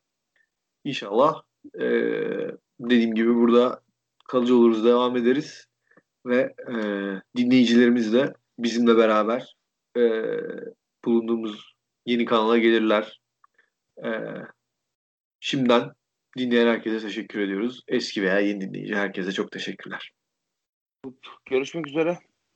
[0.85, 1.43] İnşallah
[1.79, 2.51] eee,
[2.81, 3.81] dediğim gibi burada
[4.29, 5.67] kalıcı oluruz, devam ederiz.
[6.27, 9.57] Ve eee dinleyicilerimiz de bizimle beraber
[9.97, 10.41] eee,
[11.05, 11.75] bulunduğumuz
[12.07, 13.21] yeni kanala gelirler.
[14.05, 14.47] Eee,
[15.41, 15.91] şimdiden
[16.39, 17.81] dinleyen herkese teşekkür ediyoruz.
[17.89, 20.13] Eski veya yeni dinleyici herkese çok teşekkürler.
[21.51, 22.19] Görüşmek üzere.